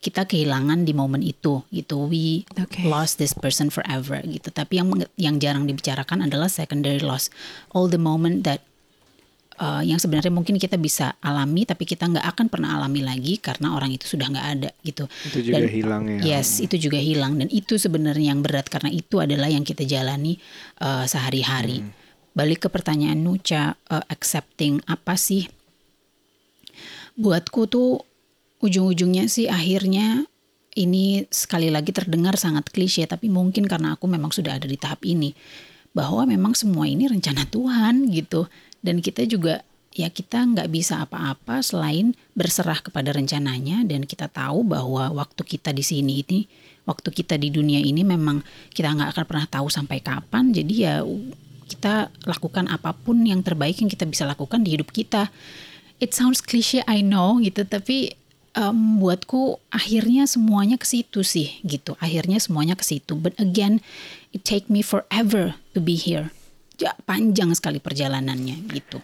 kita 0.00 0.24
kehilangan 0.24 0.88
di 0.88 0.96
momen 0.96 1.20
itu 1.20 1.60
gitu. 1.70 2.08
We 2.08 2.48
okay. 2.56 2.88
lost 2.88 3.20
this 3.20 3.36
person 3.36 3.68
forever 3.68 4.18
gitu. 4.24 4.48
Tapi 4.50 4.80
yang 4.80 4.88
yang 5.20 5.36
jarang 5.38 5.68
dibicarakan 5.68 6.26
adalah 6.26 6.48
secondary 6.48 7.04
loss. 7.04 7.28
All 7.76 7.86
the 7.86 8.00
moment 8.00 8.42
that 8.48 8.64
uh, 9.60 9.84
yang 9.84 10.00
sebenarnya 10.00 10.32
mungkin 10.32 10.56
kita 10.56 10.80
bisa 10.80 11.14
alami 11.20 11.68
tapi 11.68 11.84
kita 11.84 12.08
nggak 12.08 12.26
akan 12.34 12.46
pernah 12.48 12.80
alami 12.80 13.04
lagi 13.04 13.36
karena 13.36 13.76
orang 13.76 13.92
itu 13.92 14.08
sudah 14.08 14.26
nggak 14.32 14.48
ada 14.58 14.70
gitu. 14.80 15.04
Itu 15.28 15.38
juga 15.44 15.60
dan, 15.60 15.68
hilang 15.68 16.02
ya. 16.08 16.20
Yes, 16.40 16.64
itu 16.64 16.80
juga 16.80 16.96
hilang 16.96 17.36
dan 17.36 17.52
itu 17.52 17.76
sebenarnya 17.76 18.32
yang 18.32 18.40
berat 18.40 18.72
karena 18.72 18.88
itu 18.88 19.20
adalah 19.20 19.52
yang 19.52 19.62
kita 19.62 19.84
jalani 19.84 20.40
uh, 20.80 21.04
sehari-hari. 21.04 21.84
Hmm. 21.84 21.92
Balik 22.32 22.66
ke 22.66 22.68
pertanyaan 22.72 23.20
Nuca, 23.20 23.76
uh, 23.76 24.04
accepting 24.08 24.80
apa 24.88 25.14
sih? 25.20 25.44
Buatku 27.20 27.68
tuh 27.68 28.00
ujung-ujungnya 28.64 29.28
sih 29.28 29.48
akhirnya 29.48 30.24
ini 30.78 31.26
sekali 31.28 31.68
lagi 31.68 31.90
terdengar 31.90 32.38
sangat 32.38 32.70
klise 32.70 33.02
tapi 33.04 33.26
mungkin 33.26 33.66
karena 33.66 33.98
aku 33.98 34.06
memang 34.06 34.30
sudah 34.30 34.56
ada 34.56 34.68
di 34.70 34.78
tahap 34.78 35.02
ini 35.02 35.34
bahwa 35.90 36.22
memang 36.22 36.54
semua 36.54 36.86
ini 36.86 37.10
rencana 37.10 37.42
Tuhan 37.50 38.06
gitu 38.14 38.46
dan 38.80 39.04
kita 39.04 39.24
juga 39.28 39.64
ya 39.90 40.06
kita 40.06 40.46
nggak 40.46 40.70
bisa 40.70 41.02
apa-apa 41.02 41.60
selain 41.66 42.14
berserah 42.38 42.78
kepada 42.78 43.10
rencananya 43.10 43.82
dan 43.82 44.06
kita 44.06 44.30
tahu 44.30 44.62
bahwa 44.62 45.10
waktu 45.10 45.42
kita 45.42 45.74
di 45.74 45.82
sini 45.82 46.22
ini 46.22 46.46
waktu 46.86 47.10
kita 47.10 47.34
di 47.36 47.50
dunia 47.50 47.82
ini 47.82 48.06
memang 48.06 48.42
kita 48.70 48.90
nggak 48.90 49.10
akan 49.14 49.24
pernah 49.26 49.46
tahu 49.50 49.66
sampai 49.68 49.98
kapan. 50.00 50.54
Jadi 50.54 50.74
ya 50.86 51.02
kita 51.70 52.10
lakukan 52.26 52.66
apa 52.66 52.94
pun 52.94 53.22
yang 53.22 53.42
terbaik 53.42 53.78
yang 53.78 53.90
kita 53.90 54.06
bisa 54.06 54.26
lakukan 54.26 54.62
di 54.62 54.78
hidup 54.78 54.90
kita. 54.90 55.30
It 56.00 56.16
sounds 56.16 56.40
cliche 56.40 56.80
I 56.88 57.04
know 57.04 57.38
gitu. 57.42 57.66
Tapi 57.66 58.16
um, 58.56 58.98
buatku 59.02 59.60
akhirnya 59.70 60.24
semuanya 60.24 60.80
ke 60.80 60.86
situ 60.88 61.22
sih 61.26 61.60
gitu. 61.62 61.94
Akhirnya 62.00 62.40
semuanya 62.40 62.74
ke 62.74 62.82
situ. 62.86 63.18
But 63.18 63.36
again 63.36 63.84
it 64.34 64.42
take 64.46 64.70
me 64.72 64.80
forever 64.80 65.58
to 65.74 65.78
be 65.82 65.98
here 65.98 66.32
panjang 67.04 67.52
sekali 67.52 67.78
perjalanannya 67.82 68.56
gitu. 68.72 68.98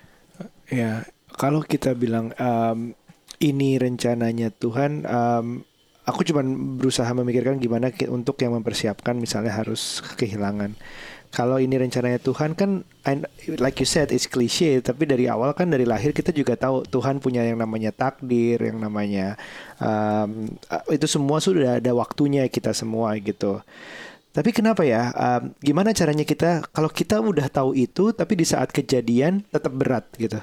Ya, 0.73 1.07
kalau 1.37 1.63
kita 1.63 1.95
bilang 1.95 2.33
um, 2.41 2.97
ini 3.39 3.77
rencananya 3.77 4.49
Tuhan, 4.51 5.05
um, 5.07 5.47
aku 6.07 6.23
cuma 6.25 6.41
berusaha 6.81 7.09
memikirkan 7.13 7.61
gimana 7.61 7.93
untuk 8.09 8.41
yang 8.41 8.57
mempersiapkan 8.57 9.19
misalnya 9.19 9.53
harus 9.53 10.01
kehilangan. 10.17 10.73
Kalau 11.35 11.61
ini 11.61 11.77
rencananya 11.77 12.23
Tuhan 12.23 12.57
kan, 12.57 12.87
like 13.61 13.77
you 13.83 13.85
said, 13.85 14.09
it's 14.09 14.25
cliche. 14.25 14.81
Tapi 14.81 15.05
dari 15.05 15.29
awal 15.29 15.53
kan 15.53 15.69
dari 15.69 15.85
lahir 15.85 16.17
kita 16.17 16.33
juga 16.33 16.57
tahu 16.57 16.87
Tuhan 16.89 17.21
punya 17.21 17.45
yang 17.45 17.61
namanya 17.61 17.93
takdir, 17.93 18.57
yang 18.63 18.81
namanya 18.81 19.37
um, 19.77 20.49
itu 20.89 21.05
semua 21.05 21.43
sudah 21.43 21.77
ada 21.83 21.93
waktunya 21.93 22.47
kita 22.49 22.73
semua 22.73 23.13
gitu. 23.21 23.61
Tapi 24.37 24.53
kenapa 24.53 24.85
ya? 24.85 25.17
Um, 25.17 25.57
gimana 25.65 25.97
caranya 25.97 26.29
kita 26.29 26.69
kalau 26.69 26.93
kita 26.93 27.25
udah 27.25 27.49
tahu 27.49 27.73
itu, 27.73 28.13
tapi 28.13 28.37
di 28.37 28.45
saat 28.45 28.69
kejadian 28.69 29.49
tetap 29.49 29.73
berat 29.73 30.05
gitu? 30.21 30.37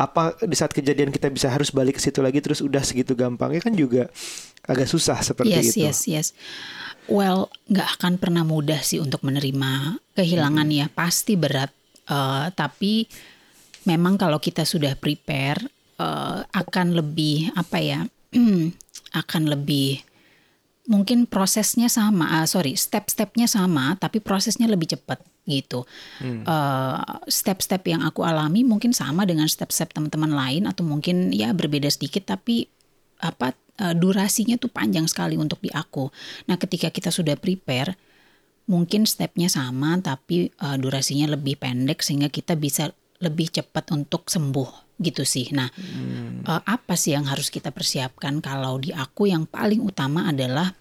apa 0.00 0.32
di 0.48 0.56
saat 0.56 0.72
kejadian 0.72 1.12
kita 1.12 1.28
bisa 1.28 1.52
harus 1.52 1.68
balik 1.68 2.00
ke 2.00 2.02
situ 2.02 2.24
lagi 2.24 2.40
terus 2.40 2.64
udah 2.64 2.80
segitu 2.80 3.12
gampangnya 3.12 3.60
kan 3.60 3.76
juga 3.76 4.08
agak 4.64 4.88
susah 4.88 5.20
seperti 5.20 5.52
yes, 5.52 5.68
itu. 5.76 5.84
Yes, 5.84 6.00
yes, 6.08 6.28
Well, 7.10 7.50
nggak 7.66 8.00
akan 8.00 8.12
pernah 8.22 8.46
mudah 8.46 8.80
sih 8.86 9.02
untuk 9.02 9.26
menerima 9.26 9.98
kehilangan 10.14 10.68
hmm. 10.68 10.78
ya, 10.78 10.86
pasti 10.88 11.34
berat. 11.34 11.74
Uh, 12.06 12.48
tapi 12.54 13.10
memang 13.82 14.14
kalau 14.14 14.38
kita 14.38 14.62
sudah 14.62 14.94
prepare 14.94 15.58
uh, 15.98 16.46
akan 16.48 16.94
lebih 16.94 17.50
apa 17.58 17.78
ya? 17.82 18.00
akan 19.20 19.42
lebih 19.50 20.06
mungkin 20.90 21.30
prosesnya 21.30 21.86
sama, 21.86 22.42
uh, 22.42 22.46
sorry, 22.50 22.74
step-stepnya 22.74 23.46
sama, 23.46 23.94
tapi 23.94 24.18
prosesnya 24.18 24.66
lebih 24.66 24.90
cepat 24.90 25.22
gitu. 25.46 25.86
Hmm. 26.18 26.42
Uh, 26.42 27.22
step-step 27.30 27.86
yang 27.86 28.02
aku 28.02 28.26
alami 28.26 28.66
mungkin 28.66 28.90
sama 28.90 29.22
dengan 29.22 29.46
step-step 29.46 29.94
teman-teman 29.94 30.34
lain 30.34 30.66
atau 30.66 30.82
mungkin 30.82 31.30
ya 31.30 31.54
berbeda 31.54 31.86
sedikit 31.86 32.34
tapi 32.34 32.66
apa 33.22 33.54
uh, 33.78 33.94
durasinya 33.94 34.58
tuh 34.58 34.68
panjang 34.68 35.06
sekali 35.06 35.38
untuk 35.38 35.62
di 35.62 35.70
aku. 35.70 36.10
Nah, 36.50 36.58
ketika 36.58 36.90
kita 36.90 37.14
sudah 37.14 37.38
prepare 37.38 37.94
mungkin 38.66 39.02
stepnya 39.06 39.50
sama 39.50 39.98
tapi 39.98 40.50
uh, 40.62 40.78
durasinya 40.78 41.34
lebih 41.34 41.58
pendek 41.58 42.02
sehingga 42.02 42.30
kita 42.30 42.54
bisa 42.54 42.90
lebih 43.20 43.52
cepat 43.52 43.92
untuk 43.92 44.28
sembuh 44.32 45.00
gitu 45.00 45.24
sih. 45.24 45.48
Nah, 45.56 45.68
hmm. 45.68 46.44
uh, 46.44 46.62
apa 46.64 46.96
sih 46.96 47.16
yang 47.16 47.24
harus 47.28 47.48
kita 47.48 47.72
persiapkan 47.72 48.40
kalau 48.44 48.76
di 48.76 48.92
aku 48.92 49.28
yang 49.28 49.48
paling 49.48 49.80
utama 49.80 50.28
adalah 50.28 50.72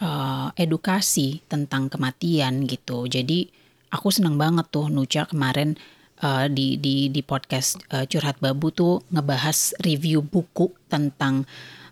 uh, 0.00 0.48
edukasi 0.56 1.44
tentang 1.48 1.92
kematian 1.92 2.64
gitu. 2.64 3.04
Jadi 3.08 3.48
aku 3.92 4.08
senang 4.08 4.40
banget 4.40 4.68
tuh 4.72 4.88
Nucha 4.88 5.28
kemarin 5.28 5.76
uh, 6.24 6.48
di 6.48 6.80
di 6.80 7.12
di 7.12 7.20
podcast 7.20 7.80
uh, 7.92 8.08
curhat 8.08 8.40
babu 8.40 8.72
tuh 8.72 9.04
ngebahas 9.12 9.76
review 9.84 10.24
buku 10.24 10.72
tentang 10.88 11.44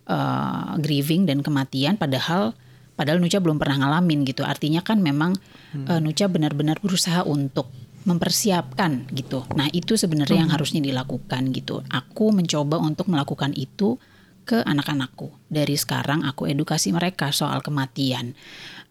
uh, 0.09 0.77
grieving 0.81 1.29
dan 1.29 1.45
kematian 1.45 2.01
padahal 2.01 2.57
padahal 2.95 3.21
Nucha 3.21 3.43
belum 3.43 3.59
pernah 3.59 3.85
ngalamin 3.85 4.25
gitu 4.25 4.47
artinya 4.47 4.81
kan 4.81 5.01
memang 5.01 5.37
hmm. 5.77 5.87
uh, 5.89 6.01
Nucha 6.01 6.31
benar-benar 6.31 6.81
berusaha 6.81 7.27
untuk 7.27 7.69
mempersiapkan 8.05 9.09
gitu. 9.17 9.49
Nah 9.57 9.69
itu 9.73 9.97
sebenarnya 9.97 10.37
hmm. 10.41 10.45
yang 10.47 10.53
harusnya 10.53 10.81
dilakukan 10.85 11.51
gitu. 11.57 11.81
Aku 11.89 12.31
mencoba 12.37 12.77
untuk 12.81 13.09
melakukan 13.09 13.57
itu 13.57 13.97
ke 14.45 14.61
anak-anakku. 14.61 15.33
Dari 15.49 15.75
sekarang 15.75 16.23
aku 16.23 16.47
edukasi 16.47 16.93
mereka 16.93 17.33
soal 17.33 17.65
kematian. 17.65 18.37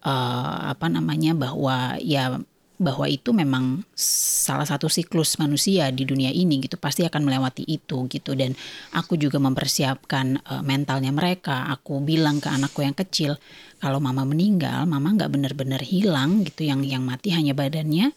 Uh, 0.03 0.75
apa 0.75 0.91
namanya 0.91 1.31
bahwa 1.31 1.95
ya 2.03 2.35
bahwa 2.81 3.07
itu 3.07 3.31
memang 3.31 3.85
salah 3.95 4.67
satu 4.67 4.91
siklus 4.91 5.39
manusia 5.39 5.87
di 5.93 6.03
dunia 6.03 6.33
ini 6.33 6.59
gitu. 6.59 6.75
Pasti 6.81 7.05
akan 7.05 7.21
melewati 7.21 7.63
itu 7.69 8.09
gitu. 8.09 8.33
Dan 8.33 8.57
aku 8.97 9.15
juga 9.15 9.37
mempersiapkan 9.37 10.41
uh, 10.41 10.65
mentalnya 10.65 11.13
mereka. 11.13 11.69
Aku 11.69 12.01
bilang 12.01 12.41
ke 12.41 12.49
anakku 12.49 12.81
yang 12.81 12.97
kecil 12.97 13.37
kalau 13.83 13.99
mama 13.99 14.23
meninggal 14.23 14.87
mama 14.87 15.11
nggak 15.11 15.27
benar-benar 15.27 15.83
hilang 15.83 16.47
gitu 16.47 16.63
yang 16.63 16.87
yang 16.87 17.03
mati 17.03 17.35
hanya 17.35 17.51
badannya 17.51 18.15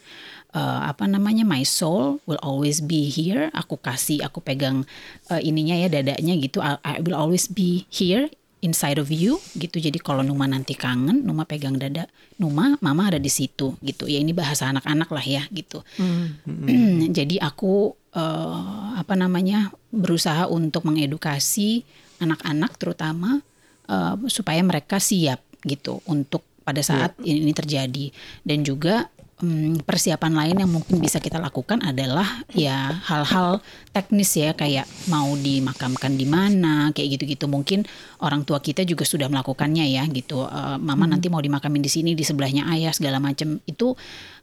uh, 0.56 0.88
apa 0.88 1.04
namanya 1.04 1.44
my 1.44 1.60
soul 1.60 2.24
will 2.24 2.40
always 2.40 2.80
be 2.80 3.12
here 3.12 3.52
aku 3.52 3.76
kasih 3.76 4.24
aku 4.24 4.40
pegang 4.40 4.88
uh, 5.28 5.40
ininya 5.40 5.76
ya 5.76 5.92
dadanya 5.92 6.34
gitu 6.40 6.64
I, 6.64 6.80
I 6.80 7.04
will 7.04 7.14
always 7.14 7.44
be 7.44 7.84
here 7.92 8.32
inside 8.64 8.96
of 8.98 9.12
you 9.12 9.38
gitu. 9.54 9.78
Jadi 9.78 10.00
kalau 10.00 10.24
Numa 10.24 10.48
nanti 10.48 10.74
kangen, 10.74 11.22
Numa 11.22 11.44
pegang 11.46 11.76
dada, 11.76 12.08
Numa, 12.40 12.74
Mama 12.82 13.12
ada 13.12 13.20
di 13.20 13.28
situ 13.28 13.76
gitu. 13.84 14.10
Ya 14.10 14.18
ini 14.18 14.32
bahasa 14.32 14.72
anak-anak 14.72 15.08
lah 15.12 15.22
ya 15.22 15.42
gitu. 15.54 15.84
Hmm. 16.00 16.40
Jadi 17.16 17.38
aku 17.38 17.94
uh, 18.16 18.96
apa 18.98 19.14
namanya 19.14 19.70
berusaha 19.92 20.48
untuk 20.48 20.88
mengedukasi 20.88 21.84
anak-anak 22.18 22.74
terutama 22.80 23.44
uh, 23.86 24.16
supaya 24.26 24.64
mereka 24.64 24.98
siap 24.98 25.44
gitu 25.62 26.00
untuk 26.08 26.42
pada 26.66 26.82
saat 26.82 27.14
yeah. 27.22 27.38
ini 27.38 27.54
terjadi 27.54 28.10
dan 28.42 28.66
juga 28.66 29.06
hmm, 29.40 29.84
persiapan 29.84 30.32
lain 30.32 30.56
yang 30.64 30.70
mungkin 30.72 30.96
bisa 31.00 31.20
kita 31.20 31.36
lakukan 31.36 31.84
adalah 31.84 32.44
ya 32.56 32.96
hal-hal 33.04 33.60
teknis 33.92 34.32
ya 34.36 34.56
kayak 34.56 34.88
mau 35.12 35.28
dimakamkan 35.36 36.16
di 36.16 36.24
mana 36.24 36.90
kayak 36.96 37.20
gitu-gitu 37.20 37.48
mungkin 37.48 37.84
orang 38.24 38.48
tua 38.48 38.60
kita 38.64 38.84
juga 38.88 39.04
sudah 39.04 39.28
melakukannya 39.28 39.84
ya 39.84 40.04
gitu 40.08 40.44
uh, 40.44 40.80
mama 40.80 41.04
hmm. 41.04 41.12
nanti 41.16 41.26
mau 41.28 41.42
dimakamin 41.42 41.84
di 41.84 41.90
sini 41.92 42.10
di 42.16 42.24
sebelahnya 42.24 42.68
ayah 42.72 42.92
segala 42.92 43.20
macam 43.20 43.60
itu 43.68 43.92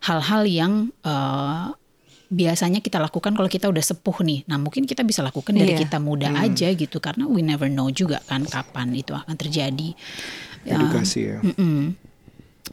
hal-hal 0.05 0.45
yang 0.45 0.93
uh, 1.05 1.73
biasanya 2.33 2.81
kita 2.81 2.97
lakukan 2.97 3.37
kalau 3.37 3.45
kita 3.45 3.69
udah 3.69 3.83
sepuh 3.85 4.25
nih. 4.25 4.41
Nah, 4.49 4.57
mungkin 4.57 4.89
kita 4.89 5.05
bisa 5.05 5.21
lakukan 5.21 5.53
dari 5.53 5.77
yeah. 5.77 5.81
kita 5.85 6.01
muda 6.01 6.33
hmm. 6.33 6.41
aja 6.41 6.67
gitu 6.73 6.97
karena 6.97 7.29
we 7.29 7.45
never 7.45 7.69
know 7.69 7.93
juga 7.93 8.25
kan 8.25 8.41
kapan 8.49 8.97
itu 8.97 9.13
akan 9.13 9.37
terjadi. 9.37 9.93
Edukasi 10.65 11.19
ya. 11.29 11.37
Mm 11.45 11.53
-mm. 11.53 11.81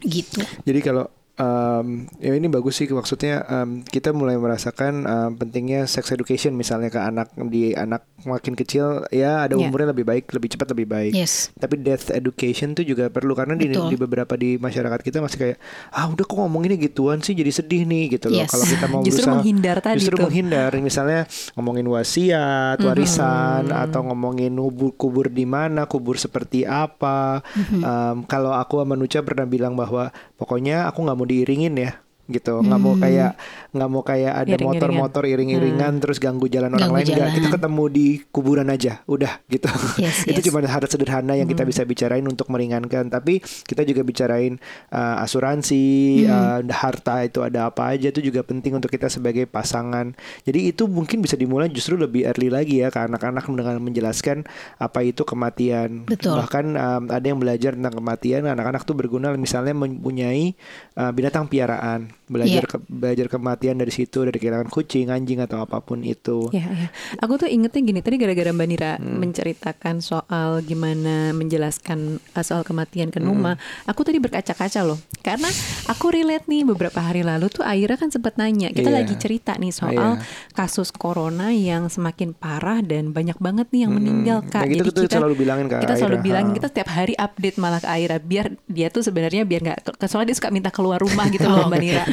Gitu. 0.01 0.41
Jadi 0.65 0.79
kalau 0.81 1.05
um, 1.41 2.05
ya 2.21 2.37
ini 2.37 2.47
bagus 2.47 2.77
sih 2.77 2.87
maksudnya 2.93 3.41
um, 3.49 3.81
kita 3.81 4.13
mulai 4.13 4.37
merasakan 4.37 4.93
um, 5.09 5.31
pentingnya 5.35 5.89
sex 5.89 6.13
education 6.13 6.53
misalnya 6.53 6.93
ke 6.93 7.01
anak 7.01 7.33
di 7.49 7.73
anak 7.73 8.05
makin 8.25 8.53
kecil 8.53 9.05
ya 9.09 9.45
ada 9.45 9.57
yeah. 9.57 9.65
umurnya 9.67 9.91
lebih 9.91 10.05
baik 10.05 10.29
lebih 10.31 10.49
cepat 10.55 10.73
lebih 10.73 10.87
baik 10.87 11.13
yes. 11.15 11.49
tapi 11.57 11.79
death 11.79 12.13
education 12.13 12.73
tuh 12.77 12.85
juga 12.85 13.09
perlu 13.09 13.33
karena 13.33 13.57
di, 13.57 13.71
di 13.71 13.95
beberapa 13.97 14.33
di 14.37 14.55
masyarakat 14.61 14.99
kita 15.01 15.23
masih 15.23 15.37
kayak 15.37 15.57
ah 15.93 16.09
udah 16.09 16.25
kok 16.25 16.35
ngomonginnya 16.37 16.77
gituan 16.77 17.19
sih 17.19 17.33
jadi 17.33 17.51
sedih 17.51 17.83
nih 17.87 18.19
gitu 18.19 18.29
loh 18.29 18.43
yes. 18.43 18.51
kalau 18.51 18.65
kita 18.65 18.85
mau 18.87 19.01
justru 19.01 19.25
berusaha 19.25 19.37
menghindar 19.41 19.77
tadi 19.81 19.97
justru 20.01 20.15
tuh. 20.17 20.25
menghindar 20.27 20.71
misalnya 20.81 21.21
ngomongin 21.57 21.87
wasiat 21.89 22.77
mm-hmm. 22.77 22.89
warisan 22.89 23.61
mm 23.67 23.71
-hmm. 23.71 23.83
atau 23.87 24.01
ngomongin 24.07 24.53
kubur 24.53 24.91
kubur 24.95 25.25
di 25.27 25.45
mana 25.45 25.85
kubur 25.89 26.15
seperti 26.17 26.63
apa 26.65 27.41
mm 27.41 27.63
-hmm. 27.63 27.81
um, 27.81 28.17
kalau 28.25 28.53
aku 28.53 28.81
sama 28.81 28.95
Nucha 28.97 29.21
pernah 29.21 29.45
bilang 29.45 29.73
bahwa 29.73 30.09
pokoknya 30.35 30.89
aku 30.89 31.05
nggak 31.05 31.17
mau 31.17 31.27
diiringin 31.27 31.75
ya 31.77 31.91
gitu 32.29 32.61
nggak 32.61 32.79
hmm. 32.79 32.87
mau 32.87 32.95
kayak 32.97 33.31
nggak 33.71 33.89
mau 33.89 34.03
kayak 34.03 34.33
ada 34.35 34.55
motor-motor 34.61 35.23
iring-iringan 35.25 35.97
hmm. 35.97 36.01
terus 36.03 36.17
ganggu 36.19 36.47
jalan 36.51 36.75
orang 36.75 36.91
lain 36.91 37.07
jalan. 37.07 37.31
kita 37.33 37.49
ketemu 37.55 37.83
di 37.89 38.07
kuburan 38.29 38.67
aja 38.69 39.01
udah 39.07 39.41
gitu 39.49 39.67
yes, 39.97 40.23
itu 40.29 40.39
yes. 40.39 40.45
cuma 40.51 40.63
hal 40.63 40.83
sederhana 40.85 41.33
yang 41.35 41.47
hmm. 41.47 41.55
kita 41.57 41.63
bisa 41.67 41.81
bicarain 41.87 42.23
untuk 42.27 42.47
meringankan 42.51 43.07
tapi 43.09 43.39
kita 43.41 43.87
juga 43.87 44.01
bicarain 44.05 44.59
uh, 44.91 45.23
asuransi 45.23 45.85
hmm. 46.27 46.67
uh, 46.67 46.75
harta 46.75 47.23
itu 47.25 47.41
ada 47.41 47.71
apa 47.71 47.95
aja 47.95 48.11
itu 48.11 48.21
juga 48.21 48.43
penting 48.43 48.77
untuk 48.77 48.91
kita 48.91 49.07
sebagai 49.09 49.47
pasangan 49.47 50.15
jadi 50.43 50.75
itu 50.75 50.87
mungkin 50.87 51.23
bisa 51.23 51.35
dimulai 51.39 51.71
justru 51.71 51.95
lebih 51.99 52.27
early 52.27 52.51
lagi 52.51 52.83
ya 52.83 52.91
ke 52.91 52.99
anak-anak 52.99 53.47
dengan 53.47 53.79
menjelaskan 53.79 54.43
apa 54.79 54.99
itu 55.03 55.23
kematian 55.23 56.07
Betul. 56.07 56.37
bahkan 56.39 56.65
um, 56.75 57.03
ada 57.11 57.25
yang 57.25 57.39
belajar 57.39 57.75
tentang 57.75 57.95
kematian 57.97 58.47
anak-anak 58.47 58.83
tuh 58.83 58.95
berguna 58.95 59.33
misalnya 59.35 59.75
mempunyai 59.75 60.53
uh, 60.99 61.11
binatang 61.15 61.47
piaraan 61.47 62.11
belajar 62.31 62.63
yeah. 62.63 62.71
ke, 62.71 62.77
belajar 62.87 63.27
kematian 63.27 63.75
dari 63.75 63.91
situ 63.91 64.23
dari 64.23 64.39
kehilangan 64.39 64.71
kucing 64.71 65.11
anjing 65.11 65.43
atau 65.43 65.59
apa 65.59 65.83
pun 65.83 65.99
itu 65.99 66.47
yeah, 66.55 66.71
yeah. 66.71 66.89
aku 67.19 67.35
tuh 67.43 67.51
ingetnya 67.51 67.83
gini 67.83 67.99
tadi 67.99 68.15
gara-gara 68.15 68.55
mbak 68.55 68.67
Nira 68.71 68.91
hmm. 68.95 69.19
menceritakan 69.19 69.99
soal 69.99 70.63
gimana 70.63 71.35
menjelaskan 71.35 72.23
uh, 72.23 72.43
soal 72.47 72.63
kematian 72.63 73.11
ke 73.11 73.19
Numa 73.19 73.59
hmm. 73.59 73.91
aku 73.91 74.07
tadi 74.07 74.23
berkaca-kaca 74.23 74.87
loh 74.87 74.95
karena 75.19 75.51
aku 75.91 76.15
relate 76.15 76.47
nih 76.47 76.63
beberapa 76.63 77.03
hari 77.03 77.27
lalu 77.27 77.51
tuh 77.51 77.67
Aira 77.67 77.99
kan 77.99 78.07
sempat 78.07 78.39
nanya 78.39 78.71
kita 78.71 78.87
yeah. 78.87 79.03
lagi 79.03 79.15
cerita 79.19 79.59
nih 79.59 79.75
soal 79.75 80.15
yeah. 80.15 80.55
kasus 80.55 80.95
corona 80.95 81.51
yang 81.51 81.91
semakin 81.91 82.31
parah 82.31 82.79
dan 82.79 83.11
banyak 83.11 83.35
banget 83.43 83.67
nih 83.75 83.83
yang 83.83 83.93
meninggal 83.99 84.39
kak 84.47 84.63
nah, 84.63 84.71
jadi 84.71 84.87
kita 84.87 85.19
selalu 85.19 85.35
bilangin 85.35 85.67
ke 85.67 85.75
kita 85.83 85.93
Aira. 85.93 85.99
selalu 85.99 86.17
bilangin 86.23 86.51
kita 86.55 86.67
setiap 86.71 86.89
hari 86.95 87.13
update 87.19 87.59
malah 87.59 87.83
ke 87.83 87.89
Aira 87.91 88.17
biar 88.23 88.55
dia 88.71 88.87
tuh 88.87 89.03
sebenarnya 89.03 89.43
biar 89.43 89.61
nggak 89.67 89.99
soalnya 90.07 90.31
dia 90.31 90.37
suka 90.39 90.49
minta 90.53 90.71
keluar 90.71 91.03
rumah 91.03 91.27
gitu 91.27 91.43
loh 91.51 91.67
mbak 91.69 91.81
Nira 91.83 92.03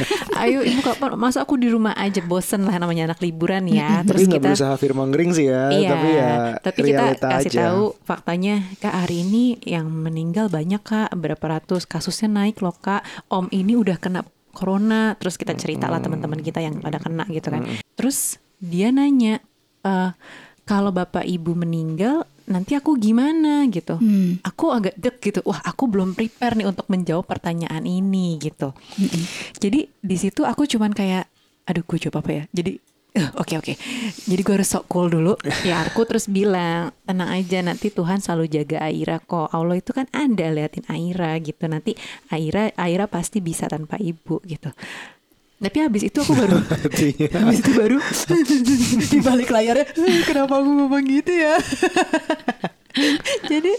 ayo 0.43 0.61
ibu 0.65 0.81
kapan 0.81 1.19
masa 1.19 1.45
aku 1.45 1.59
di 1.59 1.69
rumah 1.69 1.95
aja? 1.97 2.21
Bosen 2.25 2.65
lah 2.65 2.77
namanya 2.77 3.13
anak 3.13 3.21
liburan 3.21 3.69
ya. 3.69 4.03
Terus 4.05 4.27
tapi 4.27 4.35
kita 4.39 4.49
berusaha 4.53 4.75
firmangering 4.79 5.31
sih 5.35 5.47
ya 5.49 5.63
iya, 5.73 5.91
tapi 5.91 6.09
ya 6.13 6.33
tapi 6.61 6.79
kita 6.93 7.05
kasih 7.19 7.51
aja. 7.53 7.61
tahu 7.69 7.85
faktanya 8.05 8.55
kak 8.79 8.95
hari 8.95 9.27
ini 9.27 9.59
yang 9.65 9.89
meninggal 9.89 10.49
banyak 10.49 10.81
kak. 10.83 11.11
Berapa 11.15 11.59
ratus 11.59 11.85
kasusnya 11.85 12.29
naik 12.45 12.61
loh 12.65 12.77
kak. 12.77 13.03
Om 13.29 13.51
ini 13.53 13.77
udah 13.77 13.97
kena 14.01 14.25
corona. 14.53 15.15
Terus 15.21 15.37
kita 15.37 15.55
cerita 15.55 15.87
lah 15.87 16.01
teman-teman 16.03 16.41
kita 16.41 16.63
yang 16.63 16.81
pada 16.81 16.99
kena 16.99 17.29
gitu 17.29 17.49
kan. 17.53 17.67
Terus 17.99 18.41
dia 18.59 18.91
nanya 18.91 19.39
uh, 19.87 20.11
kalau 20.69 20.93
bapak 20.93 21.25
ibu 21.25 21.57
meninggal 21.57 22.29
nanti 22.49 22.75
aku 22.75 22.97
gimana 22.97 23.69
gitu. 23.69 24.01
Hmm. 24.01 24.41
Aku 24.43 24.73
agak 24.73 24.97
dek 24.97 25.21
gitu. 25.21 25.41
Wah, 25.45 25.61
aku 25.63 25.87
belum 25.87 26.17
prepare 26.17 26.59
nih 26.59 26.67
untuk 26.67 26.89
menjawab 26.89 27.29
pertanyaan 27.29 27.85
ini 27.85 28.41
gitu. 28.41 28.73
Hmm. 28.73 29.25
Jadi 29.61 29.87
di 30.01 30.17
situ 30.17 30.43
aku 30.43 30.65
cuman 30.65 30.97
kayak 30.97 31.29
aduh 31.69 31.85
gue 31.85 31.99
jawab 32.01 32.25
apa 32.25 32.31
ya. 32.33 32.45
Jadi 32.51 32.73
eh, 33.17 33.29
Oke 33.37 33.57
uh, 33.57 33.61
oke, 33.61 33.73
okay, 33.73 33.75
okay. 33.75 33.77
jadi 34.29 34.41
gue 34.45 34.55
harus 34.61 34.69
sok 34.69 34.85
cool 34.89 35.09
dulu. 35.13 35.37
Ya 35.65 35.85
aku 35.85 36.09
terus 36.09 36.29
bilang 36.29 36.97
tenang 37.05 37.31
aja 37.33 37.61
nanti 37.61 37.93
Tuhan 37.93 38.25
selalu 38.25 38.49
jaga 38.49 38.89
Aira 38.89 39.21
kok. 39.21 39.53
Allah 39.53 39.77
itu 39.77 39.93
kan 39.93 40.09
ada 40.13 40.47
liatin 40.49 40.89
Aira 40.89 41.37
gitu. 41.41 41.69
Nanti 41.69 41.93
Aira 42.33 42.73
Aira 42.81 43.05
pasti 43.09 43.45
bisa 43.45 43.69
tanpa 43.69 44.01
ibu 44.01 44.41
gitu 44.49 44.73
Tapi 45.59 45.79
habis 45.83 46.07
itu 46.07 46.19
aku 46.23 46.39
baru 46.39 46.59
habis 47.43 47.59
itu 47.59 47.73
baru 47.75 47.99
di 49.11 49.19
balik 49.19 49.51
layarnya 49.51 49.91
kenapa 50.23 50.63
aku 50.63 50.71
ngomong 50.71 51.03
gitu 51.03 51.33
ya? 51.35 51.59
Jadi 53.47 53.73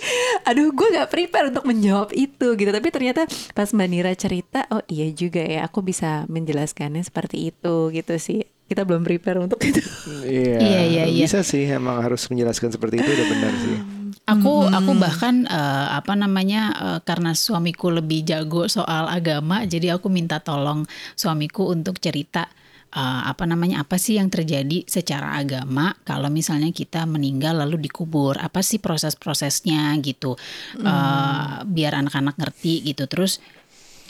aduh 0.48 0.72
gue 0.72 0.88
gak 0.96 1.12
prepare 1.12 1.52
untuk 1.52 1.68
menjawab 1.68 2.16
itu 2.16 2.56
gitu 2.56 2.72
Tapi 2.72 2.88
ternyata 2.88 3.28
pas 3.52 3.68
Mbak 3.68 3.88
Nira 3.92 4.14
cerita 4.16 4.64
Oh 4.72 4.80
iya 4.88 5.12
juga 5.12 5.44
ya 5.44 5.68
aku 5.68 5.84
bisa 5.84 6.24
menjelaskannya 6.32 7.04
seperti 7.04 7.52
itu 7.52 7.92
gitu 7.92 8.16
sih 8.16 8.48
Kita 8.70 8.88
belum 8.88 9.04
prepare 9.04 9.44
untuk 9.44 9.60
itu 9.60 9.84
Iya, 10.24 10.56
Iya, 10.62 10.82
iya, 10.88 11.04
iya. 11.10 11.26
bisa 11.28 11.44
sih 11.44 11.68
emang 11.68 12.00
harus 12.00 12.32
menjelaskan 12.32 12.72
seperti 12.72 13.04
itu 13.04 13.10
udah 13.12 13.28
benar 13.28 13.54
sih. 13.60 13.78
Aku 14.26 14.66
aku 14.70 14.92
bahkan 14.98 15.46
eh, 15.50 15.88
apa 15.96 16.14
namanya 16.14 16.62
eh, 16.76 17.00
karena 17.06 17.34
suamiku 17.34 17.90
lebih 17.94 18.24
jago 18.26 18.70
soal 18.70 19.10
agama, 19.10 19.66
jadi 19.66 19.98
aku 19.98 20.08
minta 20.12 20.40
tolong 20.40 20.86
suamiku 21.18 21.70
untuk 21.70 21.98
cerita 21.98 22.46
eh, 22.94 23.22
apa 23.26 23.44
namanya 23.46 23.82
apa 23.86 23.98
sih 23.98 24.18
yang 24.22 24.30
terjadi 24.30 24.86
secara 24.86 25.38
agama 25.38 25.94
kalau 26.06 26.30
misalnya 26.30 26.70
kita 26.74 27.06
meninggal 27.06 27.58
lalu 27.62 27.90
dikubur, 27.90 28.38
apa 28.38 28.62
sih 28.62 28.78
proses-prosesnya 28.82 29.94
gitu, 30.02 30.36
Eh, 30.80 31.56
biar 31.66 31.94
anak-anak 32.02 32.36
ngerti 32.40 32.82
gitu. 32.94 33.06
Terus 33.06 33.42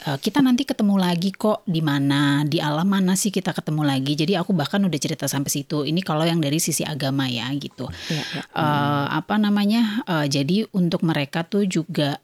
kita 0.00 0.40
nanti 0.40 0.64
ketemu 0.64 0.96
lagi 0.96 1.30
kok 1.34 1.60
di 1.68 1.84
mana 1.84 2.42
di 2.48 2.56
alam 2.56 2.88
mana 2.88 3.12
sih 3.14 3.28
kita 3.28 3.52
ketemu 3.52 3.84
lagi. 3.84 4.16
Jadi 4.16 4.32
aku 4.36 4.56
bahkan 4.56 4.80
udah 4.80 5.00
cerita 5.00 5.28
sampai 5.28 5.50
situ. 5.52 5.84
Ini 5.84 6.00
kalau 6.00 6.24
yang 6.24 6.40
dari 6.40 6.56
sisi 6.56 6.82
agama 6.86 7.28
ya 7.28 7.52
gitu. 7.56 7.84
Iya, 8.08 8.24
iya. 8.24 8.42
Eh, 8.56 9.06
apa 9.12 9.36
namanya 9.36 10.04
eh, 10.08 10.26
jadi 10.32 10.64
untuk 10.72 11.04
mereka 11.04 11.44
tuh 11.44 11.68
juga 11.68 12.16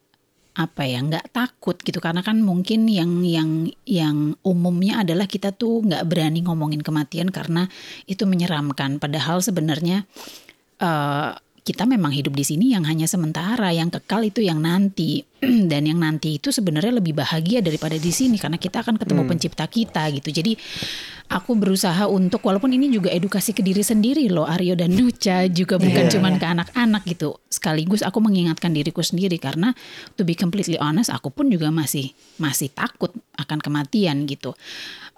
apa 0.56 0.88
ya 0.88 1.04
nggak 1.04 1.36
takut 1.36 1.76
gitu 1.84 2.00
karena 2.00 2.24
kan 2.24 2.40
mungkin 2.40 2.88
yang 2.88 3.20
yang 3.20 3.68
yang 3.84 4.40
umumnya 4.40 5.04
adalah 5.04 5.28
kita 5.28 5.52
tuh 5.52 5.84
nggak 5.84 6.08
berani 6.08 6.40
ngomongin 6.48 6.80
kematian 6.80 7.28
karena 7.28 7.68
itu 8.08 8.24
menyeramkan 8.24 8.96
padahal 8.96 9.44
sebenarnya 9.44 10.08
eh, 10.80 11.30
kita 11.66 11.82
memang 11.82 12.14
hidup 12.14 12.30
di 12.30 12.46
sini 12.46 12.78
yang 12.78 12.86
hanya 12.86 13.10
sementara 13.10 13.74
yang 13.74 13.90
kekal 13.90 14.22
itu 14.22 14.38
yang 14.38 14.62
nanti. 14.62 15.26
Dan 15.70 15.90
yang 15.90 15.98
nanti 15.98 16.38
itu 16.38 16.54
sebenarnya 16.54 17.02
lebih 17.02 17.18
bahagia 17.18 17.58
daripada 17.58 17.98
di 17.98 18.14
sini 18.14 18.38
karena 18.38 18.54
kita 18.54 18.86
akan 18.86 18.94
ketemu 18.94 19.26
pencipta 19.26 19.66
kita 19.66 20.06
gitu. 20.14 20.30
Jadi 20.30 20.54
aku 21.26 21.58
berusaha 21.58 22.06
untuk 22.06 22.46
walaupun 22.46 22.70
ini 22.70 22.86
juga 22.94 23.10
edukasi 23.10 23.50
ke 23.50 23.66
diri 23.66 23.82
sendiri 23.82 24.30
loh 24.30 24.46
Aryo 24.46 24.78
dan 24.78 24.94
Nucha 24.94 25.50
juga 25.50 25.74
bukan 25.82 26.06
Iya, 26.06 26.12
cuman 26.14 26.38
iya. 26.38 26.40
ke 26.40 26.46
anak-anak 26.46 27.02
gitu. 27.10 27.34
Sekaligus 27.50 28.06
aku 28.06 28.22
mengingatkan 28.22 28.70
diriku 28.70 29.02
sendiri 29.02 29.34
karena 29.42 29.74
to 30.14 30.22
be 30.22 30.38
completely 30.38 30.78
honest 30.78 31.10
aku 31.10 31.34
pun 31.34 31.50
juga 31.50 31.74
masih 31.74 32.14
masih 32.38 32.70
takut 32.70 33.10
akan 33.34 33.58
kematian 33.58 34.22
gitu. 34.30 34.54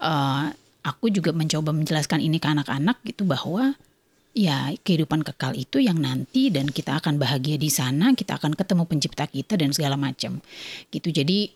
Eh, 0.01 0.45
aku 0.81 1.13
juga 1.13 1.37
mencoba 1.37 1.77
menjelaskan 1.77 2.25
ini 2.25 2.41
ke 2.41 2.49
anak-anak 2.49 3.05
gitu 3.05 3.29
bahwa 3.29 3.77
ya 4.39 4.71
kehidupan 4.71 5.27
kekal 5.27 5.59
itu 5.59 5.83
yang 5.83 5.99
nanti 5.99 6.55
dan 6.55 6.71
kita 6.71 7.03
akan 7.03 7.19
bahagia 7.19 7.59
di 7.59 7.67
sana 7.67 8.15
kita 8.15 8.39
akan 8.39 8.55
ketemu 8.55 8.87
pencipta 8.87 9.27
kita 9.27 9.59
dan 9.59 9.75
segala 9.75 9.99
macam. 9.99 10.39
Gitu. 10.95 11.11
Jadi 11.11 11.51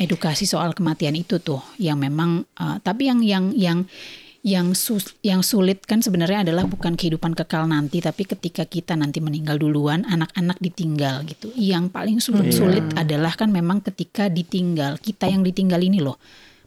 edukasi 0.00 0.48
soal 0.48 0.72
kematian 0.72 1.12
itu 1.12 1.36
tuh 1.44 1.60
yang 1.76 2.00
memang 2.00 2.48
eh, 2.56 2.76
tapi 2.80 3.12
yang 3.12 3.20
yang 3.20 3.52
yang 3.52 3.84
yang 4.42 4.74
sus- 4.74 5.14
yang 5.22 5.44
sulit 5.44 5.86
kan 5.86 6.02
sebenarnya 6.02 6.42
adalah 6.42 6.66
bukan 6.66 6.98
kehidupan 6.98 7.36
kekal 7.38 7.68
nanti 7.70 8.02
tapi 8.02 8.26
ketika 8.26 8.66
kita 8.66 8.98
nanti 8.98 9.22
meninggal 9.22 9.60
duluan 9.60 10.02
anak-anak 10.08 10.58
ditinggal 10.58 11.22
gitu. 11.28 11.52
Yang 11.54 11.94
paling 11.94 12.18
sulit, 12.18 12.50
sulit 12.50 12.82
adalah 12.98 13.36
kan 13.38 13.52
memang 13.52 13.84
ketika 13.84 14.26
ditinggal 14.26 14.98
kita 14.98 15.30
yang 15.30 15.44
ditinggal 15.44 15.78
ini 15.78 16.00
loh 16.00 16.16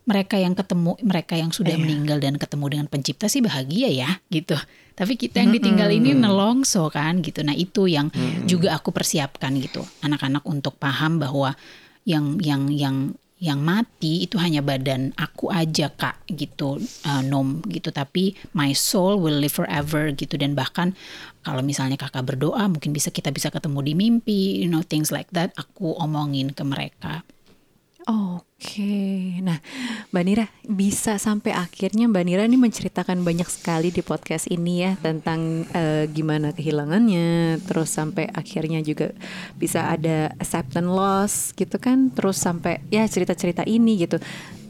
mereka 0.06 0.38
yang 0.38 0.54
ketemu 0.54 0.94
mereka 1.02 1.34
yang 1.34 1.50
sudah 1.50 1.74
meninggal 1.76 2.22
dan 2.22 2.38
ketemu 2.38 2.66
dengan 2.78 2.88
pencipta 2.88 3.26
sih 3.26 3.42
bahagia 3.42 3.90
ya 3.90 4.10
gitu. 4.30 4.54
Tapi 4.96 5.20
kita 5.20 5.44
yang 5.44 5.52
ditinggal 5.52 5.92
ini 5.92 6.16
nelongso 6.16 6.88
kan 6.94 7.20
gitu. 7.20 7.44
Nah 7.44 7.58
itu 7.58 7.90
yang 7.90 8.08
juga 8.48 8.78
aku 8.78 8.94
persiapkan 8.96 9.52
gitu. 9.60 9.84
Anak-anak 10.06 10.46
untuk 10.48 10.80
paham 10.80 11.20
bahwa 11.20 11.58
yang 12.08 12.40
yang 12.40 12.72
yang 12.72 13.18
yang 13.36 13.60
mati 13.60 14.24
itu 14.24 14.40
hanya 14.40 14.64
badan 14.64 15.12
aku 15.20 15.52
aja 15.52 15.92
kak 15.92 16.24
gitu 16.32 16.80
uh, 17.04 17.20
nom 17.26 17.60
gitu. 17.68 17.92
Tapi 17.92 18.38
my 18.56 18.72
soul 18.72 19.20
will 19.20 19.36
live 19.36 19.52
forever 19.52 20.14
gitu. 20.16 20.40
Dan 20.40 20.56
bahkan 20.56 20.96
kalau 21.44 21.60
misalnya 21.60 22.00
kakak 22.00 22.24
berdoa 22.24 22.66
mungkin 22.72 22.96
bisa 22.96 23.14
kita 23.14 23.30
bisa 23.30 23.54
ketemu 23.54 23.80
di 23.86 23.94
mimpi 23.94 24.64
you 24.64 24.70
know 24.72 24.82
things 24.82 25.14
like 25.14 25.30
that 25.30 25.54
aku 25.54 25.94
omongin 26.02 26.50
ke 26.50 26.66
mereka 26.66 27.22
Oke, 28.06 29.42
nah 29.42 29.58
Mbak 30.14 30.24
Nira 30.30 30.46
bisa 30.62 31.18
sampai 31.18 31.58
akhirnya 31.58 32.06
Mbak 32.06 32.24
Nira 32.30 32.46
ini 32.46 32.54
menceritakan 32.54 33.26
banyak 33.26 33.50
sekali 33.50 33.90
di 33.90 34.06
podcast 34.06 34.46
ini 34.46 34.86
ya 34.86 34.94
tentang 35.02 35.66
eh, 35.74 36.06
gimana 36.14 36.54
kehilangannya, 36.54 37.66
terus 37.66 37.90
sampai 37.90 38.30
akhirnya 38.30 38.86
juga 38.86 39.10
bisa 39.58 39.90
ada 39.90 40.30
acceptance 40.38 40.86
loss 40.86 41.34
gitu 41.58 41.82
kan, 41.82 42.14
terus 42.14 42.38
sampai 42.38 42.78
ya 42.94 43.10
cerita-cerita 43.10 43.66
ini 43.66 43.98
gitu. 43.98 44.22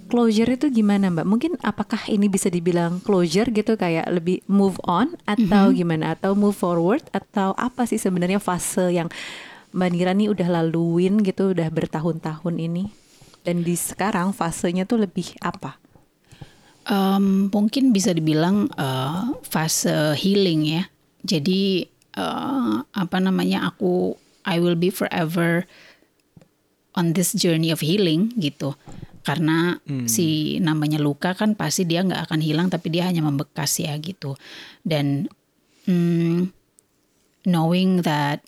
Closure 0.08 0.56
itu 0.56 0.72
gimana 0.72 1.12
Mbak? 1.12 1.28
Mungkin 1.28 1.52
apakah 1.60 2.08
ini 2.08 2.32
bisa 2.32 2.48
dibilang 2.48 3.04
closure 3.04 3.52
gitu 3.52 3.76
kayak 3.76 4.08
lebih 4.16 4.48
move 4.48 4.80
on 4.88 5.12
atau 5.28 5.76
gimana? 5.76 6.16
Atau 6.16 6.40
move 6.40 6.56
forward 6.56 7.04
atau 7.12 7.52
apa 7.60 7.84
sih 7.84 8.00
sebenarnya 8.00 8.40
fase 8.40 8.96
yang 8.96 9.12
Mbak 9.76 9.90
Nira 9.92 10.16
nih 10.16 10.32
udah 10.32 10.48
laluin 10.48 11.20
gitu 11.20 11.52
udah 11.52 11.68
bertahun-tahun 11.68 12.56
ini? 12.64 13.04
Dan 13.46 13.62
di 13.62 13.78
sekarang 13.78 14.34
fasenya 14.34 14.90
tuh 14.90 15.06
lebih 15.06 15.38
apa? 15.46 15.78
Em, 16.90 17.48
mungkin 17.54 17.94
bisa 17.94 18.10
dibilang 18.10 18.66
eh, 18.74 19.24
fase 19.46 20.18
healing 20.18 20.62
ya. 20.66 20.84
Jadi 21.22 21.86
eh, 22.18 22.76
apa 22.82 23.18
namanya 23.22 23.70
aku 23.70 24.18
I 24.46 24.58
will 24.58 24.78
be 24.78 24.90
forever 24.90 25.70
on 26.98 27.14
this 27.14 27.38
journey 27.38 27.70
of 27.70 27.86
healing 27.86 28.34
gitu. 28.42 28.74
Karena 29.26 29.82
si 30.06 30.62
namanya 30.62 31.02
luka 31.02 31.34
kan 31.34 31.58
pasti 31.58 31.82
dia 31.82 32.06
nggak 32.06 32.30
akan 32.30 32.46
hilang 32.46 32.70
tapi 32.70 32.94
dia 32.94 33.10
hanya 33.10 33.26
membekas 33.26 33.82
ya 33.82 33.98
gitu. 33.98 34.38
Dan 34.86 35.26
mm, 35.90 36.54
knowing 37.50 38.06
that 38.06 38.46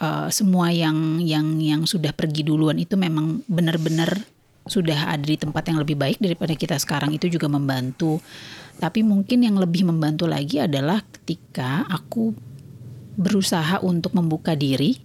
uh, 0.00 0.28
semua 0.32 0.72
yang 0.72 1.20
yang 1.22 1.60
yang 1.60 1.82
sudah 1.84 2.10
pergi 2.16 2.42
duluan 2.42 2.80
itu 2.80 2.96
memang 2.96 3.44
benar-benar 3.46 4.16
sudah 4.66 5.12
ada 5.12 5.24
di 5.24 5.36
tempat 5.36 5.66
yang 5.72 5.78
lebih 5.80 5.96
baik 5.96 6.18
daripada 6.20 6.52
kita 6.56 6.76
sekarang 6.80 7.14
itu 7.14 7.28
juga 7.30 7.46
membantu. 7.46 8.18
Tapi 8.80 9.04
mungkin 9.04 9.44
yang 9.44 9.60
lebih 9.60 9.84
membantu 9.84 10.24
lagi 10.24 10.56
adalah 10.60 11.04
ketika 11.04 11.84
aku 11.90 12.32
berusaha 13.20 13.82
untuk 13.84 14.16
membuka 14.16 14.56
diri 14.56 14.96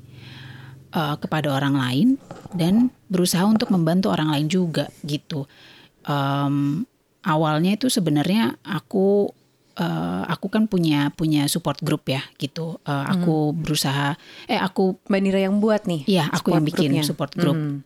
uh, 0.95 1.19
kepada 1.19 1.51
orang 1.51 1.75
lain 1.75 2.07
dan 2.55 2.87
berusaha 3.11 3.43
untuk 3.43 3.67
membantu 3.73 4.15
orang 4.15 4.31
lain 4.31 4.47
juga 4.47 4.87
gitu. 5.03 5.43
Em, 6.05 6.85
awalnya 7.25 7.75
itu 7.75 7.91
sebenarnya 7.91 8.55
aku 8.63 9.33
eh, 9.75 10.23
aku 10.27 10.47
kan 10.47 10.67
punya 10.71 11.11
punya 11.13 11.47
support 11.51 11.79
group 11.83 12.07
ya 12.07 12.23
gitu. 12.39 12.79
Eh, 12.83 13.05
aku 13.11 13.51
berusaha 13.51 14.15
eh 14.47 14.59
aku 14.59 14.99
Mbak 15.07 15.21
Nira 15.21 15.39
yang 15.43 15.59
buat 15.59 15.87
nih? 15.87 16.07
Iya, 16.07 16.31
aku 16.31 16.55
yang 16.55 16.65
bikin 16.65 16.91
groupnya. 16.95 17.03
support 17.03 17.31
group. 17.35 17.57
Hmm. 17.57 17.83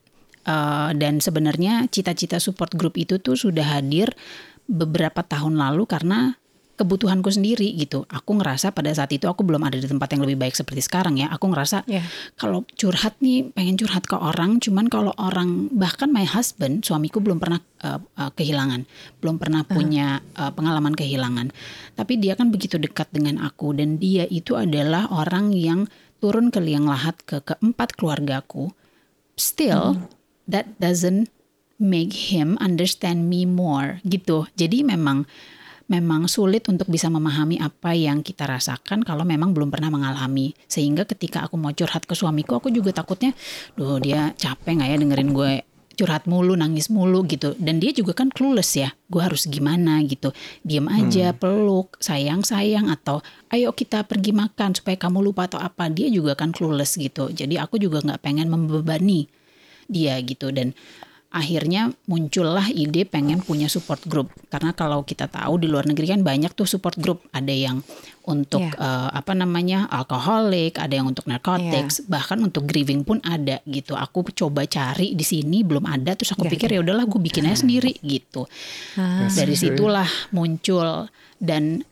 Eh, 0.49 0.89
dan 0.97 1.21
sebenarnya 1.21 1.85
cita-cita 1.91 2.41
support 2.41 2.73
group 2.73 2.97
itu 2.97 3.21
tuh 3.21 3.37
sudah 3.37 3.77
hadir 3.77 4.15
beberapa 4.69 5.25
tahun 5.25 5.57
lalu 5.57 5.89
karena 5.89 6.37
kebutuhanku 6.79 7.27
sendiri 7.27 7.75
gitu. 7.75 8.07
Aku 8.07 8.39
ngerasa 8.39 8.71
pada 8.71 8.87
saat 8.95 9.11
itu 9.11 9.27
aku 9.27 9.43
belum 9.43 9.67
ada 9.67 9.75
di 9.75 9.83
tempat 9.83 10.15
yang 10.15 10.23
lebih 10.23 10.39
baik 10.39 10.55
seperti 10.55 10.79
sekarang 10.79 11.19
ya. 11.19 11.27
Aku 11.35 11.51
ngerasa 11.51 11.83
Iya. 11.83 12.07
kalau 12.39 12.63
curhat 12.79 13.19
nih 13.19 13.51
pengen 13.51 13.75
curhat 13.75 14.07
ke 14.07 14.15
orang, 14.15 14.63
cuman 14.63 14.87
kalau 14.87 15.11
orang 15.19 15.67
bahkan 15.75 16.07
my 16.07 16.23
husband 16.23 16.87
suamiku 16.87 17.19
belum 17.19 17.43
pernah 17.43 17.59
eh, 17.83 17.99
eh, 17.99 18.31
kehilangan, 18.31 18.87
belum 19.19 19.35
pernah 19.35 19.67
punya 19.67 20.23
eh, 20.39 20.51
pengalaman 20.55 20.95
kehilangan. 20.95 21.51
Tapi 21.99 22.15
dia 22.15 22.39
kan 22.39 22.47
begitu 22.47 22.79
dekat 22.79 23.11
dengan 23.11 23.43
aku 23.43 23.75
dan 23.75 23.99
dia 23.99 24.23
itu 24.31 24.55
adalah 24.55 25.11
orang 25.11 25.51
yang 25.51 25.91
turun 26.23 26.47
ke 26.47 26.63
liang 26.63 26.87
lahat 26.87 27.19
ke 27.27 27.43
keempat 27.43 27.99
keluargaku. 27.99 28.71
Still 29.35 30.07
that 30.47 30.79
doesn't 30.79 31.31
make 31.79 32.11
him 32.31 32.59
understand 32.59 33.31
me 33.31 33.47
more 33.47 34.03
gitu. 34.03 34.51
Jadi 34.59 34.83
memang 34.83 35.23
memang 35.89 36.29
sulit 36.29 36.69
untuk 36.69 36.87
bisa 36.87 37.09
memahami 37.09 37.57
apa 37.57 37.97
yang 37.97 38.21
kita 38.21 38.45
rasakan 38.45 39.01
kalau 39.01 39.25
memang 39.25 39.51
belum 39.51 39.73
pernah 39.73 39.89
mengalami. 39.89 40.53
Sehingga 40.69 41.03
ketika 41.09 41.49
aku 41.49 41.57
mau 41.57 41.73
curhat 41.73 42.05
ke 42.05 42.13
suamiku, 42.13 42.61
aku 42.61 42.69
juga 42.69 42.93
takutnya, 42.93 43.33
duh 43.73 43.97
dia 43.97 44.31
capek 44.37 44.79
nggak 44.79 44.89
ya 44.93 44.97
dengerin 45.01 45.31
gue 45.33 45.53
curhat 45.99 46.31
mulu, 46.31 46.55
nangis 46.55 46.87
mulu 46.87 47.27
gitu. 47.27 47.59
Dan 47.59 47.83
dia 47.83 47.91
juga 47.91 48.15
kan 48.15 48.31
clueless 48.31 48.79
ya, 48.79 48.95
gue 49.11 49.19
harus 49.19 49.43
gimana 49.51 49.99
gitu. 50.07 50.31
Diam 50.63 50.87
aja, 50.87 51.35
peluk, 51.35 51.99
sayang-sayang 51.99 52.87
atau 52.87 53.19
ayo 53.51 53.75
kita 53.75 54.07
pergi 54.07 54.31
makan 54.31 54.79
supaya 54.79 54.95
kamu 54.95 55.19
lupa 55.19 55.51
atau 55.51 55.59
apa. 55.59 55.91
Dia 55.91 56.07
juga 56.07 56.39
kan 56.39 56.55
clueless 56.55 56.95
gitu. 56.95 57.27
Jadi 57.35 57.59
aku 57.59 57.75
juga 57.75 57.99
nggak 57.99 58.23
pengen 58.23 58.47
membebani 58.47 59.27
dia 59.89 60.21
gitu 60.21 60.53
dan 60.53 60.71
akhirnya 61.29 61.93
muncullah 62.09 62.73
ide 62.73 63.05
pengen 63.05 63.45
punya 63.45 63.69
support 63.69 64.01
group. 64.09 64.33
Karena 64.49 64.73
kalau 64.73 65.05
kita 65.05 65.29
tahu 65.29 65.61
di 65.61 65.69
luar 65.69 65.85
negeri 65.85 66.17
kan 66.17 66.25
banyak 66.25 66.57
tuh 66.57 66.65
support 66.65 66.97
group. 66.97 67.21
Ada 67.29 67.53
yang 67.53 67.85
untuk 68.25 68.61
Yeah. 68.61 68.73
eh, 68.77 69.09
apa 69.13 69.33
namanya 69.37 69.85
alkoholik 69.89 70.77
ada 70.81 70.93
yang 70.93 71.09
untuk 71.09 71.29
narcotics 71.29 72.05
bahkan 72.09 72.41
untuk 72.41 72.65
grieving 72.65 73.05
pun 73.05 73.21
ada 73.21 73.61
gitu. 73.69 73.93
Aku 73.93 74.25
coba 74.33 74.65
cari 74.65 75.13
di 75.13 75.25
sini 75.25 75.61
belum 75.61 75.85
ada. 75.85 76.17
Terus 76.17 76.33
aku 76.33 76.49
Nggak 76.49 76.53
pikir 76.57 76.69
ya 76.73 76.79
udahlah 76.81 77.05
gue 77.05 77.21
bikin 77.21 77.45
aja 77.45 77.61
sendiri 77.61 77.93
gitu. 78.01 78.49
Ah. 78.97 79.29
dari 79.29 79.53
situlah 79.53 80.09
muncul 80.33 81.07
dan 81.37 81.85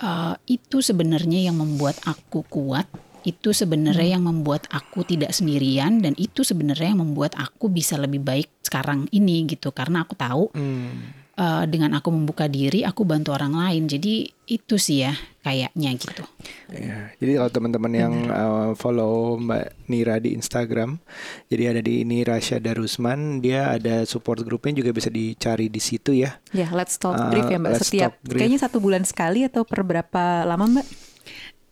uh, 0.00 0.34
itu 0.46 0.84
sebenarnya 0.84 1.48
yang 1.48 1.56
membuat 1.60 1.96
aku 2.04 2.44
kuat 2.48 2.88
itu 3.26 3.50
sebenarnya 3.50 4.14
yang 4.14 4.24
membuat 4.24 4.70
aku 4.70 5.02
tidak 5.02 5.34
sendirian 5.34 5.98
dan 5.98 6.14
itu 6.14 6.40
sebenarnya 6.40 6.94
yang 6.94 7.02
membuat 7.02 7.34
aku 7.34 7.66
bisa 7.66 7.98
lebih 7.98 8.22
baik 8.22 8.46
sekarang 8.62 9.10
ini 9.10 9.42
gitu 9.44 9.68
karena 9.70 10.00
aku 10.00 10.14
tahu 10.14 10.44
Hmm. 10.54 11.10
uh, 11.34 11.66
dengan 11.66 11.92
aku 11.92 12.08
membuka 12.08 12.46
diri 12.46 12.80
aku 12.80 13.02
bantu 13.02 13.34
orang 13.34 13.52
lain 13.52 13.84
jadi 13.84 14.14
itu 14.46 14.74
sih 14.76 15.02
ya 15.02 15.12
kayaknya 15.42 15.90
gitu 15.94 16.22
Ya, 16.66 17.14
jadi 17.18 17.38
kalau 17.38 17.50
teman-teman 17.52 17.92
yang 17.94 18.14
uh, 18.26 18.70
follow 18.74 19.38
Mbak 19.38 19.86
Nira 19.86 20.18
di 20.18 20.34
Instagram, 20.34 20.98
jadi 21.46 21.70
ada 21.70 21.80
di 21.80 22.02
ini 22.02 22.26
Rasya 22.26 22.58
Darusman, 22.58 23.38
dia 23.38 23.70
ada 23.70 24.02
support 24.02 24.42
grupnya 24.42 24.74
juga 24.76 24.90
bisa 24.90 25.06
dicari 25.06 25.70
di 25.70 25.78
situ 25.78 26.10
ya. 26.10 26.34
Ya, 26.50 26.66
let's 26.74 26.98
talk 26.98 27.14
Ah, 27.14 27.30
brief 27.30 27.46
ya 27.46 27.56
Mbak. 27.56 27.72
Setiap 27.80 28.12
kayaknya 28.20 28.58
satu 28.58 28.82
bulan 28.82 29.06
sekali 29.06 29.46
atau 29.46 29.62
per 29.62 29.86
berapa 29.86 30.42
lama 30.42 30.66
Mbak? 30.68 30.86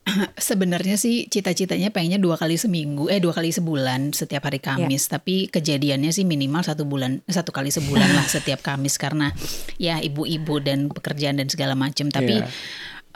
sebenarnya 0.37 1.01
sih 1.01 1.25
cita-citanya 1.27 1.89
pengennya 1.89 2.21
dua 2.21 2.37
kali 2.37 2.61
seminggu 2.61 3.09
eh 3.09 3.19
dua 3.25 3.33
kali 3.33 3.51
sebulan 3.51 4.13
setiap 4.13 4.45
hari 4.45 4.61
Kamis. 4.61 5.09
Tapi 5.09 5.49
kejadiannya 5.49 6.13
sih 6.13 6.29
minimal 6.29 6.61
satu 6.61 6.85
bulan 6.85 7.25
satu 7.25 7.51
kali 7.51 7.73
sebulan 7.73 8.13
lah 8.13 8.27
setiap 8.37 8.61
Kamis. 8.61 9.01
Karena 9.01 9.33
ya 9.81 9.99
ibu-ibu 9.99 10.61
dan 10.61 10.93
pekerjaan 10.93 11.41
dan 11.41 11.49
segala 11.49 11.73
macam 11.73 12.13
tapi 12.13 12.37
Iya. 12.37 12.49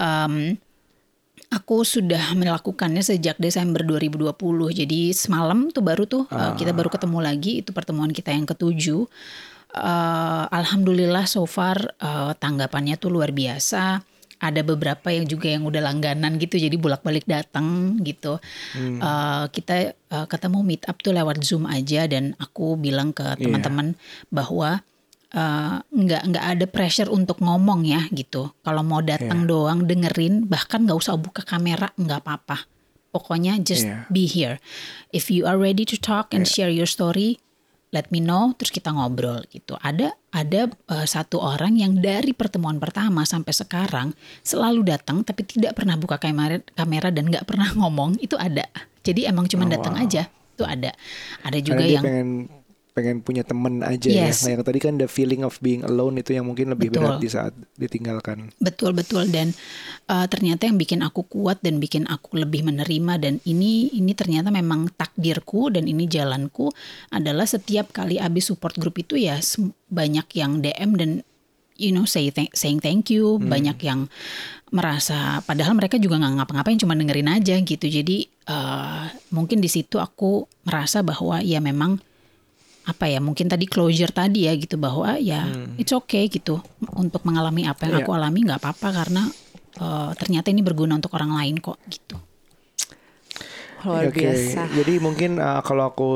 em, 0.00 0.56
aku 1.48 1.84
sudah 1.84 2.32
melakukannya 2.36 3.00
sejak 3.00 3.36
Desember 3.36 3.80
2020 3.84 4.32
jadi 4.72 5.00
semalam 5.16 5.72
tuh 5.72 5.80
baru 5.84 6.04
tuh 6.04 6.24
eh, 6.28 6.52
kita 6.56 6.72
baru 6.72 6.88
ketemu 6.88 7.18
lagi. 7.20 7.60
Itu 7.60 7.76
pertemuan 7.76 8.16
kita 8.16 8.32
yang 8.32 8.48
ketujuh. 8.48 9.04
Eh, 9.68 10.44
Alhamdulillah 10.48 11.28
so 11.28 11.44
far 11.44 11.76
eh, 12.00 12.32
tanggapannya 12.32 12.96
tuh 12.96 13.12
luar 13.12 13.36
biasa 13.36 14.00
ada 14.38 14.62
beberapa 14.62 15.10
yang 15.10 15.26
juga 15.26 15.50
yang 15.50 15.66
udah 15.66 15.82
langganan 15.82 16.38
gitu 16.38 16.56
jadi 16.56 16.74
bolak-balik 16.74 17.26
datang 17.26 17.98
gitu. 18.02 18.38
Eh, 18.74 19.44
kita 19.50 19.74
eh, 19.92 20.26
ketemu 20.30 20.58
meet 20.62 20.82
up 20.86 20.98
tuh 20.98 21.10
lewat 21.10 21.42
zoom 21.42 21.66
aja 21.66 22.06
dan 22.06 22.38
aku 22.38 22.78
bilang 22.78 23.10
ke 23.10 23.26
teman-teman 23.36 23.98
bahwa 24.30 24.80
eh, 25.28 25.76
nggak 25.82 26.22
nggak 26.30 26.44
ada 26.56 26.66
pressure 26.70 27.10
untuk 27.10 27.42
ngomong 27.42 27.82
ya 27.82 28.06
gitu. 28.14 28.54
Kalau 28.62 28.82
mau 28.86 29.02
datang 29.02 29.44
doang 29.44 29.84
dengerin 29.84 30.46
bahkan 30.46 30.86
nggak 30.86 30.98
usah 30.98 31.18
buka 31.18 31.42
kamera 31.42 31.90
nggak 31.98 32.22
apa-apa. 32.22 32.64
Pokoknya 33.08 33.56
just 33.58 33.88
Iya. 33.88 34.04
be 34.12 34.28
here. 34.28 34.60
If 35.10 35.32
you 35.32 35.48
are 35.48 35.56
ready 35.56 35.88
to 35.88 35.96
talk 35.96 36.30
and 36.30 36.44
share 36.44 36.68
your 36.68 36.86
story 36.86 37.40
let 37.94 38.12
me 38.12 38.20
know 38.20 38.52
terus 38.56 38.68
kita 38.72 38.92
ngobrol 38.92 39.40
gitu. 39.48 39.76
Ada 39.80 40.12
ada 40.34 40.68
eh, 40.68 41.06
satu 41.08 41.40
orang 41.40 41.76
yang 41.80 41.98
dari 41.98 42.36
pertemuan 42.36 42.76
pertama 42.76 43.24
sampai 43.24 43.52
sekarang 43.56 44.08
selalu 44.44 44.84
datang 44.84 45.24
tapi 45.24 45.44
tidak 45.48 45.76
pernah 45.78 45.96
buka 45.96 46.20
kamera 46.20 46.60
kamera 46.76 47.08
dan 47.08 47.28
nggak 47.28 47.48
pernah 47.48 47.68
ngomong. 47.80 48.20
Itu 48.20 48.36
ada. 48.36 48.68
Jadi 49.04 49.24
emang 49.24 49.48
cuma 49.48 49.64
Oh, 49.64 49.72
datang 49.72 49.96
wow. 49.96 50.04
aja. 50.04 50.28
Itu 50.28 50.64
ada. 50.66 50.90
Ada 51.46 51.58
juga 51.62 51.80
Karena 51.80 51.88
dia 51.88 51.96
yang 51.96 52.04
pengen 52.04 52.30
pengen 52.92 53.22
punya 53.22 53.46
temen 53.46 53.80
aja 53.82 54.08
Yes. 54.08 54.42
ya. 54.42 54.48
Nah, 54.48 54.50
yang 54.58 54.62
tadi 54.66 54.78
kan 54.82 54.94
the 54.98 55.06
feeling 55.06 55.46
of 55.46 55.56
being 55.62 55.86
alone 55.86 56.18
itu 56.18 56.34
yang 56.34 56.48
mungkin 56.48 56.72
lebih 56.72 56.90
Betul. 56.90 57.02
berat 57.04 57.16
di 57.22 57.30
saat 57.30 57.52
ditinggalkan. 57.78 58.50
Betul 58.58 58.92
betul 58.96 59.30
dan 59.30 59.54
uh, 60.10 60.26
ternyata 60.26 60.66
yang 60.66 60.76
bikin 60.80 61.04
aku 61.06 61.26
kuat 61.26 61.62
dan 61.62 61.78
bikin 61.78 62.08
aku 62.10 62.38
lebih 62.40 62.66
menerima 62.66 63.14
dan 63.22 63.34
ini 63.46 63.92
ini 63.94 64.12
ternyata 64.16 64.50
memang 64.50 64.90
takdirku 64.94 65.70
dan 65.70 65.86
ini 65.86 66.08
jalanku 66.10 66.72
adalah 67.14 67.46
setiap 67.46 67.94
kali 67.94 68.18
abis 68.18 68.50
support 68.50 68.74
group 68.76 68.98
itu 68.98 69.14
ya 69.18 69.38
banyak 69.88 70.26
yang 70.34 70.58
DM 70.60 70.90
dan 70.98 71.10
you 71.78 71.94
know 71.94 72.02
say 72.04 72.28
thank, 72.34 72.50
saying 72.58 72.82
thank 72.82 73.06
you 73.08 73.38
banyak 73.38 73.78
yang 73.86 74.10
merasa 74.74 75.40
padahal 75.46 75.72
mereka 75.78 75.96
juga 75.96 76.20
nggak 76.20 76.34
ngapa-ngapain 76.42 76.76
cuma 76.82 76.92
dengerin 76.98 77.30
aja 77.30 77.56
gitu 77.62 77.86
jadi 77.88 78.26
uh, 78.50 79.08
mungkin 79.32 79.62
di 79.62 79.70
situ 79.70 79.96
aku 79.96 80.44
merasa 80.66 81.00
bahwa 81.00 81.40
ya 81.40 81.62
memang 81.62 82.02
apa 82.88 83.04
ya 83.04 83.20
mungkin 83.20 83.46
tadi 83.46 83.68
closure 83.68 84.08
tadi 84.10 84.48
ya 84.48 84.56
gitu 84.56 84.80
bahwa 84.80 85.20
ya 85.20 85.44
it's 85.76 85.92
okay 85.92 86.24
gitu 86.26 86.56
untuk 86.96 87.20
mengalami 87.22 87.68
apa 87.68 87.84
yang 87.84 88.00
Iya. 88.00 88.04
aku 88.04 88.12
alami 88.16 88.48
nggak 88.48 88.58
apa-apa 88.58 88.88
karena 88.96 89.22
eh, 89.76 90.10
ternyata 90.16 90.48
ini 90.48 90.64
berguna 90.64 90.96
untuk 90.96 91.12
orang 91.12 91.36
lain 91.36 91.60
kok 91.60 91.76
gitu. 91.86 92.16
Luar 93.78 94.10
Oke, 94.10 94.26
biasa. 94.26 94.66
Jadi 94.74 94.98
mungkin 94.98 95.38
uh, 95.38 95.62
kalau 95.62 95.86
aku 95.86 96.08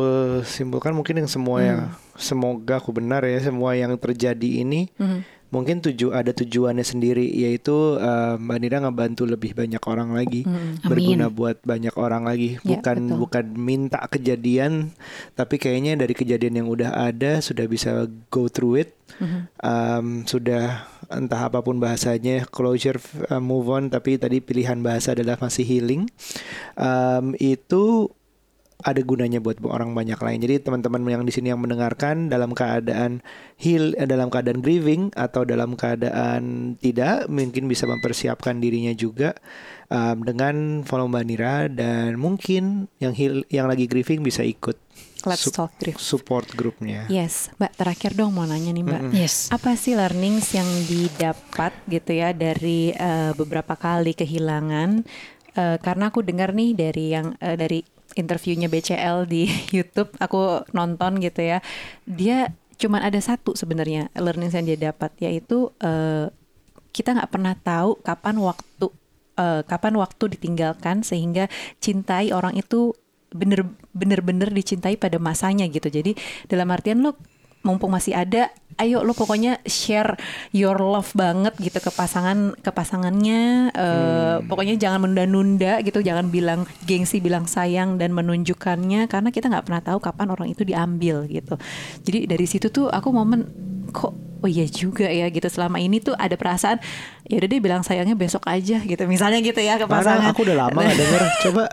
simpulkan 0.42 0.90
mungkin 0.92 1.22
yang 1.22 1.30
semua 1.30 1.62
yang 1.62 1.80
semoga 2.18 2.82
aku 2.82 2.90
benar 2.90 3.22
ya 3.22 3.38
semua 3.38 3.78
yang 3.78 3.94
terjadi 3.94 4.66
ini 4.66 4.90
Mhm. 4.98 5.20
Mungkin 5.52 5.78
tuju 5.78 6.10
ada 6.10 6.32
tujuannya 6.32 6.80
sendiri 6.80 7.28
yaitu 7.28 7.70
uh, 7.94 8.40
Mbak 8.40 8.58
Nira 8.58 8.78
ngebantu 8.80 9.22
lebih 9.24 9.52
banyak 9.52 9.82
orang 9.84 10.10
lagi 10.10 10.42
Mhm. 10.42 10.88
berguna 10.88 11.28
buat 11.28 11.60
banyak 11.60 11.92
orang 11.94 12.24
lagi 12.24 12.56
Ya, 12.58 12.72
bukan 12.74 12.98
betul. 13.06 13.18
bukan 13.20 13.44
minta 13.54 14.00
kejadian 14.02 14.96
tapi 15.32 15.56
kayaknya 15.56 15.94
dari 15.94 16.12
kejadian 16.12 16.56
yang 16.56 16.68
udah 16.68 16.96
ada 16.96 17.38
sudah 17.38 17.68
bisa 17.68 18.08
go 18.26 18.48
through 18.48 18.80
it 18.80 18.96
Mhm. 19.20 19.40
um, 19.60 20.06
sudah 20.24 20.88
entah 21.06 21.44
apa 21.44 21.60
pun 21.60 21.76
bahasanya 21.76 22.48
closure 22.48 22.96
uh, 23.28 23.36
move 23.36 23.68
on 23.68 23.86
tapi 23.86 24.16
tadi 24.16 24.40
pilihan 24.40 24.80
bahasa 24.80 25.12
adalah 25.12 25.36
masih 25.36 25.62
healing 25.62 26.08
um, 26.74 27.36
itu 27.36 28.08
ada 28.82 29.00
gunanya 29.02 29.38
buat 29.38 29.62
orang 29.62 29.94
banyak 29.94 30.18
lain. 30.18 30.38
Jadi 30.42 30.54
teman-teman 30.62 31.02
yang 31.06 31.24
di 31.24 31.32
sini 31.32 31.54
yang 31.54 31.62
mendengarkan 31.62 32.26
dalam 32.28 32.52
keadaan 32.52 33.22
heal, 33.58 33.94
eh, 33.94 34.06
dalam 34.06 34.28
keadaan 34.28 34.60
grieving 34.60 35.14
atau 35.14 35.46
dalam 35.46 35.78
keadaan 35.78 36.74
tidak, 36.78 37.30
mungkin 37.30 37.70
bisa 37.70 37.86
mempersiapkan 37.86 38.58
dirinya 38.58 38.92
juga 38.92 39.38
um, 39.88 40.26
dengan 40.26 40.82
follow 40.82 41.06
Mbak 41.06 41.24
Nira 41.26 41.56
dan 41.70 42.18
mungkin 42.18 42.90
yang 42.98 43.14
heal, 43.14 43.46
yang 43.48 43.70
lagi 43.70 43.86
grieving 43.86 44.26
bisa 44.26 44.42
ikut 44.42 44.76
Let's 45.22 45.46
sup- 45.46 45.54
talk 45.54 45.72
brief. 45.78 46.02
support 46.02 46.50
grupnya. 46.58 47.06
Yes, 47.06 47.54
Mbak 47.62 47.72
terakhir 47.78 48.10
dong 48.18 48.34
mau 48.34 48.42
nanya 48.42 48.74
nih 48.74 48.82
Mbak. 48.82 49.02
Yes. 49.14 49.54
Apa 49.54 49.78
sih 49.78 49.94
learnings 49.94 50.50
yang 50.50 50.66
didapat 50.90 51.70
gitu 51.86 52.10
ya 52.10 52.34
dari 52.34 52.90
eh, 52.90 53.30
beberapa 53.38 53.78
kali 53.78 54.18
kehilangan? 54.18 55.06
Eh, 55.52 55.76
karena 55.78 56.08
aku 56.08 56.24
dengar 56.24 56.56
nih 56.56 56.74
dari 56.74 57.12
yang 57.12 57.36
eh, 57.38 57.54
dari 57.54 57.84
interviewnya 58.14 58.68
BCL 58.68 59.28
di 59.28 59.48
YouTube, 59.76 60.12
aku 60.18 60.66
nonton 60.72 61.20
gitu 61.20 61.40
ya. 61.40 61.58
Dia 62.04 62.52
cuman 62.80 63.04
ada 63.06 63.20
satu 63.22 63.54
sebenarnya 63.54 64.10
learnings 64.18 64.58
yang 64.58 64.66
dia 64.66 64.90
dapat 64.90 65.14
yaitu 65.22 65.70
eh, 65.78 66.26
kita 66.90 67.14
nggak 67.14 67.30
pernah 67.30 67.54
tahu 67.54 68.02
kapan 68.02 68.36
waktu 68.42 68.86
eh, 69.38 69.62
kapan 69.62 69.94
waktu 70.02 70.24
ditinggalkan 70.34 71.06
sehingga 71.06 71.46
cintai 71.78 72.34
orang 72.34 72.58
itu 72.58 72.90
bener 73.32 73.64
bener 73.96 74.20
bener 74.20 74.52
dicintai 74.52 75.00
pada 75.00 75.16
masanya 75.16 75.64
gitu 75.70 75.88
jadi 75.88 76.12
dalam 76.52 76.68
artian 76.68 77.00
lo 77.00 77.16
mumpung 77.62 77.94
masih 77.94 78.14
ada 78.14 78.50
ayo 78.80 79.04
lo 79.04 79.12
pokoknya 79.12 79.60
share 79.68 80.16
your 80.50 80.80
love 80.80 81.12
banget 81.12 81.52
gitu 81.60 81.78
ke 81.78 81.90
pasangan 81.92 82.56
ke 82.56 82.70
pasangannya 82.72 83.70
eh, 83.70 84.36
pokoknya 84.48 84.80
jangan 84.80 85.06
menunda-nunda 85.06 85.84
gitu 85.84 86.00
jangan 86.00 86.32
bilang 86.32 86.64
gengsi 86.88 87.20
bilang 87.20 87.44
sayang 87.44 88.00
dan 88.00 88.16
menunjukkannya 88.16 89.06
karena 89.06 89.28
kita 89.28 89.52
nggak 89.52 89.66
pernah 89.68 89.82
tahu 89.84 89.98
kapan 90.00 90.28
orang 90.32 90.48
itu 90.50 90.62
diambil 90.64 91.28
gitu. 91.28 91.54
Jadi 92.02 92.26
dari 92.26 92.46
situ 92.48 92.72
tuh 92.72 92.88
aku 92.88 93.12
momen 93.12 93.44
kok 93.92 94.12
oh 94.42 94.50
iya 94.50 94.66
juga 94.66 95.06
ya 95.06 95.28
gitu. 95.30 95.46
Selama 95.46 95.78
ini 95.78 96.02
tuh 96.02 96.16
ada 96.18 96.34
perasaan 96.34 96.82
ya 97.28 97.38
udah 97.38 97.48
deh 97.48 97.60
bilang 97.62 97.82
sayangnya 97.86 98.16
besok 98.18 98.42
aja 98.48 98.80
gitu. 98.82 99.02
Misalnya 99.06 99.38
gitu 99.44 99.60
ya 99.62 99.78
ke 99.78 99.86
Mana 99.86 100.00
pasangan. 100.02 100.32
aku 100.32 100.40
udah 100.48 100.56
lama 100.58 100.78
gak 100.80 100.96
denger. 100.98 101.22
Coba. 101.46 101.64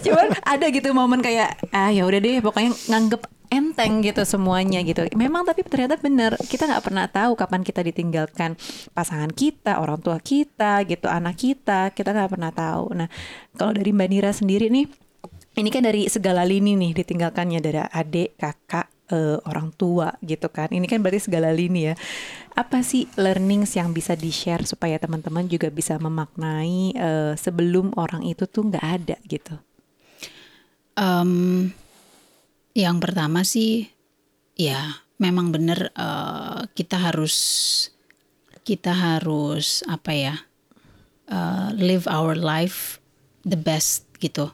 Cuman 0.00 0.26
ada 0.46 0.66
gitu 0.70 0.88
momen 0.94 1.20
kayak 1.20 1.58
ah 1.74 1.90
ya 1.92 2.06
udah 2.08 2.20
deh 2.22 2.40
pokoknya 2.40 2.72
nganggep 2.88 3.33
enteng 3.54 4.02
gitu 4.02 4.26
semuanya 4.26 4.82
gitu. 4.82 5.06
Memang 5.14 5.46
tapi 5.46 5.62
ternyata 5.62 5.94
bener 5.96 6.34
kita 6.50 6.66
nggak 6.66 6.84
pernah 6.84 7.06
tahu 7.06 7.38
kapan 7.38 7.62
kita 7.62 7.80
ditinggalkan 7.86 8.58
pasangan 8.90 9.30
kita 9.30 9.78
orang 9.78 10.02
tua 10.02 10.18
kita 10.18 10.82
gitu 10.90 11.06
anak 11.06 11.38
kita 11.38 11.94
kita 11.94 12.10
nggak 12.10 12.30
pernah 12.34 12.50
tahu. 12.50 12.98
Nah 12.98 13.08
kalau 13.54 13.70
dari 13.70 13.94
mbak 13.94 14.08
Nira 14.10 14.30
sendiri 14.34 14.66
nih 14.68 14.86
ini 15.54 15.68
kan 15.70 15.86
dari 15.86 16.10
segala 16.10 16.42
lini 16.42 16.74
nih 16.74 16.92
ditinggalkannya 16.98 17.60
dari 17.62 17.78
adik 17.78 18.34
kakak 18.34 18.90
eh, 19.14 19.38
orang 19.46 19.70
tua 19.78 20.10
gitu 20.24 20.50
kan. 20.50 20.74
Ini 20.74 20.84
kan 20.90 20.98
berarti 20.98 21.30
segala 21.30 21.54
lini 21.54 21.92
ya. 21.92 21.94
Apa 22.58 22.82
sih 22.82 23.06
learnings 23.18 23.74
yang 23.78 23.94
bisa 23.94 24.18
di 24.18 24.30
share 24.34 24.66
supaya 24.66 24.98
teman-teman 24.98 25.46
juga 25.46 25.70
bisa 25.70 25.94
memaknai 25.98 26.94
eh, 26.94 27.32
sebelum 27.38 27.94
orang 27.94 28.26
itu 28.26 28.50
tuh 28.50 28.66
nggak 28.66 28.86
ada 28.86 29.16
gitu? 29.30 29.54
Em, 30.94 31.70
yang 32.74 32.98
pertama 32.98 33.46
sih 33.46 33.86
ya 34.58 34.98
memang 35.22 35.54
benar 35.54 35.94
uh, 35.94 36.66
kita 36.74 36.98
harus 36.98 37.34
kita 38.66 38.90
harus 38.90 39.86
apa 39.86 40.10
ya 40.10 40.34
uh, 41.30 41.70
live 41.78 42.10
our 42.10 42.34
life 42.34 42.98
the 43.46 43.56
best 43.56 44.08
gitu. 44.18 44.50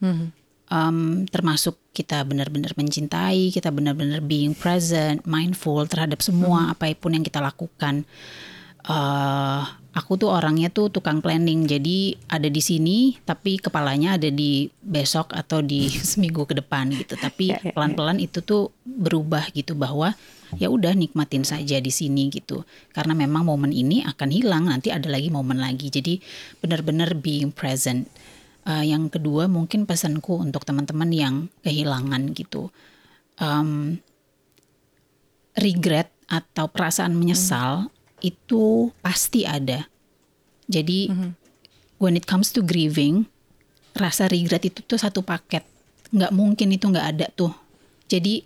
Mhm. 0.00 0.32
Um, 0.72 1.28
termasuk 1.28 1.76
kita 1.92 2.24
benar-benar 2.24 2.72
mencintai, 2.72 3.52
kita 3.52 3.68
benar-benar 3.68 4.24
being 4.24 4.56
present, 4.56 5.20
mindful 5.28 5.84
terhadap 5.84 6.24
semua 6.24 6.72
apa 6.72 6.88
pun 6.96 7.12
yang 7.12 7.20
kita 7.20 7.44
lakukan. 7.44 8.08
Uh, 8.88 9.68
aku 9.92 10.16
tuh 10.16 10.32
orangnya 10.32 10.72
tuh 10.72 10.88
tukang 10.88 11.20
planning, 11.20 11.68
jadi 11.68 12.16
ada 12.32 12.48
di 12.48 12.62
sini, 12.64 13.20
tapi 13.28 13.60
kepalanya 13.60 14.16
ada 14.16 14.32
di 14.32 14.66
besok 14.80 15.36
atau 15.36 15.60
di 15.60 15.92
seminggu 16.10 16.48
ke 16.48 16.56
depan 16.56 16.88
gitu. 16.96 17.14
Tapi 17.16 17.52
Ya, 17.52 17.60
ya, 17.60 17.70
ya. 17.70 17.72
pelan-pelan 17.76 18.18
itu 18.18 18.40
tuh 18.40 18.72
berubah 18.88 19.52
gitu 19.52 19.76
bahwa 19.76 20.16
ya 20.56 20.68
udah 20.72 20.96
nikmatin 20.96 21.44
saja 21.44 21.76
di 21.80 21.92
sini 21.92 22.32
gitu. 22.32 22.64
Karena 22.96 23.12
memang 23.12 23.44
momen 23.44 23.72
ini 23.72 24.00
akan 24.04 24.28
hilang, 24.32 24.64
nanti 24.72 24.88
ada 24.88 25.08
lagi 25.12 25.28
momen 25.28 25.60
lagi. 25.60 25.92
Jadi 25.92 26.20
benar-benar 26.64 27.12
being 27.20 27.52
present. 27.52 28.08
Uh, 28.62 28.86
yang 28.86 29.10
kedua 29.10 29.50
mungkin 29.50 29.90
pesanku 29.90 30.38
untuk 30.38 30.62
teman-teman 30.62 31.10
yang 31.10 31.34
kehilangan 31.66 32.30
gitu. 32.32 32.70
Um, 33.42 33.98
regret 35.58 36.08
atau 36.30 36.70
perasaan 36.70 37.12
menyesal 37.12 37.92
itu 38.22 38.94
pasti 39.02 39.44
ada. 39.44 39.84
Jadi 40.70 41.10
when 41.98 42.14
it 42.16 42.24
comes 42.24 42.54
to 42.54 42.62
grieving, 42.62 43.26
rasa 43.92 44.30
regret 44.30 44.64
itu 44.64 44.80
tuh 44.86 44.96
satu 44.96 45.20
paket. 45.20 45.66
Nggak 46.14 46.32
mungkin 46.32 46.72
itu 46.72 46.88
nggak 46.88 47.08
ada 47.18 47.26
tuh. 47.34 47.52
Jadi 48.08 48.44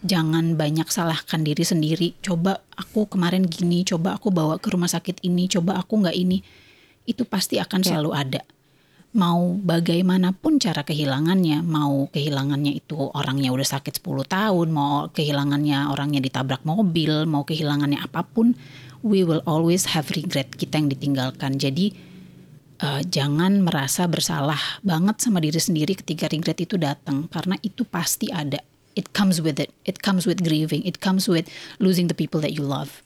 jangan 0.00 0.56
banyak 0.56 0.88
salahkan 0.88 1.44
diri 1.44 1.64
sendiri. 1.64 2.08
Coba 2.20 2.60
aku 2.76 3.08
kemarin 3.08 3.44
gini, 3.44 3.84
coba 3.84 4.16
aku 4.16 4.32
bawa 4.32 4.56
ke 4.56 4.72
rumah 4.72 4.88
sakit 4.88 5.20
ini, 5.24 5.48
coba 5.48 5.80
aku 5.80 6.00
nggak 6.00 6.16
ini. 6.16 6.40
Itu 7.04 7.24
pasti 7.24 7.60
akan 7.60 7.80
selalu 7.84 8.10
ada. 8.12 8.42
Mau 9.10 9.58
bagaimanapun 9.58 10.62
cara 10.62 10.86
kehilangannya, 10.86 11.66
mau 11.66 12.06
kehilangannya 12.14 12.78
itu 12.78 12.94
orangnya 12.94 13.50
udah 13.50 13.66
sakit 13.66 13.98
10 13.98 14.22
tahun, 14.22 14.68
mau 14.70 15.10
kehilangannya 15.10 15.90
orangnya 15.90 16.22
ditabrak 16.22 16.62
mobil, 16.62 17.26
mau 17.26 17.42
kehilangannya 17.42 17.98
apa 17.98 18.22
pun, 18.22 18.54
we 19.00 19.24
will 19.24 19.44
always 19.48 19.92
have 19.96 20.08
regret 20.12 20.54
kita 20.56 20.80
yang 20.80 20.88
ditinggalkan. 20.92 21.56
Jadi 21.56 21.92
eh, 22.80 23.02
jangan 23.08 23.64
merasa 23.64 24.06
bersalah 24.06 24.80
banget 24.84 25.20
sama 25.20 25.40
diri 25.40 25.60
sendiri 25.60 25.96
ketika 25.96 26.28
regret 26.28 26.60
itu 26.60 26.76
datang 26.76 27.28
karena 27.28 27.56
itu 27.60 27.84
pasti 27.88 28.28
ada. 28.32 28.60
It 28.98 29.14
comes 29.14 29.38
with 29.38 29.62
it. 29.62 29.70
It 29.86 30.02
comes 30.02 30.26
with 30.26 30.42
grieving. 30.42 30.82
It 30.82 30.98
comes 30.98 31.30
with 31.30 31.46
losing 31.78 32.10
the 32.10 32.16
people 32.16 32.42
that 32.42 32.52
you 32.52 32.66
love. 32.66 33.00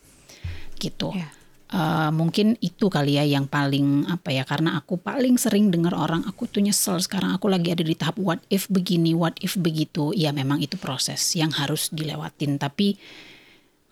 Gitu. 0.81 1.13
Ya. 1.13 1.29
Eh, 1.75 2.11
mungkin 2.15 2.55
itu 2.63 2.87
kali 2.87 3.19
ya 3.19 3.27
yang 3.27 3.51
paling 3.51 4.07
apa 4.07 4.31
ya 4.31 4.47
karena 4.47 4.79
aku 4.79 4.95
paling 4.95 5.35
sering 5.35 5.75
dengar 5.75 5.91
orang 5.91 6.23
aku 6.23 6.47
tuh 6.47 6.63
nyesel 6.63 7.03
sekarang 7.03 7.35
aku 7.35 7.51
lagi 7.51 7.75
ada 7.75 7.83
di 7.83 7.99
tahap 7.99 8.15
what 8.15 8.39
if 8.47 8.71
begini 8.71 9.11
what 9.11 9.35
if 9.43 9.59
begitu 9.59 10.15
ya 10.15 10.31
memang 10.31 10.63
itu 10.63 10.79
proses 10.79 11.19
yang 11.35 11.51
harus 11.51 11.91
dilewatin 11.91 12.63
tapi 12.63 12.95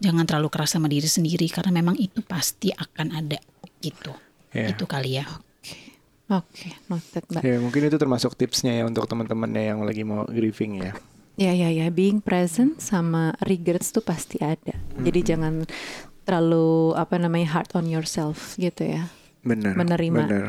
jangan 0.02 0.26
terlalu 0.26 0.50
keras 0.50 0.74
sama 0.74 0.90
diri 0.90 1.06
sendiri 1.06 1.46
karena 1.46 1.70
memang 1.70 1.94
itu 1.94 2.18
pasti 2.20 2.74
akan 2.74 3.14
ada 3.14 3.38
gitu 3.78 4.10
Ya. 4.52 4.68
itu 4.68 4.84
kali 4.84 5.16
ya 5.16 5.24
Oke, 6.32 6.72
noted 6.88 7.28
Mbak. 7.28 7.42
Ya 7.44 7.60
mungkin 7.60 7.92
itu 7.92 7.96
termasuk 8.00 8.32
tipsnya 8.32 8.72
ya 8.72 8.88
untuk 8.88 9.04
teman-temannya 9.04 9.68
yang 9.68 9.84
lagi 9.84 10.00
mau 10.00 10.24
grieving 10.24 10.80
ya. 10.80 10.96
Ya 11.36 11.52
ya 11.52 11.68
ya, 11.68 11.92
being 11.92 12.24
present 12.24 12.80
sama 12.80 13.36
regrets 13.44 13.92
tuh 13.92 14.00
pasti 14.00 14.40
ada. 14.40 14.72
Jadi 14.96 15.20
jangan 15.28 15.68
terlalu 16.24 16.96
apa 16.96 17.20
namanya 17.20 17.52
hard 17.52 17.76
on 17.76 17.84
yourself 17.84 18.56
gitu 18.56 18.96
ya. 18.96 19.12
Benar. 19.44 19.76
Menerima. 19.76 20.20
Benar. 20.24 20.46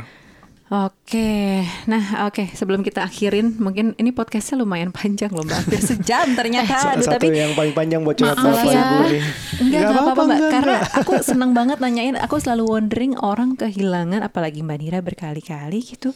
Oke, 0.74 1.61
nah 1.86 2.26
oke 2.26 2.49
sebelum 2.57 2.82
kita 2.82 3.05
akhirin 3.05 3.61
mungkin 3.61 3.93
ini 4.01 4.09
podcastnya 4.09 4.57
lumayan 4.57 4.89
panjang 4.89 5.30
loh 5.30 5.45
mbak, 5.45 5.69
hampir 5.69 5.78
sejam 5.78 6.34
ternyata. 6.34 6.74
Salah 6.82 6.97
Aduh, 6.97 7.05
satu 7.05 7.21
tapi 7.21 7.30
yang 7.30 7.53
paling 7.53 7.78
panjang 7.78 8.01
buat 8.01 8.17
curhat 8.17 8.41
Maaf 8.41 8.57
bapak 8.57 8.74
ya. 8.74 8.82
ibu 8.82 8.95
nih. 9.05 9.05
Enggak, 9.05 9.61
Nggak 9.61 9.69
enggak 9.69 9.93
apa-apa 9.93 10.21
mbak 10.26 10.34
enggak, 10.34 10.49
Karena 10.49 10.78
aku 10.97 11.13
seneng 11.21 11.51
banget 11.53 11.78
nanyain 11.78 12.17
Aku 12.26 12.36
selalu 12.41 12.63
wondering 12.65 13.13
orang 13.21 13.53
kehilangan 13.53 14.26
Apalagi 14.26 14.65
Mbak 14.65 14.78
Nira 14.82 14.99
berkali-kali 15.05 15.80
gitu 15.86 16.09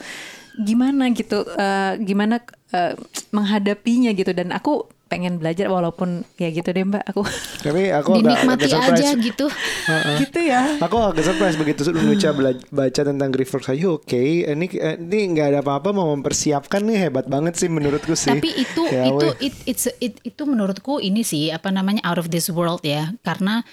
Gimana 0.58 1.14
gitu 1.14 1.46
eh, 1.54 1.94
Gimana 2.02 2.42
eh, 2.74 2.98
menghadapinya 3.30 4.10
gitu 4.18 4.34
Dan 4.34 4.50
aku 4.50 4.90
pengen 5.08 5.40
belajar 5.40 5.68
Walaupun 5.68 6.24
ya 6.36 6.48
gitu 6.48 6.68
deh 6.68 6.84
mbak 6.84 7.04
Aku 7.08 7.24
Tapi 7.60 7.90
aku 7.90 8.12
agak, 8.14 8.22
dinikmati 8.22 8.62
agak 8.62 8.70
surprise. 8.70 9.00
aja 9.00 9.10
gitu 9.18 9.46
gitu 10.20 10.40
ya 10.40 10.62
Aku 10.78 10.96
agak 11.00 11.24
surprise 11.24 11.56
begitu 11.56 11.82
Nucha 11.92 12.32
baca 12.70 13.02
tentang 13.02 13.30
grief 13.32 13.50
work 13.50 13.64
saya 13.64 13.88
oke 13.88 14.20
ini 14.44 14.68
ini 14.70 15.20
nggak 15.32 15.48
ada 15.50 15.60
apa-apa 15.60 15.90
mau 15.90 16.12
mempersiapkan 16.12 16.84
nih 16.84 17.08
hebat 17.08 17.26
banget 17.26 17.56
sih 17.56 17.68
menurutku 17.68 18.14
sih. 18.14 18.30
Tapi 18.30 18.50
itu 18.54 18.84
Ya, 18.88 19.08
itu 19.08 19.28
it, 19.40 19.54
it's 19.66 19.86
it- 19.98 20.22
itu 20.22 20.44
menurutku 20.44 21.00
ini 21.00 21.22
sih 21.22 21.50
apa 21.50 21.72
namanya 21.72 22.04
out 22.04 22.18
of 22.18 22.28
this 22.28 22.48
world 22.48 22.84
ya. 22.84 23.16
Karena 23.22 23.64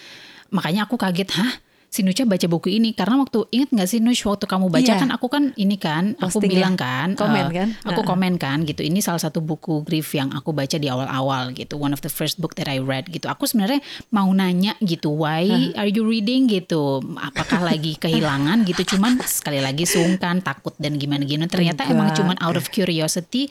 makanya 0.48 0.86
aku 0.86 0.94
kaget, 0.94 1.30
hah? 1.34 1.50
Si 1.94 2.02
Nucha 2.02 2.26
baca 2.26 2.42
buku 2.44 2.74
ini 2.74 2.90
karena 2.90 3.14
waktu 3.16 3.46
inget 3.48 3.70
nggak 3.70 3.86
sih 3.86 4.02
Nuch 4.02 4.18
waktu 4.24 4.44
kamu 4.44 4.66
baca 4.66 4.82
Iya. 4.84 4.98
kan 4.98 5.14
aku 5.14 5.26
kan 5.28 5.54
ini 5.54 5.78
kan 5.78 6.18
aku 6.18 6.42
Posting 6.42 6.50
ya. 6.50 6.54
bilang 6.58 6.74
kan 6.74 7.14
Komen 7.14 7.46
eh, 7.46 7.50
kan? 7.54 7.68
aku 7.84 7.94
Heeh. 7.94 8.08
komen 8.08 8.34
kan 8.34 8.58
gitu 8.62 8.82
ini 8.82 8.98
salah 8.98 9.22
satu 9.22 9.38
buku 9.38 9.80
grief 9.80 10.10
yang 10.10 10.34
aku 10.34 10.50
baca 10.50 10.74
di 10.74 10.90
awal-awal 10.90 11.54
gitu 11.54 11.78
one 11.78 11.94
of 11.94 12.02
the 12.02 12.10
first 12.10 12.42
book 12.42 12.58
that 12.58 12.66
I 12.66 12.82
read 12.82 13.06
gitu 13.08 13.30
aku 13.30 13.46
sebenarnya 13.46 13.78
mau 14.10 14.26
nanya 14.28 14.74
gitu 14.80 15.14
why 15.14 15.46
are 15.72 15.86
you 15.86 16.02
reading 16.02 16.50
gitu 16.50 16.98
apakah 17.14 17.62
lagi 17.62 17.94
kehilangan 18.02 18.66
gitu 18.66 18.98
cuman 18.98 19.22
sekali 19.22 19.62
lagi 19.62 19.86
sungkan 19.86 20.42
takut 20.42 20.74
dan 20.76 20.98
gimana 20.98 21.22
gimana 21.22 21.46
ternyata 21.46 21.86
emang 21.86 22.10
Enggak. 22.10 22.18
cuman 22.18 22.36
out 22.42 22.56
of 22.56 22.66
curiosity 22.68 23.46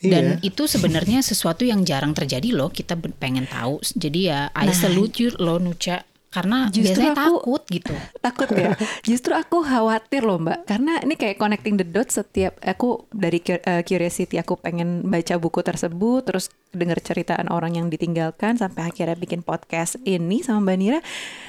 dan 0.00 0.36
itu 0.42 0.68
sebenarnya 0.68 1.24
sesuatu 1.24 1.64
yang 1.64 1.80
jarang 1.80 2.12
terjadi 2.12 2.52
loh 2.52 2.68
kita 2.68 2.92
pengen 3.16 3.48
tahu 3.48 3.80
jadi 3.96 4.20
ya 4.20 4.40
I 4.52 4.68
Nah. 4.68 4.76
salute 4.76 5.16
you 5.18 5.32
loh 5.38 5.56
Nucha 5.56 6.04
karena 6.34 6.66
Justru 6.66 6.98
biasanya 6.98 7.12
aku- 7.14 7.22
takut 7.46 7.62
gitu 7.70 7.94
takut 8.26 8.48
ya. 8.50 8.74
Justru 9.06 9.32
aku 9.32 9.62
khawatir 9.62 10.26
loh 10.26 10.42
mbak, 10.42 10.66
karena 10.66 10.98
ini 10.98 11.14
kayak 11.14 11.38
connecting 11.38 11.78
the 11.78 11.86
dots 11.86 12.18
setiap 12.18 12.58
aku 12.58 13.06
dari 13.14 13.38
eh, 13.38 13.86
curiosity 13.86 14.34
aku 14.34 14.58
pengen 14.58 15.06
baca 15.06 15.38
buku 15.38 15.62
tersebut, 15.62 16.26
terus 16.26 16.50
dengar 16.74 16.98
ceritaan 16.98 17.46
orang 17.48 17.78
yang 17.78 17.86
ditinggalkan 17.86 18.58
sampai 18.58 18.90
akhirnya 18.90 19.14
bikin 19.14 19.46
podcast 19.46 19.94
ini 20.02 20.42
sama 20.42 20.66
Mbak 20.66 20.76
Nira. 20.82 21.00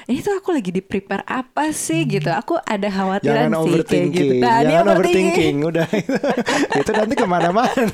Ini 0.06 0.22
tuh 0.22 0.38
aku 0.38 0.54
lagi 0.54 0.70
di 0.70 0.78
prepare 0.78 1.26
apa 1.26 1.74
sih 1.74 2.06
gitu? 2.06 2.30
Aku 2.30 2.54
ada 2.62 2.86
khawatiran 2.86 3.50
Jangan 3.50 3.58
sih 3.58 3.58
kayak 3.58 3.74
overthinking, 3.74 4.14
gitu. 4.14 4.34
Nah, 4.38 4.58
jangan 4.62 4.86
overthinking. 4.94 5.56
Udah 5.66 5.86
itu 6.78 6.90
nanti 6.94 7.14
ke 7.18 7.26
mana-mana. 7.26 7.90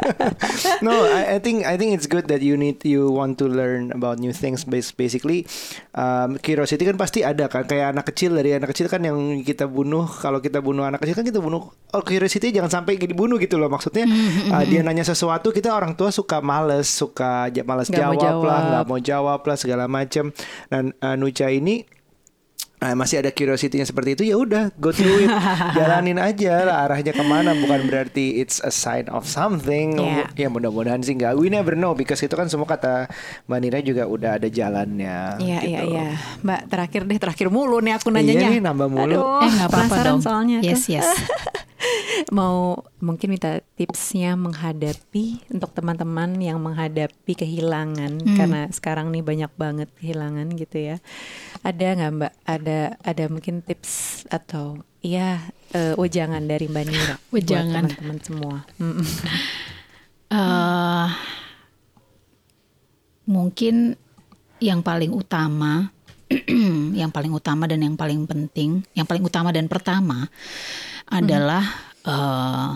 no, 0.86 1.04
I, 1.04 1.36
I 1.36 1.38
think 1.44 1.68
I 1.68 1.76
think 1.76 1.92
it's 1.92 2.08
good 2.08 2.24
that 2.32 2.40
you 2.40 2.56
need 2.56 2.80
you 2.88 3.12
want 3.12 3.36
to 3.44 3.46
learn 3.52 3.92
about 3.92 4.16
new 4.16 4.32
things. 4.32 4.64
Bas- 4.64 4.94
Basically, 4.94 5.44
um, 6.24 6.38
curiosity 6.38 6.82
kan 6.82 6.94
pasti 6.94 7.20
ada 7.20 7.46
kan. 7.46 7.64
Kayak 7.64 7.94
anak 7.94 8.10
kecil 8.10 8.34
dari 8.34 8.54
anak 8.54 8.70
kecil 8.70 8.86
kan 8.86 9.02
yang 9.02 9.16
kita 9.42 9.66
bunuh. 9.66 10.06
Kalau 10.06 10.38
kita 10.38 10.58
bunuh 10.58 10.82
anak 10.82 11.02
kecil 11.02 11.14
kan 11.14 11.26
kita 11.26 11.38
bunuh. 11.38 11.68
Oh 11.92 12.02
curiosity 12.02 12.50
jangan 12.50 12.82
sampai 12.82 12.96
dibunuh 12.96 13.36
gitu 13.36 13.58
loh. 13.58 13.66
Maksudnya 13.66 14.06
uh, 14.50 14.64
dia 14.70 14.80
nanya 14.80 15.02
sesuatu 15.02 15.50
kita 15.50 15.72
orang 15.72 15.94
tua 15.94 16.08
suka 16.08 16.38
males, 16.38 16.86
suka 16.86 17.50
ja- 17.50 17.66
males 17.66 17.90
Nggak 17.90 18.06
mau 18.06 18.14
jawab, 18.14 18.42
lah, 18.42 18.54
jawab. 18.54 18.68
nggak 18.70 18.84
mau 18.86 18.98
jawab 19.00 19.40
lah 19.42 19.56
segala 19.56 19.84
macam. 19.86 20.24
Dan 20.66 20.94
uh, 20.98 21.16
Nucha 21.16 21.48
ini 21.48 21.82
Nah, 22.82 22.98
masih 22.98 23.22
ada 23.22 23.30
curiosity-nya 23.30 23.86
seperti 23.86 24.10
itu 24.12 24.22
ya 24.24 24.34
udah 24.34 24.74
go 24.74 24.90
through 24.90 25.22
it 25.22 25.30
jalanin 25.78 26.18
aja 26.18 26.66
lah 26.66 26.82
arahnya 26.82 27.10
ke 27.10 27.22
mana 27.22 27.54
bukan 27.54 27.86
berarti 27.86 28.36
it's 28.36 28.58
a 28.58 28.68
sign 28.68 29.06
of 29.06 29.22
something 29.24 29.94
Yeah. 29.94 30.26
ya 30.36 30.48
mudah-mudahan 30.48 30.98
sih 30.98 31.14
nggak 31.14 31.36
we 31.36 31.46
never 31.46 31.72
know 31.72 31.94
because 31.94 32.18
itu 32.18 32.32
kan 32.32 32.50
semua 32.50 32.66
kata 32.66 33.06
Mbak 33.46 33.58
Nira 33.60 33.78
juga 33.80 34.02
udah 34.04 34.34
ada 34.34 34.48
jalannya 34.48 35.38
Iya 35.38 35.58
iya 35.62 35.80
gitu. 35.80 35.92
iya, 35.92 36.06
Mbak 36.40 36.60
terakhir 36.66 37.00
deh 37.04 37.18
terakhir 37.18 37.46
mulu 37.48 37.78
nih 37.78 37.94
aku 37.94 38.08
Iya 38.08 38.16
nanyanya. 38.18 38.48
nih, 38.50 38.60
nambah 38.60 38.88
mulu. 38.88 39.14
Aduh, 39.14 39.22
eh 39.40 39.52
apa-apa 39.60 39.76
penasaran 39.86 40.06
dong 40.08 40.20
soalnya. 40.20 40.58
yes 40.60 40.82
yes 40.86 41.06
mau 42.30 42.78
mungkin 42.98 43.34
minta 43.34 43.58
tipsnya 43.74 44.34
menghadapi 44.34 45.42
untuk 45.50 45.72
teman-teman 45.72 46.38
yang 46.38 46.58
menghadapi 46.58 47.32
kehilangan 47.34 48.22
Hmm. 48.22 48.36
karena 48.36 48.60
sekarang 48.70 49.10
nih 49.10 49.20
banyak 49.20 49.52
banget 49.54 49.88
kehilangan 49.98 50.46
gitu 50.54 50.76
ya 50.92 50.96
ada 51.60 51.86
nggak 51.92 52.12
mbak 52.12 52.32
ada 52.44 52.78
ada 53.00 53.24
mungkin 53.26 53.60
tips 53.60 54.24
atau 54.28 54.78
iya 55.00 55.42
eh, 55.72 55.94
wejangan 55.96 56.42
dari 56.42 56.68
mbak 56.68 56.84
Nira 56.86 57.16
buat 57.18 57.32
Wejangan. 57.32 57.82
teman-teman 57.90 58.18
semua. 58.22 58.56
Eh, 60.32 61.08
mungkin 63.28 63.92
yang 64.58 64.80
paling 64.80 65.12
utama, 65.12 65.92
yang 67.00 67.12
paling 67.12 67.28
utama 67.28 67.68
dan 67.68 67.84
yang 67.84 68.00
paling 68.00 68.24
penting, 68.24 68.80
yang 68.96 69.04
paling 69.04 69.20
utama 69.20 69.52
dan 69.52 69.68
pertama 69.68 70.32
adalah 71.12 71.64
eh, 72.08 72.70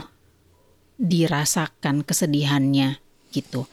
dirasakan 0.96 2.04
kesedihannya 2.04 3.00
gitu. 3.32 3.68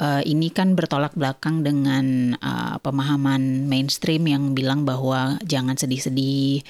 uh, 0.00 0.22
ini 0.24 0.48
kan 0.50 0.72
bertolak 0.74 1.12
belakang 1.12 1.60
dengan 1.60 2.34
uh, 2.40 2.80
pemahaman 2.80 3.68
mainstream 3.68 4.26
yang 4.26 4.56
bilang 4.56 4.88
bahwa 4.88 5.36
jangan 5.44 5.76
sedih-sedih, 5.76 6.64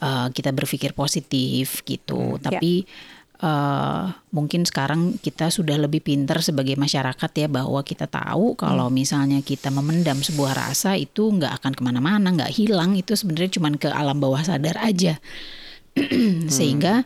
uh, 0.00 0.30
kita 0.30 0.54
berpikir 0.54 0.94
positif 0.94 1.82
gitu. 1.82 2.38
Hmm, 2.38 2.40
Tapi 2.40 2.86
ya. 2.86 3.44
uh, 3.44 4.04
mungkin 4.30 4.62
sekarang 4.62 5.18
kita 5.18 5.50
sudah 5.50 5.74
lebih 5.74 6.06
pintar 6.06 6.38
sebagai 6.40 6.78
masyarakat 6.78 7.30
ya 7.34 7.48
bahwa 7.50 7.82
kita 7.82 8.06
tahu 8.06 8.54
kalau 8.54 8.86
hmm. 8.88 8.94
misalnya 8.94 9.40
kita 9.42 9.74
memendam 9.74 10.22
sebuah 10.22 10.54
rasa 10.54 10.94
itu 10.94 11.34
nggak 11.34 11.58
akan 11.62 11.72
ke 11.74 11.82
mana-mana, 11.82 12.30
nggak 12.30 12.54
hilang. 12.54 12.94
Itu 12.94 13.18
sebenarnya 13.18 13.58
cuma 13.58 13.74
ke 13.74 13.90
alam 13.90 14.22
bawah 14.22 14.40
sadar 14.46 14.78
aja, 14.78 15.18
sehingga 16.56 17.02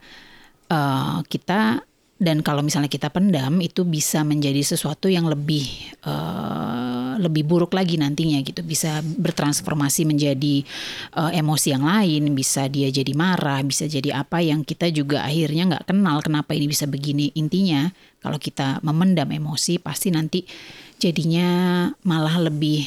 uh, 0.73 1.21
kita 1.27 1.83
dan 2.23 2.39
kalau 2.39 2.63
misalnya 2.63 2.87
kita 2.87 3.11
pendam 3.11 3.59
itu 3.59 3.83
bisa 3.83 4.23
menjadi 4.23 4.63
sesuatu 4.63 5.11
yang 5.11 5.27
lebih 5.27 5.67
uh, 6.07 7.19
lebih 7.19 7.43
buruk 7.43 7.75
lagi 7.75 7.99
nantinya 7.99 8.39
gitu. 8.47 8.63
Bisa 8.63 9.03
bertransformasi 9.03 10.07
menjadi 10.07 10.63
uh, 11.19 11.35
emosi 11.35 11.75
yang 11.75 11.83
lain 11.83 12.31
bisa 12.39 12.71
dia 12.71 12.95
jadi 12.95 13.11
marah 13.19 13.59
bisa 13.67 13.91
jadi 13.91 14.23
apa 14.23 14.39
yang 14.39 14.63
kita 14.63 14.95
juga 14.95 15.27
akhirnya 15.27 15.75
nggak 15.75 15.91
kenal 15.91 16.23
kenapa 16.23 16.55
ini 16.55 16.71
bisa 16.71 16.87
begini. 16.87 17.35
Intinya 17.35 17.91
kalau 18.23 18.39
kita 18.39 18.79
memendam 18.87 19.35
emosi 19.35 19.83
pasti 19.83 20.15
nanti 20.15 20.47
jadinya 21.03 21.91
malah 22.07 22.39
lebih 22.39 22.87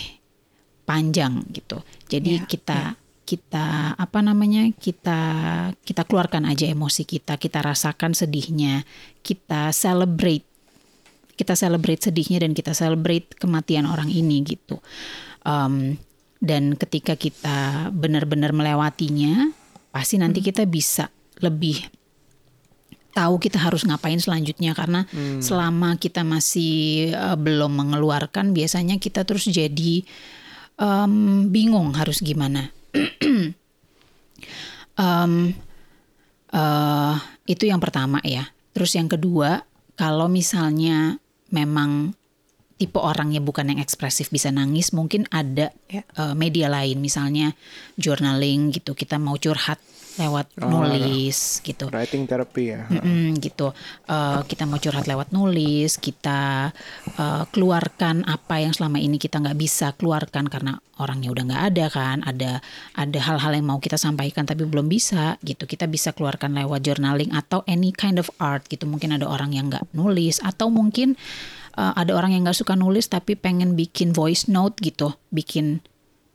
panjang 0.88 1.44
gitu. 1.52 1.84
Jadi 2.08 2.40
ya, 2.40 2.48
kita 2.48 2.80
ya 2.96 3.05
kita 3.26 3.98
apa 3.98 4.20
namanya 4.22 4.70
kita 4.78 5.20
kita 5.82 6.06
keluarkan 6.06 6.46
aja 6.46 6.70
emosi 6.70 7.04
kita 7.10 7.42
kita 7.42 7.66
rasakan 7.66 8.14
sedihnya 8.14 8.86
kita 9.26 9.74
celebrate 9.74 10.46
kita 11.36 11.58
celebrate 11.58 12.06
sedihnya 12.06 12.46
dan 12.46 12.54
kita 12.54 12.72
celebrate 12.72 13.34
kematian 13.36 13.90
orang 13.90 14.08
ini 14.08 14.46
gitu 14.46 14.80
um, 15.44 15.98
dan 16.40 16.78
ketika 16.78 17.18
kita 17.18 17.90
benar-benar 17.92 18.54
melewatinya 18.54 19.50
pasti 19.90 20.22
nanti 20.22 20.40
hmm. 20.40 20.48
kita 20.54 20.64
bisa 20.70 21.10
lebih 21.42 21.82
tahu 23.16 23.40
kita 23.40 23.58
harus 23.64 23.88
ngapain 23.88 24.20
selanjutnya 24.20 24.76
karena 24.76 25.08
hmm. 25.08 25.40
selama 25.40 25.96
kita 25.96 26.22
masih 26.28 27.10
uh, 27.16 27.40
belum 27.40 27.80
mengeluarkan 27.80 28.52
biasanya 28.52 29.00
kita 29.00 29.24
terus 29.24 29.48
jadi 29.48 30.04
um, 30.76 31.48
bingung 31.48 31.96
harus 31.96 32.20
gimana 32.20 32.76
um, 35.00 35.54
uh, 36.56 37.16
itu 37.46 37.64
yang 37.68 37.84
pertama 37.84 38.24
ya. 38.24 38.50
Terus 38.76 38.96
yang 38.96 39.08
kedua, 39.08 39.64
kalau 39.96 40.28
misalnya 40.28 41.20
memang 41.52 42.12
tipe 42.76 43.00
orangnya 43.00 43.40
bukan 43.40 43.72
yang 43.72 43.80
ekspresif 43.80 44.28
bisa 44.28 44.52
nangis, 44.52 44.92
mungkin 44.92 45.24
ada 45.32 45.72
ya. 45.88 46.04
uh, 46.20 46.36
media 46.36 46.68
lain, 46.68 47.00
misalnya 47.00 47.56
journaling 47.96 48.76
gitu. 48.76 48.92
Kita 48.92 49.16
mau 49.16 49.40
curhat 49.40 49.80
lewat 50.16 50.48
oh, 50.64 50.72
nulis 50.72 51.60
ada. 51.60 51.66
gitu. 51.68 51.86
Writing 51.92 52.24
therapy 52.24 52.72
ya. 52.72 52.88
Mm-mm, 52.88 53.36
gitu. 53.44 53.76
Uh, 54.08 54.40
kita 54.48 54.64
mau 54.64 54.80
curhat 54.80 55.06
lewat 55.06 55.36
nulis, 55.36 56.00
kita 56.00 56.72
uh, 57.20 57.44
keluarkan 57.52 58.24
apa 58.24 58.64
yang 58.64 58.72
selama 58.72 59.00
ini 59.00 59.20
kita 59.20 59.44
nggak 59.44 59.60
bisa 59.60 59.92
keluarkan 60.00 60.48
karena 60.48 60.80
orangnya 61.00 61.30
udah 61.36 61.44
nggak 61.52 61.64
ada 61.74 61.86
kan. 61.92 62.18
Ada 62.24 62.52
ada 62.96 63.20
hal-hal 63.20 63.52
yang 63.60 63.68
mau 63.68 63.80
kita 63.84 64.00
sampaikan 64.00 64.48
tapi 64.48 64.64
belum 64.64 64.88
bisa 64.88 65.36
gitu. 65.44 65.68
Kita 65.68 65.86
bisa 65.92 66.16
keluarkan 66.16 66.56
lewat 66.56 66.88
journaling 66.88 67.36
atau 67.36 67.68
any 67.68 67.92
kind 67.92 68.16
of 68.16 68.32
art 68.40 68.64
gitu. 68.72 68.88
Mungkin 68.88 69.20
ada 69.20 69.28
orang 69.28 69.52
yang 69.52 69.68
nggak 69.68 69.92
nulis 69.92 70.40
atau 70.40 70.72
mungkin 70.72 71.20
uh, 71.76 71.94
ada 71.96 72.16
orang 72.16 72.32
yang 72.32 72.48
nggak 72.48 72.56
suka 72.56 72.74
nulis 72.80 73.12
tapi 73.12 73.36
pengen 73.36 73.76
bikin 73.76 74.16
voice 74.16 74.48
note 74.48 74.80
gitu, 74.80 75.12
bikin 75.36 75.84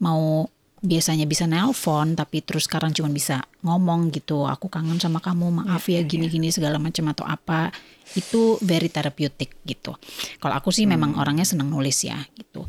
mau 0.00 0.48
biasanya 0.80 1.28
bisa 1.28 1.44
nelpon 1.44 2.16
tapi 2.16 2.40
terus 2.40 2.64
sekarang 2.64 2.96
cuma 2.96 3.12
bisa 3.12 3.44
ngomong 3.60 4.08
gitu 4.16 4.48
aku 4.48 4.72
kangen 4.72 4.96
sama 4.96 5.20
kamu 5.20 5.60
maaf 5.60 5.84
ya 5.92 6.00
gini-gini 6.00 6.48
iya, 6.48 6.52
iya. 6.52 6.56
segala 6.56 6.76
macam 6.80 7.04
atau 7.12 7.28
apa 7.28 7.68
itu 8.16 8.56
very 8.64 8.88
therapeutic 8.88 9.60
gitu 9.68 9.92
kalau 10.40 10.56
aku 10.56 10.72
sih 10.72 10.88
hmm. 10.88 10.92
memang 10.96 11.10
orangnya 11.20 11.44
senang 11.44 11.68
nulis 11.68 12.00
ya 12.00 12.16
gitu 12.32 12.64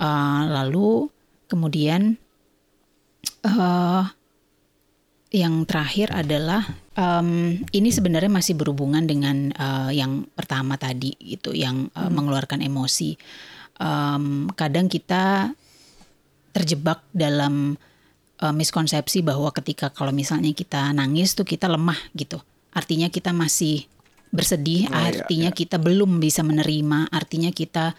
uh, 0.00 0.42
lalu 0.48 1.12
kemudian 1.44 2.16
uh, 3.44 4.08
yang 5.32 5.64
terakhir 5.68 6.08
adalah 6.12 6.64
um, 6.96 7.60
ini 7.68 7.88
sebenarnya 7.92 8.32
masih 8.32 8.56
berhubungan 8.56 9.04
dengan 9.04 9.52
uh, 9.56 9.92
yang 9.92 10.24
pertama 10.32 10.80
tadi 10.80 11.12
gitu 11.20 11.52
yang 11.52 11.92
uh, 11.92 12.08
hmm. 12.08 12.12
mengeluarkan 12.16 12.64
emosi 12.64 13.12
um, 13.76 14.48
kadang 14.56 14.88
kita 14.88 15.52
terjebak 16.52 17.00
dalam 17.12 17.76
uh, 18.40 18.54
miskonsepsi 18.54 19.24
bahwa 19.24 19.48
ketika 19.52 19.88
kalau 19.88 20.12
misalnya 20.12 20.52
kita 20.52 20.92
nangis 20.92 21.32
tuh 21.32 21.44
kita 21.48 21.68
lemah 21.68 21.98
gitu. 22.12 22.40
Artinya 22.72 23.12
kita 23.12 23.36
masih 23.36 23.84
bersedih, 24.32 24.88
oh, 24.88 24.96
artinya 24.96 25.52
iya, 25.52 25.54
iya. 25.54 25.60
kita 25.60 25.76
belum 25.76 26.16
bisa 26.16 26.40
menerima, 26.40 27.12
artinya 27.12 27.52
kita 27.52 27.92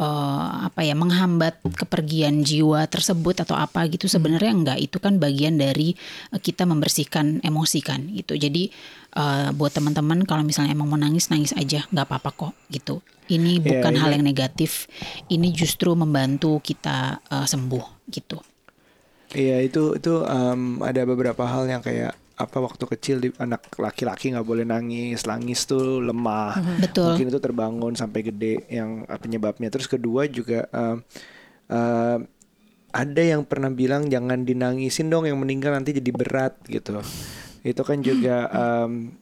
uh, 0.00 0.64
apa 0.64 0.80
ya 0.80 0.96
menghambat 0.96 1.60
kepergian 1.60 2.40
jiwa 2.40 2.88
tersebut 2.88 3.44
atau 3.44 3.52
apa 3.52 3.84
gitu. 3.92 4.08
Sebenarnya 4.08 4.52
enggak, 4.56 4.78
itu 4.80 4.96
kan 4.96 5.20
bagian 5.20 5.60
dari 5.60 5.92
uh, 6.32 6.40
kita 6.40 6.64
membersihkan 6.64 7.44
emosi 7.44 7.80
kan 7.84 8.00
gitu. 8.16 8.32
Jadi 8.32 8.72
uh, 9.20 9.52
buat 9.52 9.76
teman-teman 9.76 10.24
kalau 10.24 10.40
misalnya 10.40 10.72
emang 10.72 10.88
mau 10.88 10.96
nangis 10.96 11.28
nangis 11.28 11.52
aja, 11.52 11.84
nggak 11.92 12.06
apa-apa 12.08 12.30
kok 12.32 12.52
gitu. 12.72 13.04
Ini 13.28 13.60
iya, 13.60 13.64
bukan 13.64 13.92
yeah, 13.92 14.00
hal 14.00 14.10
yang 14.16 14.24
negatif, 14.24 14.88
ini 15.28 15.52
justru 15.52 15.92
membantu 15.92 16.64
kita 16.64 17.20
uh, 17.28 17.44
sembuh 17.44 18.08
gitu. 18.08 18.40
Iya 19.36 19.60
itu 19.60 20.00
itu 20.00 20.22
um, 20.24 20.80
ada 20.80 21.04
beberapa 21.04 21.44
hal 21.44 21.68
yang 21.68 21.84
kayak 21.84 22.16
apa 22.34 22.58
waktu 22.58 22.84
kecil 22.90 23.16
di, 23.22 23.28
anak 23.38 23.70
laki-laki 23.78 24.34
nggak 24.34 24.46
boleh 24.46 24.66
nangis 24.66 25.22
nangis 25.22 25.62
tuh 25.70 26.02
lemah 26.02 26.58
mhm. 26.58 26.74
Betul. 26.82 27.06
mungkin 27.14 27.26
itu 27.30 27.40
terbangun 27.40 27.92
sampai 27.94 28.20
gede 28.26 28.66
yang 28.66 29.06
penyebabnya 29.06 29.70
terus 29.70 29.86
kedua 29.86 30.26
juga 30.26 30.66
uh, 30.74 30.98
uh, 31.70 32.18
ada 32.94 33.22
yang 33.22 33.42
pernah 33.46 33.70
bilang 33.70 34.06
jangan 34.06 34.46
dinangisin 34.46 35.10
dong 35.10 35.26
yang 35.26 35.38
meninggal 35.38 35.74
nanti 35.74 35.94
jadi 35.94 36.10
berat 36.14 36.58
gitu 36.66 37.02
itu 37.62 37.82
kan 37.82 37.98
juga 38.02 38.50
um, 38.50 39.14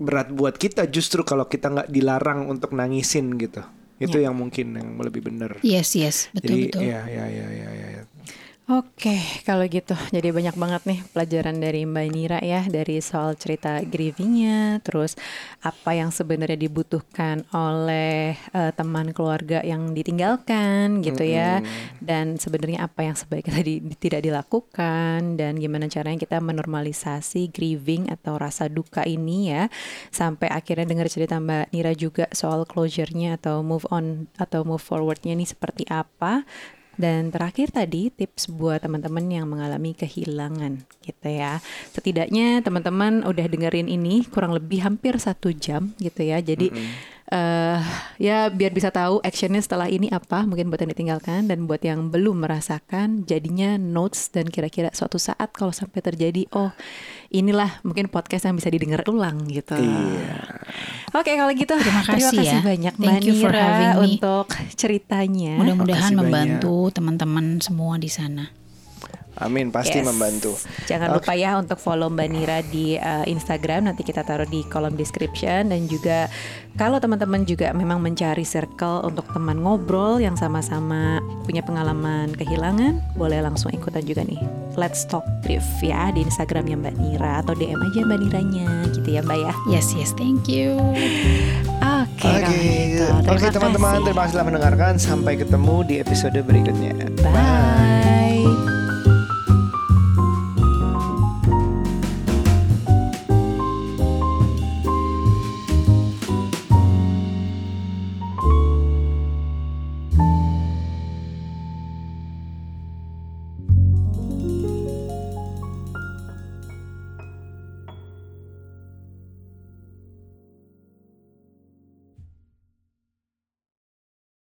berat 0.00 0.32
buat 0.32 0.56
kita 0.56 0.88
justru 0.88 1.24
kalau 1.24 1.44
kita 1.44 1.68
nggak 1.68 1.88
dilarang 1.92 2.48
untuk 2.48 2.72
nangisin 2.72 3.36
gitu 3.36 3.60
itu 3.98 4.16
ya. 4.22 4.30
yang 4.30 4.34
mungkin 4.38 4.78
yang 4.78 4.88
lebih 5.00 5.26
benar 5.26 5.58
yes 5.60 5.98
yes 5.98 6.30
betul 6.30 6.54
jadi 6.54 6.60
betul 6.70 6.80
ya 6.86 7.00
ya 7.04 7.24
ya 7.26 7.46
ya, 7.50 7.68
ya. 7.74 8.02
Oke, 8.68 9.16
kalau 9.48 9.64
gitu. 9.64 9.96
Jadi 10.12 10.28
banyak 10.28 10.52
banget 10.60 10.82
nih 10.84 11.00
pelajaran 11.16 11.56
dari 11.56 11.88
Mbak 11.88 12.06
Nira 12.12 12.36
ya 12.44 12.68
dari 12.68 13.00
soal 13.00 13.32
cerita 13.40 13.80
grievingnya, 13.80 14.84
terus 14.84 15.16
apa 15.64 15.96
yang 15.96 16.12
sebenarnya 16.12 16.68
dibutuhkan 16.68 17.48
oleh 17.56 18.36
uh, 18.52 18.68
teman 18.76 19.16
keluarga 19.16 19.64
yang 19.64 19.96
ditinggalkan 19.96 21.00
gitu 21.00 21.24
mm 21.24 21.32
-hmm. 21.32 21.40
ya, 21.40 21.52
dan 22.04 22.36
sebenarnya 22.36 22.84
apa 22.84 23.08
yang 23.08 23.16
sebaiknya 23.16 23.56
tadi 23.56 23.80
tidak 23.96 24.20
dilakukan 24.28 25.40
dan 25.40 25.56
gimana 25.56 25.88
caranya 25.88 26.20
kita 26.20 26.36
menormalisasi 26.36 27.48
grieving 27.48 28.12
atau 28.12 28.36
rasa 28.36 28.68
duka 28.68 29.00
ini 29.08 29.48
ya, 29.48 29.72
sampai 30.12 30.52
akhirnya 30.52 30.84
dengar 30.84 31.08
cerita 31.08 31.40
Mbak 31.40 31.72
Nira 31.72 31.96
juga 31.96 32.28
soal 32.36 32.68
closure-nya 32.68 33.40
atau 33.40 33.64
move 33.64 33.88
on 33.88 34.28
atau 34.36 34.60
move 34.60 34.84
forward-nya 34.84 35.32
ini 35.32 35.48
seperti 35.48 35.88
apa 35.88 36.44
dan 36.98 37.30
terakhir 37.30 37.70
tadi 37.70 38.10
tips 38.10 38.50
buat 38.50 38.82
teman-teman 38.82 39.24
yang 39.30 39.46
mengalami 39.46 39.94
kehilangan 39.94 40.82
gitu 41.06 41.28
ya. 41.30 41.62
Setidaknya 41.94 42.60
teman-teman 42.60 43.22
udah 43.22 43.46
dengerin 43.46 43.86
ini 43.86 44.26
kurang 44.26 44.52
lebih 44.52 44.82
hampir 44.82 45.14
satu 45.16 45.54
jam 45.54 45.94
gitu 46.02 46.26
ya. 46.26 46.42
Jadi 46.42 46.68
mm 46.68 46.76
-hmm 46.76 47.16
uh, 47.32 47.80
ya 48.16 48.48
biar 48.48 48.72
bisa 48.72 48.88
tahu 48.88 49.20
actionnya 49.20 49.60
setelah 49.60 49.88
ini 49.88 50.08
apa 50.08 50.44
mungkin 50.48 50.72
buat 50.72 50.80
yang 50.80 50.92
ditinggalkan 50.92 51.48
dan 51.48 51.68
buat 51.68 51.80
yang 51.84 52.08
belum 52.08 52.44
merasakan 52.44 53.28
jadinya 53.28 53.76
notes 53.76 54.32
dan 54.32 54.48
kira-kira 54.48 54.92
suatu 54.92 55.20
saat 55.20 55.52
kalau 55.52 55.72
sampai 55.72 56.00
terjadi 56.00 56.48
oh 56.56 56.72
inilah 57.28 57.80
mungkin 57.84 58.08
podcast 58.08 58.48
yang 58.48 58.56
bisa 58.56 58.72
didengar 58.72 59.04
ulang 59.06 59.44
gitu. 59.48 59.76
Iya. 59.76 60.64
Oke 61.14 61.32
kalau 61.36 61.52
gitu 61.56 61.72
terima 61.76 62.02
kasih, 62.04 62.12
terima 62.28 62.32
kasih 62.36 62.58
ya. 62.58 62.60
banyak 62.60 62.94
Thank 63.00 63.08
Mbak 63.08 63.20
Nira 63.24 63.70
untuk 64.00 64.46
ceritanya. 64.76 65.54
Mudah-mudahan 65.56 66.12
membantu 66.12 66.76
teman-teman 66.92 67.60
semua 67.64 67.96
di 67.96 68.10
sana. 68.12 68.52
Amin, 69.38 69.70
pasti 69.70 70.02
yes. 70.02 70.06
membantu. 70.06 70.58
Jangan 70.90 71.14
okay. 71.14 71.16
lupa 71.22 71.32
ya 71.38 71.50
untuk 71.58 71.78
follow 71.78 72.10
Mbak 72.10 72.28
Nira 72.30 72.58
di 72.66 72.98
uh, 72.98 73.22
Instagram 73.26 73.86
nanti 73.86 74.02
kita 74.02 74.26
taruh 74.26 74.46
di 74.46 74.66
kolom 74.66 74.98
description 74.98 75.70
dan 75.70 75.86
juga 75.86 76.26
kalau 76.78 76.98
teman-teman 76.98 77.42
juga 77.42 77.70
memang 77.74 77.98
mencari 77.98 78.42
circle 78.42 79.06
untuk 79.06 79.26
teman 79.34 79.62
ngobrol 79.62 80.22
yang 80.22 80.34
sama-sama 80.38 81.18
punya 81.46 81.62
pengalaman 81.62 82.34
kehilangan, 82.34 83.02
boleh 83.18 83.42
langsung 83.42 83.70
ikutan 83.74 84.02
juga 84.06 84.22
nih. 84.26 84.38
Let's 84.78 85.02
Talk 85.06 85.26
Grief 85.42 85.64
ya 85.82 86.14
di 86.14 86.22
Instagramnya 86.22 86.78
Mbak 86.78 86.94
Nira 87.02 87.42
atau 87.42 87.54
DM 87.58 87.78
aja 87.82 88.00
Mbak 88.06 88.18
Niranya 88.22 88.70
gitu 88.94 89.08
ya 89.10 89.20
Mbak 89.26 89.38
ya. 89.42 89.52
Yes, 89.74 89.90
yes, 89.94 90.14
thank 90.14 90.46
you. 90.46 90.78
Oke. 91.82 92.26
Oke, 92.26 92.62
Oke, 93.26 93.46
Terima 93.48 93.54
teman-teman, 93.54 94.02
terima 94.06 94.20
kasih 94.26 94.34
telah 94.38 94.46
mendengarkan. 94.46 94.92
Sampai 94.98 95.34
ketemu 95.34 95.76
di 95.82 95.94
episode 95.98 96.38
berikutnya. 96.42 96.94
Bye. 97.22 97.97